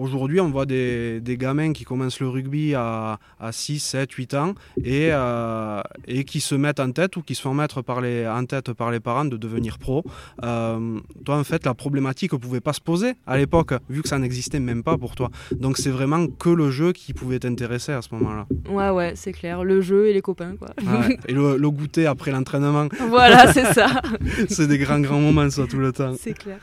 Aujourd'hui, 0.00 0.40
on 0.40 0.48
voit 0.48 0.64
des, 0.64 1.20
des 1.20 1.36
gamins 1.36 1.74
qui 1.74 1.84
commencent 1.84 2.20
le 2.20 2.28
rugby 2.28 2.74
à, 2.74 3.18
à 3.38 3.52
6, 3.52 3.78
7, 3.80 4.10
8 4.10 4.34
ans 4.34 4.54
et, 4.82 5.10
euh, 5.12 5.82
et 6.08 6.24
qui 6.24 6.40
se 6.40 6.54
mettent 6.54 6.80
en 6.80 6.90
tête 6.90 7.18
ou 7.18 7.22
qui 7.22 7.34
se 7.34 7.42
font 7.42 7.52
mettre 7.52 7.82
par 7.82 8.00
les, 8.00 8.26
en 8.26 8.46
tête 8.46 8.72
par 8.72 8.90
les 8.90 8.98
parents 9.00 9.26
de 9.26 9.36
devenir 9.36 9.78
pro. 9.78 10.02
Euh, 10.42 10.98
toi, 11.26 11.36
en 11.36 11.44
fait, 11.44 11.66
la 11.66 11.74
problématique 11.74 12.32
ne 12.32 12.38
pouvait 12.38 12.62
pas 12.62 12.72
se 12.72 12.80
poser 12.80 13.12
à 13.26 13.36
l'époque, 13.36 13.74
vu 13.90 14.00
que 14.00 14.08
ça 14.08 14.18
n'existait 14.18 14.58
même 14.58 14.82
pas 14.82 14.96
pour 14.96 15.14
toi. 15.16 15.28
Donc, 15.52 15.76
c'est 15.76 15.90
vraiment 15.90 16.26
que 16.28 16.48
le 16.48 16.70
jeu 16.70 16.92
qui 16.92 17.12
pouvait 17.12 17.38
t'intéresser 17.38 17.92
à 17.92 18.00
ce 18.00 18.08
moment-là. 18.14 18.46
Ouais, 18.70 18.88
ouais, 18.88 19.12
c'est 19.16 19.32
clair. 19.32 19.64
Le 19.64 19.82
jeu 19.82 20.08
et 20.08 20.14
les 20.14 20.22
copains, 20.22 20.56
quoi. 20.56 20.68
Ouais. 20.82 21.18
Et 21.28 21.34
le, 21.34 21.58
le 21.58 21.70
goûter 21.70 22.06
après 22.06 22.30
l'entraînement, 22.30 22.88
voilà, 23.10 23.52
c'est 23.52 23.66
ça. 23.74 24.00
c'est 24.48 24.66
des 24.66 24.78
grands, 24.78 25.00
grands 25.00 25.20
moments, 25.20 25.50
ça, 25.50 25.66
tout 25.66 25.78
le 25.78 25.92
temps. 25.92 26.14
C'est 26.18 26.32
clair. 26.32 26.58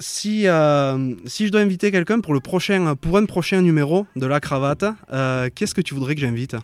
Si, 0.00 0.46
euh, 0.46 1.14
si 1.26 1.46
je 1.46 1.52
dois 1.52 1.60
inviter 1.60 1.90
quelqu'un 1.90 2.20
pour, 2.20 2.34
le 2.34 2.40
prochain, 2.40 2.94
pour 2.94 3.16
un 3.16 3.26
prochain 3.26 3.62
numéro 3.62 4.06
de 4.16 4.26
la 4.26 4.40
cravate, 4.40 4.84
euh, 5.12 5.48
qu'est-ce 5.54 5.74
que 5.74 5.80
tu 5.80 5.94
voudrais 5.94 6.14
que 6.14 6.20
j'invite? 6.20 6.56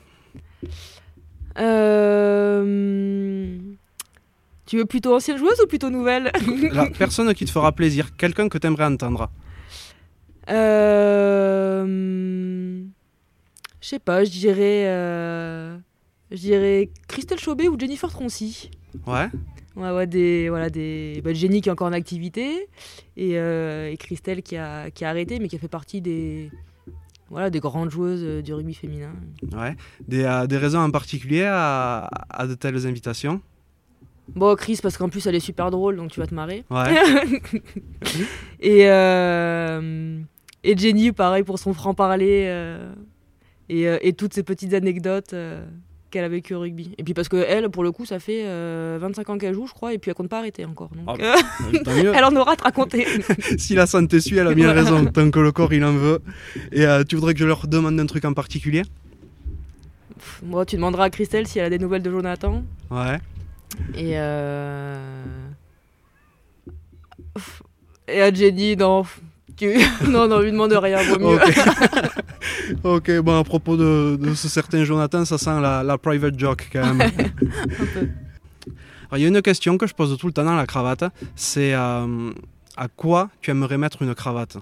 Euh, 1.59 3.59
Tu 4.66 4.79
veux 4.79 4.87
plutôt 4.87 5.14
ancienne 5.14 5.38
joueuse 5.38 5.61
ou 5.62 5.66
plutôt 5.66 5.90
nouvelle? 5.90 6.33
La 6.73 6.87
personne 6.87 7.33
qui 7.35 7.44
te 7.44 7.51
fera 7.51 7.73
plaisir, 7.73 8.16
quelqu'un 8.16 8.49
que 8.49 8.59
tu 8.59 8.66
aimerais 8.66 8.87
entendre. 8.87 9.31
Je 10.49 10.55
sais 13.81 13.99
pas, 13.99 14.25
je 14.25 14.31
dirais. 14.31 14.85
Je 16.31 16.38
dirais 16.38 16.90
Christelle 17.07 17.38
Chaubet 17.38 17.68
ou 17.68 17.79
Jennifer 17.79 18.11
Troncy. 18.11 18.70
Ouais 19.07 19.29
Ouais, 19.77 20.07
des, 20.07 20.49
voilà, 20.49 20.71
des, 20.71 21.21
bah, 21.25 21.33
Jenny 21.33 21.61
qui 21.61 21.69
est 21.69 21.73
encore 21.73 21.89
en 21.89 21.93
activité 21.93 22.69
et, 23.17 23.39
euh, 23.39 23.91
et 23.91 23.97
Christelle 23.97 24.43
qui 24.43 24.57
a, 24.57 24.91
qui 24.91 25.05
a 25.05 25.11
arrêté 25.11 25.41
mais 25.41 25.49
qui 25.49 25.57
a 25.57 25.59
fait 25.59 25.67
partie 25.67 26.01
des, 26.01 26.53
voilà, 27.29 27.51
des 27.51 27.59
grandes 27.59 27.91
joueuses 27.91 28.23
euh, 28.23 28.41
du 28.41 28.55
rugby 28.55 28.75
féminin. 28.75 29.13
Ouais. 29.53 29.75
Des, 30.07 30.23
euh, 30.23 30.47
des 30.47 30.59
raisons 30.59 30.79
en 30.79 30.91
particulier 30.93 31.43
à, 31.45 32.09
à 32.31 32.47
de 32.47 32.55
telles 32.55 32.87
invitations? 32.87 33.41
Bon, 34.29 34.55
Chris, 34.55 34.79
parce 34.81 34.97
qu'en 34.97 35.09
plus 35.09 35.27
elle 35.27 35.35
est 35.35 35.41
super 35.41 35.73
drôle 35.73 35.97
donc 35.97 36.13
tu 36.13 36.21
vas 36.21 36.29
te 36.29 36.35
marrer. 36.35 36.63
Ouais. 36.71 36.95
et, 38.61 38.89
euh, 38.89 40.21
et 40.63 40.77
Jenny, 40.77 41.11
pareil 41.11 41.43
pour 41.43 41.59
son 41.59 41.75
franc-parler 41.75 42.49
et, 43.69 43.83
et 44.01 44.13
toutes 44.13 44.35
ces 44.35 44.45
petites 44.45 44.73
anecdotes 44.73 45.35
qu'elle 46.14 46.24
a 46.24 46.29
vécues 46.29 46.55
au 46.55 46.61
rugby. 46.61 46.94
Et 46.96 47.03
puis 47.03 47.12
parce 47.12 47.29
que 47.29 47.37
elle, 47.37 47.68
pour 47.70 47.83
le 47.83 47.90
coup, 47.90 48.07
ça 48.07 48.20
fait 48.20 48.44
euh, 48.44 48.98
25 49.00 49.31
ans 49.31 49.37
qu'elle 49.38 49.53
joue, 49.53 49.66
je 49.66 49.72
crois, 49.72 49.92
et 49.92 49.98
puis 49.98 50.11
elle 50.11 50.14
compte 50.14 50.29
pas 50.29 50.38
arrêter 50.38 50.64
encore. 50.64 50.90
Donc, 50.90 51.20
Ah 51.20 51.35
euh, 51.64 52.03
mieux. 52.03 52.12
elle 52.14 52.24
en 52.24 52.37
aura 52.37 52.53
à 52.53 52.57
te 52.57 52.62
raconter. 52.62 53.05
si 53.59 53.74
la 53.74 53.87
santé 53.87 54.20
suit, 54.20 54.38
elle 54.38 54.46
a 54.46 54.55
bien 54.55 54.72
raison, 54.72 55.05
tant 55.12 55.29
que 55.33 55.40
le 55.40 55.50
corps 55.50 55.72
il 55.72 55.85
en 55.85 55.92
veut. 55.92 56.20
Et 56.70 56.87
euh, 56.87 57.03
tu 57.03 57.16
voudrais 57.16 57.35
que 57.35 57.40
je 57.40 57.46
leur 57.46 57.66
demande 57.66 57.98
un 57.98 58.07
truc 58.07 58.24
en 58.24 58.33
particulier? 58.33 58.83
Pff, 60.16 60.42
Moi, 60.44 60.64
tu 60.64 60.77
demanderas 60.77 61.05
à 61.05 61.11
Christelle 61.11 61.48
si 61.48 61.59
elle 61.59 61.64
a 61.64 61.70
des 61.70 61.81
nouvelles 61.81 62.03
de 62.03 62.12
Jonathan. 62.12 62.62
Ouais. 62.92 63.18
Et, 63.96 64.12
euh... 64.14 64.96
et 68.07 68.22
à 68.22 68.33
Jenny, 68.33 68.77
non. 68.77 69.03
Tu... 69.57 69.74
non, 70.09 70.29
non, 70.29 70.38
lui 70.38 70.53
demande 70.53 70.72
rien, 70.72 71.03
vaut 71.03 71.18
mieux. 71.18 71.35
Ok. 71.35 72.11
Ok, 72.83 73.20
bon, 73.20 73.38
à 73.38 73.44
propos 73.44 73.77
de, 73.77 74.16
de 74.20 74.35
ce 74.35 74.48
certain 74.48 74.85
Jonathan, 74.85 75.24
ça 75.24 75.38
sent 75.38 75.61
la, 75.61 75.83
la 75.83 75.98
private 75.98 76.38
joke 76.38 76.68
quand 76.72 76.94
même. 76.94 77.11
Il 79.16 79.20
y 79.22 79.24
a 79.27 79.29
une 79.29 79.42
question 79.42 79.79
que 79.79 79.87
je 79.87 79.94
pose 79.94 80.16
tout 80.18 80.27
le 80.27 80.33
temps 80.33 80.44
dans 80.44 80.57
la 80.57 80.66
cravate, 80.66 81.05
c'est 81.37 81.72
euh, 81.74 82.31
à 82.77 82.88
quoi 82.88 83.31
tu 83.40 83.50
aimerais 83.53 83.79
mettre 83.79 84.03
une 84.03 84.12
cravate? 84.14 84.57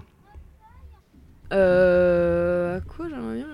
Euh, 1.51 2.77
à 2.77 2.81
quoi 2.81 3.07
j'aimerais 3.09 3.35
bien 3.35 3.47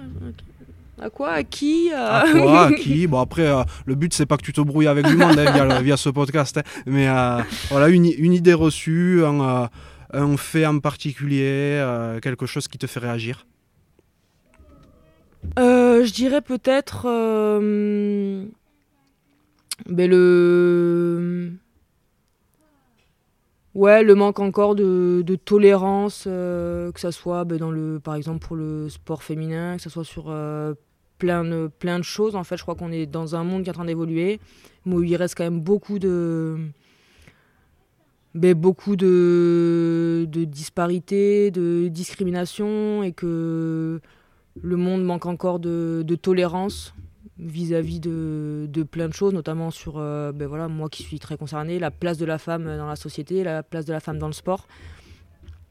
À 1.01 1.09
quoi? 1.09 1.29
À 1.31 1.43
qui? 1.43 1.89
À 1.93 2.21
À- 2.23 2.31
quoi? 2.31 2.65
À 2.67 2.71
qui? 2.73 3.07
Bon 3.07 3.19
après, 3.21 3.47
euh, 3.47 3.63
le 3.85 3.95
but 3.95 4.13
c'est 4.13 4.25
pas 4.25 4.35
que 4.37 4.43
tu 4.43 4.51
te 4.53 4.61
brouilles 4.61 4.87
avec 4.87 5.05
du 5.05 5.15
monde 5.15 5.37
hein, 5.39 5.51
via, 5.51 5.81
via 5.81 5.97
ce 5.97 6.09
podcast, 6.09 6.57
hein. 6.57 6.63
mais 6.85 7.07
euh, 7.07 7.39
voilà 7.69 7.87
une, 7.89 8.05
une 8.17 8.33
idée 8.33 8.53
reçue, 8.53 9.23
un, 9.25 9.69
un 10.13 10.37
fait 10.37 10.65
en 10.65 10.79
particulier, 10.79 11.81
quelque 12.21 12.45
chose 12.45 12.67
qui 12.67 12.77
te 12.77 12.87
fait 12.87 12.99
réagir. 12.99 13.45
Euh, 15.57 16.05
je 16.05 16.13
dirais 16.13 16.41
peut-être 16.41 17.05
euh, 17.07 18.45
ben 19.87 20.09
le 20.09 21.51
ouais 23.73 24.03
le 24.03 24.15
manque 24.15 24.39
encore 24.39 24.75
de, 24.75 25.23
de 25.25 25.35
tolérance 25.35 26.25
euh, 26.27 26.91
que 26.91 26.99
ça 26.99 27.11
soit 27.11 27.45
ben, 27.45 27.57
dans 27.57 27.71
le 27.71 27.99
par 27.99 28.15
exemple 28.15 28.45
pour 28.45 28.55
le 28.55 28.89
sport 28.89 29.23
féminin 29.23 29.77
que 29.77 29.81
ça 29.81 29.89
soit 29.89 30.03
sur 30.03 30.25
plein 31.17 31.43
de 31.43 31.69
plein 31.79 31.97
de 31.99 32.03
choses. 32.03 32.35
En 32.35 32.43
fait 32.43 32.57
je 32.57 32.63
crois 32.63 32.75
qu'on 32.75 32.91
est 32.91 33.05
dans 33.05 33.35
un 33.35 33.43
monde 33.43 33.63
qui 33.63 33.69
est 33.69 33.71
en 33.71 33.75
train 33.75 33.85
d'évoluer. 33.85 34.39
Mais 34.85 34.95
où 34.95 35.03
il 35.03 35.15
reste 35.15 35.35
quand 35.35 35.43
même 35.43 35.61
beaucoup 35.61 35.99
de 35.99 36.57
ben, 38.35 38.53
beaucoup 38.53 38.95
de, 38.95 40.25
de 40.29 40.43
disparités 40.43 41.51
de 41.51 41.87
discrimination 41.87 43.03
et 43.03 43.11
que 43.11 43.99
le 44.61 44.75
monde 44.75 45.03
manque 45.03 45.25
encore 45.25 45.59
de, 45.59 46.03
de 46.05 46.15
tolérance 46.15 46.93
vis-à-vis 47.37 47.99
de, 47.99 48.67
de 48.69 48.83
plein 48.83 49.07
de 49.07 49.13
choses, 49.13 49.33
notamment 49.33 49.71
sur, 49.71 49.95
euh, 49.97 50.31
ben 50.31 50.47
voilà, 50.47 50.67
moi 50.67 50.89
qui 50.89 51.03
suis 51.03 51.19
très 51.19 51.37
concernée, 51.37 51.79
la 51.79 51.91
place 51.91 52.17
de 52.17 52.25
la 52.25 52.37
femme 52.37 52.65
dans 52.65 52.87
la 52.87 52.97
société, 52.97 53.43
la 53.43 53.63
place 53.63 53.85
de 53.85 53.93
la 53.93 53.99
femme 54.01 54.17
dans 54.17 54.27
le 54.27 54.33
sport. 54.33 54.67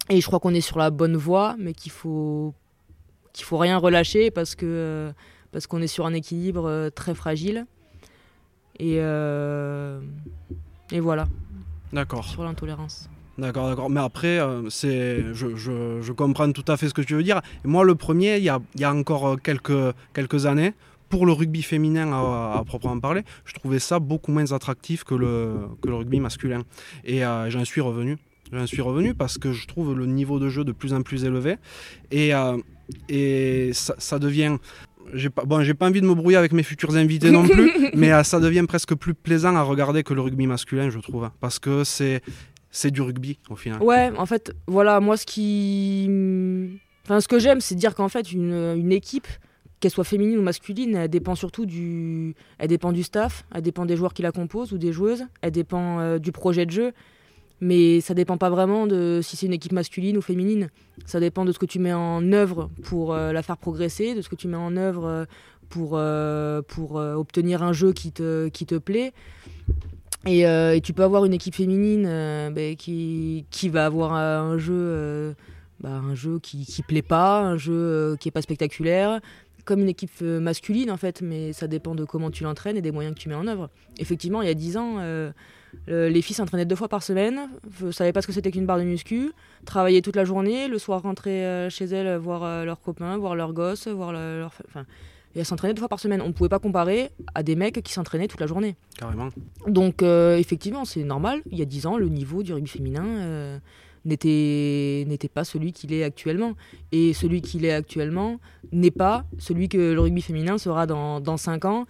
Et 0.08 0.20
je 0.20 0.26
crois 0.26 0.40
qu'on 0.40 0.54
est 0.54 0.62
sur 0.62 0.78
la 0.78 0.90
bonne 0.90 1.16
voie, 1.16 1.56
mais 1.58 1.74
qu'il 1.74 1.92
faut 1.92 2.54
qu'il 3.34 3.44
faut 3.44 3.58
rien 3.58 3.76
relâcher 3.76 4.30
parce 4.30 4.54
que 4.54 4.66
euh, 4.66 5.12
parce 5.52 5.66
qu'on 5.66 5.82
est 5.82 5.86
sur 5.86 6.06
un 6.06 6.14
équilibre 6.14 6.66
euh, 6.66 6.90
très 6.90 7.14
fragile. 7.14 7.66
Et 8.78 8.96
euh, 9.00 10.00
et 10.90 11.00
voilà 11.00 11.28
D'accord. 11.92 12.24
sur 12.24 12.44
l'intolérance. 12.44 13.10
D'accord, 13.38 13.68
d'accord. 13.68 13.88
Mais 13.88 14.00
après, 14.00 14.40
euh, 14.40 14.68
c'est, 14.68 15.22
je, 15.32 15.54
je- 15.54 16.00
je 16.02 16.12
comprends 16.12 16.50
tout 16.50 16.64
à 16.66 16.76
fait 16.76 16.88
ce 16.88 16.94
que 16.94 17.02
tu 17.02 17.14
veux 17.14 17.22
dire. 17.22 17.40
Et 17.64 17.68
moi, 17.68 17.84
le 17.84 17.94
premier, 17.94 18.36
il 18.38 18.42
y 18.42 18.48
a, 18.48 18.58
il 18.74 18.80
y 18.80 18.84
a 18.84 18.92
encore 18.92 19.28
euh, 19.28 19.36
quelques, 19.36 19.94
quelques 20.12 20.46
années, 20.46 20.72
pour 21.08 21.24
le 21.24 21.32
rugby 21.32 21.62
féminin 21.62 22.12
à, 22.12 22.58
à 22.58 22.64
proprement 22.66 22.98
parler, 23.00 23.22
je 23.46 23.54
trouvais 23.54 23.78
ça 23.78 23.98
beaucoup 23.98 24.30
moins 24.32 24.52
attractif 24.52 25.04
que 25.04 25.14
le, 25.14 25.52
que 25.80 25.88
le 25.88 25.94
rugby 25.94 26.20
masculin. 26.20 26.62
Et 27.04 27.24
euh, 27.24 27.48
j'en 27.48 27.64
suis 27.64 27.80
revenu. 27.80 28.18
J'en 28.52 28.66
suis 28.66 28.82
revenu 28.82 29.14
parce 29.14 29.38
que 29.38 29.52
je 29.52 29.66
trouve 29.66 29.96
le 29.96 30.06
niveau 30.06 30.38
de 30.38 30.48
jeu 30.48 30.64
de 30.64 30.72
plus 30.72 30.92
en 30.92 31.02
plus 31.02 31.24
élevé. 31.24 31.56
Et, 32.10 32.34
euh, 32.34 32.56
et 33.08 33.70
ça, 33.72 33.94
ça 33.98 34.18
devient. 34.18 34.56
J'ai 35.14 35.30
pas, 35.30 35.44
bon, 35.44 35.62
j'ai 35.62 35.72
pas 35.74 35.86
envie 35.86 36.02
de 36.02 36.06
me 36.06 36.14
brouiller 36.14 36.36
avec 36.36 36.52
mes 36.52 36.62
futurs 36.62 36.94
invités 36.96 37.30
non 37.30 37.46
plus, 37.48 37.70
mais 37.94 38.12
euh, 38.12 38.22
ça 38.24 38.40
devient 38.40 38.64
presque 38.68 38.94
plus 38.94 39.14
plaisant 39.14 39.54
à 39.56 39.62
regarder 39.62 40.02
que 40.02 40.12
le 40.12 40.20
rugby 40.20 40.46
masculin, 40.46 40.90
je 40.90 40.98
trouve. 40.98 41.30
Parce 41.40 41.58
que 41.58 41.84
c'est, 41.84 42.20
c'est 42.70 42.90
du 42.90 43.00
rugby 43.02 43.38
au 43.48 43.56
final. 43.56 43.82
Ouais, 43.82 44.10
en 44.16 44.26
fait, 44.26 44.52
voilà, 44.66 45.00
moi, 45.00 45.16
ce 45.16 45.26
qui. 45.26 46.08
Enfin, 47.04 47.20
ce 47.20 47.28
que 47.28 47.38
j'aime, 47.38 47.60
c'est 47.60 47.74
dire 47.74 47.94
qu'en 47.94 48.08
fait, 48.08 48.32
une, 48.32 48.92
équipe, 48.92 49.26
qu'elle 49.80 49.90
soit 49.90 50.04
féminine 50.04 50.38
ou 50.38 50.42
masculine, 50.42 50.96
elle 50.96 51.08
dépend 51.08 51.34
surtout 51.34 51.66
du. 51.66 52.34
Elle 52.58 52.68
dépend 52.68 52.92
du 52.92 53.02
staff, 53.02 53.44
elle 53.54 53.62
dépend 53.62 53.86
des 53.86 53.96
joueurs 53.96 54.12
qui 54.12 54.22
la 54.22 54.32
composent 54.32 54.72
ou 54.72 54.78
des 54.78 54.92
joueuses, 54.92 55.24
elle 55.40 55.52
dépend 55.52 56.00
euh, 56.00 56.18
du 56.18 56.32
projet 56.32 56.66
de 56.66 56.70
jeu. 56.70 56.92
Mais 57.60 58.00
ça 58.00 58.14
dépend 58.14 58.36
pas 58.36 58.50
vraiment 58.50 58.86
de 58.86 59.18
si 59.20 59.36
c'est 59.36 59.46
une 59.46 59.52
équipe 59.52 59.72
masculine 59.72 60.16
ou 60.16 60.20
féminine. 60.20 60.68
Ça 61.06 61.18
dépend 61.18 61.44
de 61.44 61.50
ce 61.50 61.58
que 61.58 61.66
tu 61.66 61.80
mets 61.80 61.92
en 61.92 62.32
œuvre 62.32 62.70
pour 62.84 63.12
euh, 63.12 63.32
la 63.32 63.42
faire 63.42 63.56
progresser, 63.56 64.14
de 64.14 64.22
ce 64.22 64.28
que 64.28 64.36
tu 64.36 64.46
mets 64.46 64.56
en 64.56 64.76
œuvre 64.76 65.26
euh, 65.76 66.62
pour, 66.62 66.94
obtenir 66.94 67.64
un 67.64 67.72
jeu 67.72 67.92
qui 67.92 68.12
te, 68.12 68.46
qui 68.48 68.64
te 68.64 68.76
plaît. 68.76 69.12
Et, 70.26 70.46
euh, 70.46 70.74
et 70.74 70.80
tu 70.80 70.92
peux 70.92 71.04
avoir 71.04 71.24
une 71.24 71.32
équipe 71.32 71.54
féminine 71.54 72.04
euh, 72.06 72.50
ben, 72.50 72.76
qui, 72.76 73.44
va 73.70 73.86
avoir 73.86 74.12
un 74.14 74.58
jeu, 74.58 74.74
euh, 74.74 75.32
bah, 75.80 75.90
un 75.90 76.14
jeu 76.14 76.38
qui, 76.40 76.66
qui 76.66 76.82
plaît 76.82 77.02
pas, 77.02 77.40
un 77.40 77.56
jeu 77.56 78.16
qui 78.20 78.28
est 78.28 78.32
pas 78.32 78.42
spectaculaire, 78.42 79.20
comme 79.64 79.80
une 79.80 79.88
équipe 79.88 80.20
masculine 80.20 80.90
en 80.90 80.96
fait, 80.96 81.22
mais 81.22 81.52
ça 81.52 81.66
dépend 81.68 81.94
de 81.94 82.04
comment 82.04 82.30
tu 82.30 82.42
l'entraînes 82.42 82.76
et 82.76 82.82
des 82.82 82.90
moyens 82.90 83.14
que 83.14 83.20
tu 83.20 83.28
mets 83.28 83.34
en 83.34 83.46
œuvre. 83.46 83.70
Effectivement, 83.98 84.42
il 84.42 84.48
y 84.48 84.50
a 84.50 84.54
10 84.54 84.76
ans, 84.76 84.96
le- 85.86 86.08
les 86.08 86.22
filles 86.22 86.34
s'entraînaient 86.36 86.64
deux 86.64 86.74
fois 86.76 86.88
par 86.88 87.02
semaine, 87.02 87.40
ne 87.82 87.90
savaient 87.92 88.12
pas 88.12 88.22
ce 88.22 88.26
que 88.26 88.32
c'était 88.32 88.50
qu'une 88.50 88.66
barre 88.66 88.78
de 88.78 88.84
muscu, 88.84 89.30
travaillaient 89.66 90.00
toute 90.02 90.16
la 90.16 90.24
journée, 90.24 90.68
le 90.68 90.78
soir 90.78 91.02
rentraient 91.02 91.68
chez 91.70 91.84
elles 91.84 92.16
voir 92.16 92.64
leurs 92.64 92.80
copains, 92.80 93.16
voir 93.18 93.36
leurs 93.36 93.52
gosses, 93.52 93.86
voir 93.86 94.12
le- 94.12 94.40
leur... 94.40 94.52
et 95.38 95.44
s'entraînaient 95.44 95.74
deux 95.74 95.80
fois 95.80 95.88
par 95.88 96.00
semaine. 96.00 96.20
On 96.20 96.28
ne 96.28 96.32
pouvait 96.32 96.48
pas 96.48 96.58
comparer 96.58 97.10
à 97.34 97.42
des 97.42 97.56
mecs 97.56 97.82
qui 97.82 97.92
s'entraînaient 97.92 98.28
toute 98.28 98.40
la 98.40 98.46
journée. 98.46 98.76
Carrément. 98.98 99.28
Donc 99.66 100.02
euh, 100.02 100.36
effectivement, 100.36 100.84
c'est 100.84 101.04
normal. 101.04 101.42
Il 101.50 101.58
y 101.58 101.62
a 101.62 101.64
10 101.64 101.86
ans, 101.86 101.96
le 101.96 102.08
niveau 102.08 102.42
du 102.42 102.52
rugby 102.52 102.68
féminin 102.68 103.04
euh, 103.06 103.58
n'était 104.04 105.28
pas 105.32 105.44
celui 105.44 105.72
qu'il 105.72 105.92
est 105.92 106.02
actuellement. 106.04 106.54
Et 106.92 107.12
celui 107.12 107.40
qu'il 107.40 107.64
est 107.64 107.72
actuellement 107.72 108.40
n'est 108.72 108.90
pas 108.90 109.24
celui 109.38 109.68
que 109.68 109.78
le 109.92 110.00
rugby 110.00 110.22
féminin 110.22 110.58
sera 110.58 110.86
dans, 110.86 111.20
dans 111.20 111.36
5 111.36 111.64
ans 111.64 111.86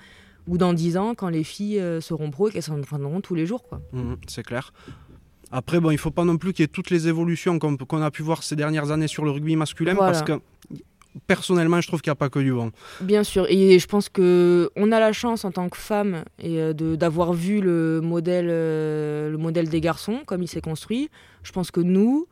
ou 0.47 0.57
dans 0.59 0.73
10 0.73 0.97
ans 0.97 1.15
quand 1.15 1.29
les 1.29 1.45
filles 1.45 1.79
euh, 1.81 2.01
seront 2.01 2.31
pro 2.31 2.49
et 2.49 2.53
qu'elles 2.53 2.63
s'entraîneront 2.63 3.21
tous 3.21 3.35
les 3.35 3.47
jours. 3.47 3.63
Quoi. 3.65 3.81
Mhm, 3.93 4.17
c'est 4.27 4.43
clair. 4.43 4.73
Après, 5.51 5.81
bon, 5.81 5.91
il 5.91 5.99
faut 5.99 6.11
pas 6.11 6.25
non 6.25 6.37
plus 6.37 6.53
qu'il 6.53 6.63
y 6.63 6.65
ait 6.65 6.69
toutes 6.69 6.91
les 6.91 7.09
évolutions 7.09 7.59
qu'on 7.59 7.77
qu'on 7.77 8.03
a 8.03 8.11
pu 8.11 8.23
voir 8.23 8.43
ces 8.43 8.55
dernières 8.57 8.91
années 8.91 9.09
sur 9.09 9.25
le 9.25 9.31
rugby 9.31 9.57
masculin, 9.57 9.95
Voilà. 9.95 10.13
parce 10.13 10.23
que 10.23 10.41
personnellement, 11.29 11.81
je 11.81 11.87
trouve 11.87 12.01
qu'il 12.01 12.11
n'y 12.11 12.14
a 12.14 12.17
pas 12.17 12.31
que 12.31 12.41
du 12.41 12.53
bon. 12.53 12.73
Bien 13.01 13.23
sûr, 13.23 13.47
et 13.49 13.79
je 13.79 13.87
pense 13.87 14.09
que 14.09 14.71
on 14.75 14.91
a 14.91 14.99
la 14.99 15.12
chance 15.12 15.45
en 15.45 15.53
tant 15.53 15.69
que 15.69 15.77
femme 15.77 16.25
et 16.41 16.61
euh, 16.61 16.73
d'avoir 16.73 17.35
vu 17.35 17.61
le 17.61 18.01
modèle, 18.01 18.49
euh, 18.51 19.31
le 19.31 19.37
modèle 19.37 19.68
des 19.68 19.81
garçons 19.81 20.22
comme 20.26 20.43
il 20.43 20.49
s'est 20.49 20.62
construit. 20.62 21.11
Je 21.45 21.53
pense 21.53 21.70
que 21.70 21.81
nous, 21.81 22.26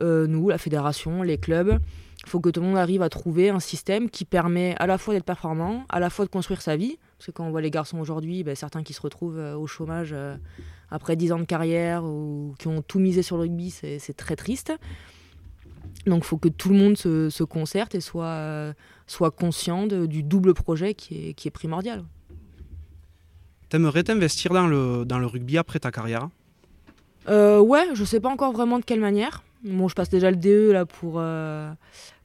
euh, 0.00 0.26
nous, 0.26 0.48
la 0.48 0.58
fédération, 0.58 1.22
les 1.22 1.38
clubs, 1.38 1.78
il 2.24 2.28
faut 2.28 2.38
que 2.38 2.50
tout 2.50 2.60
le 2.60 2.66
monde 2.66 2.78
arrive 2.78 3.02
à 3.02 3.08
trouver 3.08 3.50
un 3.50 3.60
système 3.60 4.08
qui 4.08 4.24
permet 4.24 4.76
à 4.78 4.86
la 4.86 4.96
fois 4.96 5.12
d'être 5.12 5.24
performant, 5.24 5.84
à 5.88 5.98
la 5.98 6.08
fois 6.08 6.24
de 6.24 6.30
construire 6.30 6.62
sa 6.62 6.76
vie, 6.76 6.98
Parce 7.18 7.26
que 7.26 7.32
quand 7.32 7.44
on 7.44 7.50
voit 7.50 7.62
les 7.62 7.70
garçons 7.70 7.98
aujourd'hui, 7.98 8.44
ben, 8.44 8.54
certains 8.54 8.84
qui 8.84 8.92
se 8.92 9.00
retrouvent 9.00 9.40
au 9.58 9.66
chômage 9.66 10.14
après 10.90 11.16
10 11.16 11.32
ans 11.32 11.38
de 11.38 11.44
carrière 11.44 12.04
ou 12.04 12.54
qui 12.58 12.68
ont 12.68 12.82
tout 12.82 12.98
misé 13.00 13.22
sur 13.22 13.36
le 13.36 13.42
rugby, 13.42 13.70
c'est 13.70 14.16
très 14.16 14.36
triste. 14.36 14.72
Donc 16.06 16.24
il 16.24 16.26
faut 16.26 16.38
que 16.38 16.48
tout 16.48 16.70
le 16.70 16.76
monde 16.76 16.96
se, 16.96 17.42
concerte 17.42 17.94
et 17.94 18.00
soit, 18.00 18.24
euh, 18.24 18.72
soit 19.06 19.30
conscient 19.30 19.86
du 19.86 20.22
double 20.22 20.54
projet 20.54 20.94
qui 20.94 21.28
est, 21.28 21.34
qui 21.34 21.48
est 21.48 21.50
primordial. 21.50 22.04
T'aimerais 23.68 24.02
t'investir 24.02 24.52
dans 24.52 24.66
le, 24.66 25.04
dans 25.04 25.18
le 25.18 25.26
rugby 25.26 25.58
après 25.58 25.78
ta 25.78 25.90
carrière? 25.90 26.28
Ouais, 27.28 27.86
je 27.94 28.04
sais 28.04 28.18
pas 28.18 28.30
encore 28.30 28.52
vraiment 28.52 28.78
de 28.78 28.84
quelle 28.84 29.00
manière. 29.00 29.44
Bon, 29.62 29.86
je 29.88 29.94
passe 29.94 30.08
déjà 30.08 30.30
le 30.30 30.36
DE 30.36 30.72
là 30.72 30.86
pour, 30.86 31.22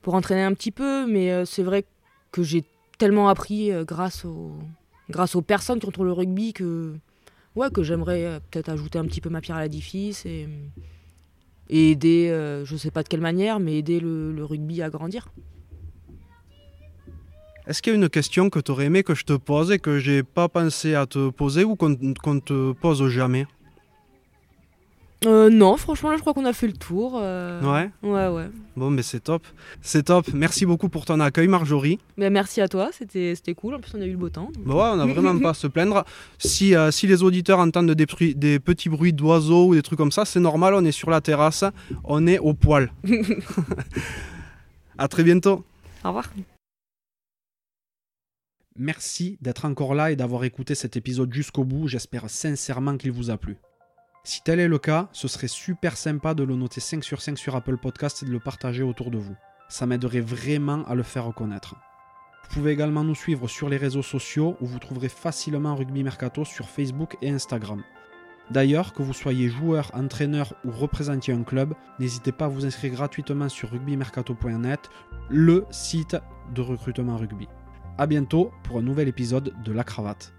pour 0.01 0.13
entraîner 0.15 0.41
un 0.41 0.53
petit 0.53 0.71
peu, 0.71 1.05
mais 1.05 1.45
c'est 1.45 1.61
vrai 1.61 1.86
que 2.32 2.41
j'ai 2.41 2.63
tellement 2.97 3.30
appris 3.30 3.71
grâce 3.86 4.26
au, 4.26 4.53
grâce 5.09 5.36
aux 5.36 5.41
personnes 5.41 5.80
qui 5.80 5.88
entourent 5.88 6.05
le 6.05 6.11
rugby 6.11 6.53
que, 6.53 6.95
ouais, 7.55 7.69
que 7.71 7.84
j'aimerais 7.84 8.26
euh, 8.26 8.39
peut-être 8.51 8.69
ajouter 8.69 8.99
un 8.99 9.05
petit 9.05 9.21
peu 9.21 9.30
ma 9.30 9.41
pierre 9.41 9.57
à 9.57 9.63
l'édifice 9.63 10.26
et, 10.26 10.47
et 11.70 11.91
aider, 11.91 12.30
euh, 12.30 12.66
je 12.66 12.74
ne 12.74 12.80
sais 12.80 12.91
pas 12.91 13.03
de 13.03 13.07
quelle 13.07 13.22
manière, 13.22 13.59
mais 13.59 13.78
aider 13.78 13.99
le, 13.99 14.43
rugby 14.43 14.82
à 14.82 14.89
grandir. 14.89 15.32
Est-ce 17.68 17.82
qu'il 17.82 17.93
y 17.93 17.95
a 17.95 17.99
une 17.99 18.09
question 18.09 18.49
que 18.51 18.59
tu 18.59 18.72
aurais 18.72 18.86
aimé 18.86 19.01
que 19.03 19.16
je 19.16 19.24
te 19.24 19.34
pose 19.34 19.72
et 19.72 19.80
que 19.80 19.97
j'ai 19.97 20.22
pas 20.22 20.47
pensé 20.47 20.93
à 20.93 21.07
te 21.07 21.30
poser 21.30 21.63
ou 21.63 21.76
qu'on 21.76 21.89
ne 21.89 22.39
te 22.39 22.74
pose 22.74 23.07
jamais? 23.09 23.47
Euh, 25.26 25.49
non, 25.49 25.78
franchement, 25.78 26.11
là, 26.11 26.17
je 26.17 26.21
crois 26.21 26.34
qu'on 26.34 26.45
a 26.45 26.53
fait 26.53 26.67
le 26.67 26.73
tour. 26.73 27.19
Euh. 27.21 27.61
Ouais 27.61 27.89
Ouais, 28.03 28.28
ouais. 28.28 28.49
Bon, 28.76 28.89
mais 28.89 29.01
c'est 29.01 29.21
top. 29.21 29.43
C'est 29.82 30.03
top. 30.03 30.28
Merci 30.34 30.65
beaucoup 30.65 30.89
pour 30.89 31.05
ton 31.05 31.19
accueil, 31.19 31.47
Marjorie. 31.47 31.99
Mais 32.17 32.30
merci 32.30 32.61
à 32.61 32.67
toi, 32.67 32.89
c'était 32.91 33.53
cool. 33.55 33.76
En 33.76 33.80
plus, 33.80 33.91
on 33.95 34.01
a 34.01 34.05
eu 34.05 34.11
le 34.11 34.17
beau 34.17 34.30
temps. 34.30 34.49
Bah 34.65 34.73
ouais, 34.76 34.89
on 34.93 34.95
n'a 34.97 35.05
vraiment 35.05 35.38
pas 35.39 35.51
à 35.51 35.53
se 35.53 35.67
plaindre. 35.67 36.05
Si, 36.38 36.76
euh, 36.76 36.91
si 36.91 37.07
les 37.07 37.23
auditeurs 37.23 37.59
entendent 37.59 37.91
des, 37.91 38.34
des 38.36 38.59
petits 38.59 38.89
bruits 38.89 39.13
d'oiseaux 39.13 39.67
ou 39.67 39.76
des 39.76 39.82
trucs 39.82 39.97
comme 39.97 40.11
ça, 40.11 40.26
c'est 40.26 40.39
normal, 40.39 40.73
on 40.73 40.86
est 40.86 40.91
sur 40.91 41.09
la 41.09 41.21
terrasse, 41.21 41.63
on 42.03 42.28
est 42.28 42.39
au 42.39 42.53
poil. 42.53 42.91
à 44.97 45.07
très 45.07 45.23
bientôt. 45.23 45.63
Au 46.03 46.09
revoir. 46.09 46.30
Merci 48.78 49.38
d'être 49.41 49.63
encore 49.65 49.95
là 49.95 50.11
et 50.11 50.17
d'avoir 50.17 50.43
écouté 50.43 50.76
cet 50.76 50.97
épisode 50.97 51.34
jusqu'au 51.34 51.63
bout. 51.63 51.88
J'espère 51.88 52.30
sincèrement 52.30 52.97
qu'il 52.97 53.11
vous 53.11 53.30
a 53.32 53.38
plu. 53.38 53.57
Si 54.26 54.41
tel 54.41 54.59
est 54.59 54.67
le 54.67 54.80
cas, 54.80 55.07
ce 55.11 55.28
serait 55.28 55.47
super 55.47 55.95
sympa 55.95 56.34
de 56.34 56.43
le 56.43 56.55
noter 56.55 56.82
5 56.82 57.03
sur 57.03 57.21
5 57.21 57.38
sur 57.38 57.55
Apple 57.55 57.78
Podcast 57.78 58.23
et 58.23 58.26
de 58.26 58.32
le 58.32 58.39
partager 58.39 58.82
autour 58.82 59.11
de 59.11 59.19
vous. 59.19 59.36
Ça 59.69 59.86
m'aiderait 59.86 60.19
vraiment 60.19 60.84
à 60.88 60.95
le 60.95 61.03
faire 61.03 61.26
reconnaître. 61.26 61.76
Vous 61.76 62.49
pouvez 62.55 62.71
également 62.71 63.03
nous 63.03 63.13
suivre 63.13 63.47
sur 63.47 63.69
les 63.69 63.78
réseaux 63.78 64.01
sociaux 64.01 64.57
où 64.61 64.65
vous 64.65 64.80
trouverez 64.80 65.09
facilement 65.09 65.76
Rugby 65.76 66.01
Mercato 66.03 66.43
sur 66.43 66.67
Facebook 66.67 67.17
et 67.21 67.30
Instagram. 67.30 67.84
D'ailleurs, 68.49 68.93
que 68.93 69.03
vous 69.03 69.13
soyez 69.13 69.47
joueur, 69.47 69.91
entraîneur 69.93 70.55
ou 70.65 70.71
représentiez 70.71 71.36
un 71.36 71.43
club, 71.43 71.76
n'hésitez 71.99 72.32
pas 72.32 72.45
à 72.45 72.49
vous 72.49 72.65
inscrire 72.65 72.93
gratuitement 72.93 73.47
sur 73.47 73.69
rugbymercato.net, 73.69 74.89
le 75.30 75.65
site 75.69 76.17
de 76.55 76.61
recrutement 76.61 77.17
rugby. 77.17 77.47
A 77.99 78.07
bientôt 78.07 78.49
pour 78.63 78.80
un 78.80 78.82
nouvel 78.82 79.07
épisode 79.07 79.53
de 79.63 79.71
La 79.71 79.84
Cravate. 79.84 80.35